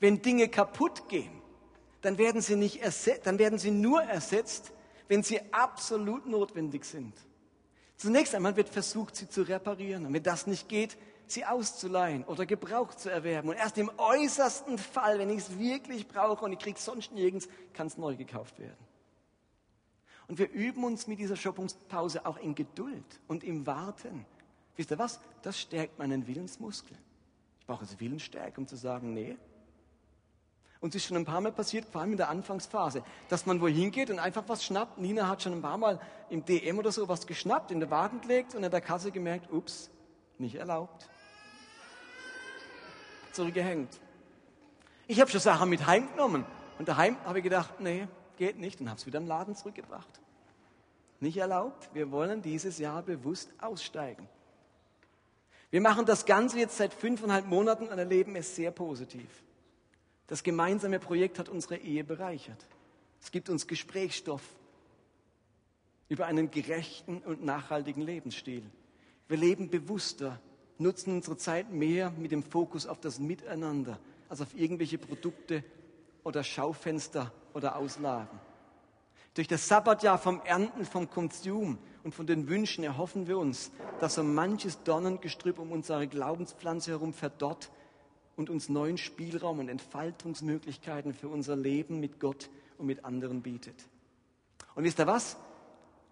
Wenn 0.00 0.22
Dinge 0.22 0.48
kaputt 0.48 1.08
gehen, 1.08 1.32
dann 2.02 2.18
werden 2.18 2.40
sie, 2.40 2.56
nicht 2.56 2.82
ersetzt, 2.82 3.26
dann 3.26 3.38
werden 3.38 3.58
sie 3.58 3.70
nur 3.70 4.02
ersetzt, 4.02 4.72
wenn 5.08 5.22
sie 5.22 5.40
absolut 5.52 6.26
notwendig 6.26 6.84
sind. 6.84 7.14
Zunächst 7.96 8.34
einmal 8.34 8.56
wird 8.56 8.68
versucht, 8.68 9.16
sie 9.16 9.28
zu 9.28 9.42
reparieren. 9.42 10.06
Und 10.06 10.12
wenn 10.12 10.22
das 10.22 10.46
nicht 10.46 10.68
geht, 10.68 10.96
sie 11.26 11.44
auszuleihen 11.44 12.24
oder 12.24 12.46
Gebrauch 12.46 12.94
zu 12.94 13.10
erwerben. 13.10 13.48
Und 13.48 13.56
erst 13.56 13.78
im 13.78 13.90
äußersten 13.96 14.78
Fall, 14.78 15.18
wenn 15.18 15.30
ich 15.30 15.38
es 15.38 15.58
wirklich 15.58 16.06
brauche 16.06 16.44
und 16.44 16.52
ich 16.52 16.58
kriege 16.58 16.76
es 16.76 16.84
sonst 16.84 17.12
nirgends, 17.12 17.48
kann 17.72 17.86
es 17.86 17.96
neu 17.96 18.14
gekauft 18.16 18.58
werden. 18.58 18.76
Und 20.28 20.38
wir 20.38 20.50
üben 20.50 20.84
uns 20.84 21.06
mit 21.06 21.18
dieser 21.18 21.36
Shoppingpause 21.36 22.26
auch 22.26 22.36
in 22.38 22.54
Geduld 22.54 23.20
und 23.28 23.44
im 23.44 23.66
Warten. 23.66 24.26
Wisst 24.76 24.90
ihr 24.90 24.98
was? 24.98 25.20
Das 25.42 25.58
stärkt 25.58 25.98
meinen 25.98 26.26
Willensmuskel. 26.26 26.96
Ich 27.60 27.66
brauche 27.66 27.80
also 27.80 27.98
Willensstärke, 27.98 28.60
um 28.60 28.66
zu 28.66 28.76
sagen, 28.76 29.14
nee, 29.14 29.36
und 30.86 30.94
es 30.94 31.02
ist 31.02 31.08
schon 31.08 31.16
ein 31.16 31.24
paar 31.24 31.40
Mal 31.40 31.50
passiert, 31.50 31.84
vor 31.90 32.00
allem 32.00 32.12
in 32.12 32.16
der 32.16 32.28
Anfangsphase, 32.28 33.02
dass 33.28 33.44
man 33.44 33.60
wohin 33.60 33.90
geht 33.90 34.08
und 34.08 34.20
einfach 34.20 34.44
was 34.46 34.64
schnappt. 34.64 34.98
Nina 34.98 35.28
hat 35.28 35.42
schon 35.42 35.52
ein 35.52 35.60
paar 35.60 35.76
Mal 35.76 35.98
im 36.30 36.44
DM 36.44 36.78
oder 36.78 36.92
so 36.92 37.08
was 37.08 37.26
geschnappt, 37.26 37.72
in 37.72 37.80
den 37.80 37.90
Wagen 37.90 38.20
gelegt 38.20 38.54
und 38.54 38.62
an 38.62 38.70
der 38.70 38.80
Kasse 38.80 39.10
gemerkt, 39.10 39.52
ups, 39.52 39.90
nicht 40.38 40.54
erlaubt. 40.54 41.08
Zurückgehängt. 43.32 43.98
Ich 45.08 45.20
habe 45.20 45.28
schon 45.28 45.40
Sachen 45.40 45.68
mit 45.68 45.88
heimgenommen 45.88 46.46
und 46.78 46.86
daheim 46.86 47.16
habe 47.24 47.38
ich 47.38 47.44
gedacht, 47.44 47.80
nee, 47.80 48.06
geht 48.36 48.56
nicht 48.56 48.80
und 48.80 48.88
habe 48.88 49.00
es 49.00 49.06
wieder 49.06 49.18
im 49.18 49.26
Laden 49.26 49.56
zurückgebracht. 49.56 50.20
Nicht 51.18 51.38
erlaubt. 51.38 51.90
Wir 51.94 52.12
wollen 52.12 52.42
dieses 52.42 52.78
Jahr 52.78 53.02
bewusst 53.02 53.50
aussteigen. 53.60 54.28
Wir 55.70 55.80
machen 55.80 56.06
das 56.06 56.26
Ganze 56.26 56.60
jetzt 56.60 56.76
seit 56.76 56.94
fünfeinhalb 56.94 57.46
Monaten 57.46 57.88
und 57.88 57.98
erleben 57.98 58.36
es 58.36 58.54
sehr 58.54 58.70
positiv. 58.70 59.42
Das 60.26 60.42
gemeinsame 60.42 60.98
Projekt 60.98 61.38
hat 61.38 61.48
unsere 61.48 61.76
Ehe 61.76 62.04
bereichert. 62.04 62.66
Es 63.20 63.30
gibt 63.30 63.48
uns 63.48 63.66
Gesprächsstoff 63.66 64.42
über 66.08 66.26
einen 66.26 66.50
gerechten 66.50 67.18
und 67.18 67.44
nachhaltigen 67.44 68.02
Lebensstil. 68.02 68.62
Wir 69.28 69.36
leben 69.36 69.70
bewusster, 69.70 70.40
nutzen 70.78 71.14
unsere 71.14 71.36
Zeit 71.36 71.72
mehr 71.72 72.10
mit 72.10 72.32
dem 72.32 72.42
Fokus 72.42 72.86
auf 72.86 73.00
das 73.00 73.18
Miteinander 73.18 73.98
als 74.28 74.40
auf 74.40 74.54
irgendwelche 74.54 74.98
Produkte 74.98 75.64
oder 76.24 76.42
Schaufenster 76.42 77.32
oder 77.54 77.76
Auslagen. 77.76 78.38
Durch 79.34 79.48
das 79.48 79.68
Sabbatjahr 79.68 80.18
vom 80.18 80.40
Ernten, 80.44 80.84
vom 80.84 81.10
Konsum 81.10 81.78
und 82.04 82.14
von 82.14 82.26
den 82.26 82.48
Wünschen 82.48 82.84
erhoffen 82.84 83.26
wir 83.26 83.38
uns, 83.38 83.70
dass 84.00 84.14
so 84.14 84.24
manches 84.24 84.82
Dornengestrüpp 84.82 85.58
um 85.58 85.72
unsere 85.72 86.08
Glaubenspflanze 86.08 86.92
herum 86.92 87.12
verdorrt 87.12 87.70
und 88.36 88.50
uns 88.50 88.68
neuen 88.68 88.98
Spielraum 88.98 89.58
und 89.58 89.68
Entfaltungsmöglichkeiten 89.68 91.14
für 91.14 91.28
unser 91.28 91.56
Leben 91.56 91.98
mit 92.00 92.20
Gott 92.20 92.50
und 92.78 92.86
mit 92.86 93.04
anderen 93.04 93.42
bietet. 93.42 93.88
Und 94.74 94.84
wisst 94.84 95.00
ihr 95.00 95.06
was? 95.06 95.36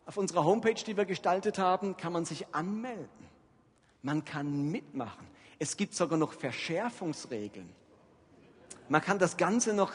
Auf 0.07 0.17
unserer 0.17 0.45
Homepage, 0.45 0.75
die 0.75 0.97
wir 0.97 1.05
gestaltet 1.05 1.59
haben, 1.59 1.97
kann 1.97 2.13
man 2.13 2.25
sich 2.25 2.55
anmelden. 2.55 3.09
Man 4.03 4.25
kann 4.25 4.71
mitmachen. 4.71 5.27
Es 5.59 5.77
gibt 5.77 5.95
sogar 5.95 6.19
noch 6.19 6.33
Verschärfungsregeln. 6.33 7.69
Man 8.89 9.01
kann 9.01 9.19
das 9.19 9.37
Ganze 9.37 9.73
noch 9.73 9.93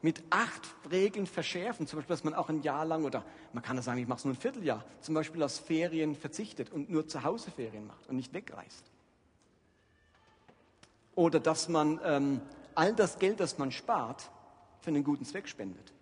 mit 0.00 0.22
acht 0.30 0.62
Regeln 0.90 1.26
verschärfen. 1.26 1.86
Zum 1.86 1.98
Beispiel, 1.98 2.14
dass 2.14 2.24
man 2.24 2.34
auch 2.34 2.48
ein 2.48 2.62
Jahr 2.62 2.84
lang 2.84 3.04
oder 3.04 3.24
man 3.52 3.62
kann 3.62 3.76
das 3.76 3.86
sagen, 3.86 3.98
ich 3.98 4.06
mache 4.06 4.18
es 4.18 4.24
nur 4.24 4.34
ein 4.34 4.40
Vierteljahr, 4.40 4.84
zum 5.00 5.14
Beispiel 5.14 5.42
aus 5.42 5.58
Ferien 5.58 6.14
verzichtet 6.14 6.70
und 6.70 6.88
nur 6.88 7.08
zu 7.08 7.24
Hause 7.24 7.50
Ferien 7.50 7.86
macht 7.86 8.08
und 8.08 8.16
nicht 8.16 8.32
wegreist 8.32 8.92
oder 11.18 11.40
dass 11.40 11.68
man 11.68 11.98
ähm, 12.04 12.40
all 12.76 12.94
das 12.94 13.18
Geld, 13.18 13.40
das 13.40 13.58
man 13.58 13.72
spart, 13.72 14.30
für 14.82 14.90
einen 14.90 15.02
guten 15.02 15.24
Zweck 15.24 15.48
spendet. 15.48 15.92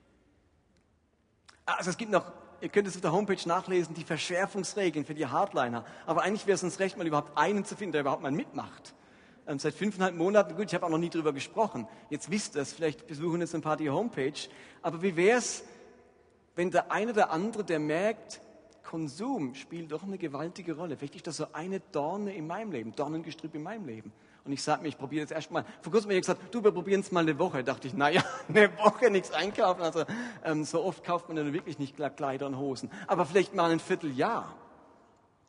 Also 1.65 1.89
es 1.89 1.97
gibt 1.97 2.13
noch, 2.13 2.31
ihr 2.61 2.69
könnt 2.69 2.87
es 2.87 2.97
auf 2.97 3.01
der 3.01 3.13
Homepage 3.13 3.49
nachlesen, 3.49 3.95
die 3.95 4.05
Verschärfungsregeln 4.05 5.07
für 5.07 5.15
die 5.15 5.25
Hardliner. 5.25 5.87
Aber 6.05 6.23
eigentlich 6.23 6.47
wäre 6.47 6.57
es 6.57 6.63
uns 6.63 6.79
recht, 6.81 6.99
mal 6.99 7.07
überhaupt 7.07 7.39
einen 7.39 7.65
zu 7.65 7.77
finden, 7.77 7.93
der 7.93 8.03
überhaupt 8.03 8.21
mal 8.21 8.31
mitmacht. 8.31 8.95
Ähm, 9.47 9.59
seit 9.59 9.73
fünfeinhalb 9.73 10.15
Monaten, 10.15 10.55
gut, 10.55 10.67
ich 10.67 10.75
habe 10.75 10.85
auch 10.85 10.91
noch 10.91 10.99
nie 10.99 11.09
drüber 11.09 11.33
gesprochen. 11.33 11.89
Jetzt 12.11 12.31
wisst 12.31 12.55
ihr 12.55 12.61
es, 12.61 12.75
vielleicht 12.75 13.07
besuchen 13.07 13.41
jetzt 13.41 13.55
ein 13.55 13.63
paar 13.63 13.79
die 13.79 13.89
Homepage. 13.89 14.39
Aber 14.83 15.01
wie 15.01 15.17
wäre 15.17 15.39
es, 15.39 15.65
wenn 16.57 16.71
der 16.71 16.93
eine 16.93 17.13
oder 17.13 17.31
andere, 17.31 17.65
der 17.65 17.79
merkt, 17.79 18.43
Konsum 18.83 19.55
spielt 19.55 19.93
doch 19.93 20.03
eine 20.03 20.19
gewaltige 20.19 20.77
Rolle. 20.77 20.99
Vielleicht 20.99 21.17
ist 21.17 21.27
das 21.27 21.39
so 21.39 21.47
eine 21.55 21.81
Dorne 21.81 22.35
in 22.35 22.47
meinem 22.47 22.71
Leben, 22.71 22.95
Dornengestrüpp 22.95 23.55
in 23.55 23.63
meinem 23.63 23.87
Leben. 23.87 24.13
Und 24.47 24.53
ich 24.53 24.63
sage 24.63 24.83
mir, 24.83 24.89
ich 24.89 24.99
probiere 24.99 25.23
jetzt 25.23 25.33
erstmal. 25.33 25.65
Vor 25.83 25.93
kurzem 25.93 26.11
habe 26.11 26.15
ich 26.15 26.23
gesagt, 26.23 26.55
du, 26.55 26.63
wir 26.63 26.71
probieren 26.71 27.01
es 27.01 27.11
mal 27.11 27.21
eine 27.21 27.39
Woche. 27.39 27.65
Da 27.65 27.73
dachte 27.73 27.89
ich, 27.89 27.95
naja, 27.95 28.23
eine 28.49 28.71
Woche 28.79 29.11
nichts 29.11 29.33
einkaufen. 29.33 29.83
Also 29.83 30.05
ähm, 30.45 30.65
so 30.65 30.85
oft 30.85 31.05
kauft 31.05 31.29
man 31.29 31.37
ja 31.37 31.53
wirklich 31.53 31.79
nicht 31.79 31.97
Kleider 32.17 32.47
und 32.47 32.59
Hosen. 32.59 32.91
Aber 33.07 33.27
vielleicht 33.27 33.55
mal 33.55 33.71
ein 33.71 33.81
Vierteljahr. 33.81 34.55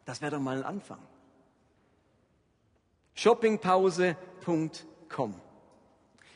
Das 0.06 0.22
wäre 0.22 0.32
doch 0.32 0.40
mal 0.40 0.58
ein 0.58 0.64
Anfang. 0.64 1.00
Shoppingpause.com. 3.14 5.36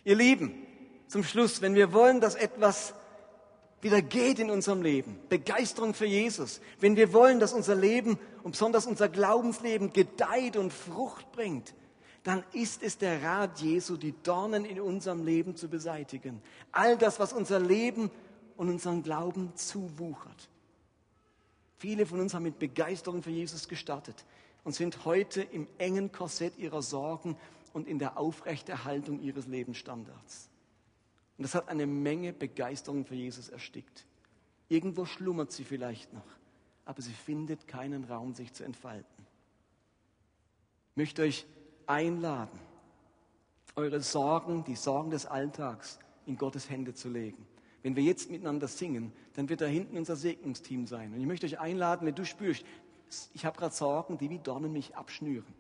Ihr 0.03 0.15
Lieben, 0.15 0.65
zum 1.07 1.23
Schluss, 1.23 1.61
wenn 1.61 1.75
wir 1.75 1.93
wollen, 1.93 2.21
dass 2.21 2.35
etwas 2.35 2.95
wieder 3.81 4.01
geht 4.01 4.39
in 4.39 4.49
unserem 4.49 4.81
Leben. 4.81 5.19
Begeisterung 5.29 5.93
für 5.93 6.05
Jesus. 6.05 6.61
Wenn 6.79 6.95
wir 6.95 7.13
wollen, 7.13 7.39
dass 7.39 7.53
unser 7.53 7.75
Leben 7.75 8.19
und 8.43 8.51
besonders 8.51 8.85
unser 8.85 9.09
Glaubensleben 9.09 9.93
gedeiht 9.93 10.57
und 10.57 10.71
Frucht 10.71 11.31
bringt, 11.31 11.73
dann 12.23 12.43
ist 12.53 12.83
es 12.83 12.97
der 12.97 13.23
Rat 13.23 13.61
Jesu, 13.61 13.97
die 13.97 14.13
Dornen 14.23 14.65
in 14.65 14.79
unserem 14.79 15.25
Leben 15.25 15.55
zu 15.55 15.67
beseitigen. 15.67 16.41
All 16.71 16.97
das, 16.97 17.19
was 17.19 17.33
unser 17.33 17.59
Leben 17.59 18.11
und 18.57 18.69
unseren 18.69 19.01
Glauben 19.01 19.55
zuwuchert. 19.55 20.49
Viele 21.77 22.05
von 22.05 22.19
uns 22.19 22.35
haben 22.35 22.43
mit 22.43 22.59
Begeisterung 22.59 23.23
für 23.23 23.31
Jesus 23.31 23.67
gestartet 23.67 24.23
und 24.63 24.75
sind 24.75 25.03
heute 25.03 25.41
im 25.41 25.67
engen 25.79 26.11
Korsett 26.11 26.57
ihrer 26.59 26.83
Sorgen 26.83 27.37
und 27.73 27.87
in 27.87 27.97
der 27.97 28.19
Aufrechterhaltung 28.19 29.19
ihres 29.19 29.47
Lebensstandards. 29.47 30.49
Und 31.37 31.43
das 31.43 31.55
hat 31.55 31.69
eine 31.69 31.87
Menge 31.87 32.33
Begeisterung 32.33 33.03
für 33.03 33.15
Jesus 33.15 33.49
erstickt. 33.49 34.05
Irgendwo 34.69 35.05
schlummert 35.05 35.51
sie 35.51 35.63
vielleicht 35.63 36.13
noch, 36.13 36.27
aber 36.85 37.01
sie 37.01 37.13
findet 37.13 37.67
keinen 37.67 38.03
Raum, 38.03 38.35
sich 38.35 38.53
zu 38.53 38.63
entfalten. 38.63 39.25
Ich 40.91 40.97
möchte 40.97 41.23
euch 41.23 41.47
einladen, 41.87 42.59
eure 43.75 44.01
Sorgen, 44.01 44.63
die 44.63 44.75
Sorgen 44.75 45.11
des 45.11 45.25
Alltags 45.25 45.99
in 46.25 46.37
Gottes 46.37 46.69
Hände 46.69 46.93
zu 46.93 47.09
legen. 47.09 47.45
Wenn 47.83 47.95
wir 47.95 48.03
jetzt 48.03 48.29
miteinander 48.29 48.67
singen, 48.67 49.11
dann 49.33 49.49
wird 49.49 49.61
da 49.61 49.65
hinten 49.65 49.97
unser 49.97 50.15
Segnungsteam 50.15 50.85
sein. 50.85 51.13
Und 51.13 51.19
ich 51.19 51.25
möchte 51.25 51.45
euch 51.45 51.59
einladen, 51.59 52.05
wenn 52.05 52.15
du 52.15 52.25
spürst, 52.25 52.63
ich 53.33 53.45
habe 53.45 53.57
gerade 53.57 53.73
Sorgen, 53.73 54.17
die 54.17 54.29
wie 54.29 54.39
Dornen 54.39 54.71
mich 54.71 54.95
abschnüren. 54.95 55.53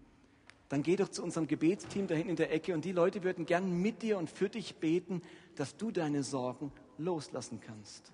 Dann 0.69 0.83
geh 0.83 0.95
doch 0.95 1.09
zu 1.09 1.21
unserem 1.21 1.47
Gebetsteam 1.47 2.07
da 2.07 2.15
hinten 2.15 2.29
in 2.29 2.35
der 2.37 2.53
Ecke 2.53 2.73
und 2.73 2.85
die 2.85 2.93
Leute 2.93 3.23
würden 3.23 3.45
gern 3.45 3.81
mit 3.81 4.01
dir 4.03 4.17
und 4.17 4.29
für 4.29 4.47
dich 4.47 4.75
beten, 4.75 5.21
dass 5.55 5.75
du 5.75 5.91
deine 5.91 6.23
Sorgen 6.23 6.71
loslassen 6.97 7.59
kannst. 7.59 8.11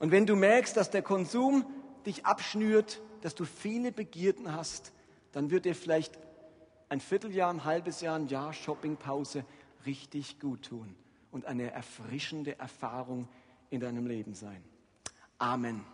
Und 0.00 0.10
wenn 0.10 0.26
du 0.26 0.34
merkst, 0.34 0.76
dass 0.76 0.90
der 0.90 1.02
Konsum 1.02 1.64
dich 2.06 2.26
abschnürt, 2.26 3.00
dass 3.20 3.34
du 3.34 3.44
viele 3.44 3.92
Begierden 3.92 4.52
hast, 4.52 4.92
dann 5.32 5.50
wird 5.50 5.64
dir 5.64 5.74
vielleicht 5.74 6.18
ein 6.88 7.00
Vierteljahr, 7.00 7.50
ein 7.50 7.64
halbes 7.64 8.00
Jahr, 8.00 8.16
ein 8.16 8.28
Jahr 8.28 8.52
Shoppingpause 8.52 9.44
richtig 9.86 10.40
gut 10.40 10.66
tun 10.66 10.94
und 11.30 11.46
eine 11.46 11.70
erfrischende 11.70 12.58
Erfahrung 12.58 13.28
in 13.70 13.80
deinem 13.80 14.06
Leben 14.06 14.34
sein. 14.34 14.62
Amen. 15.38 15.84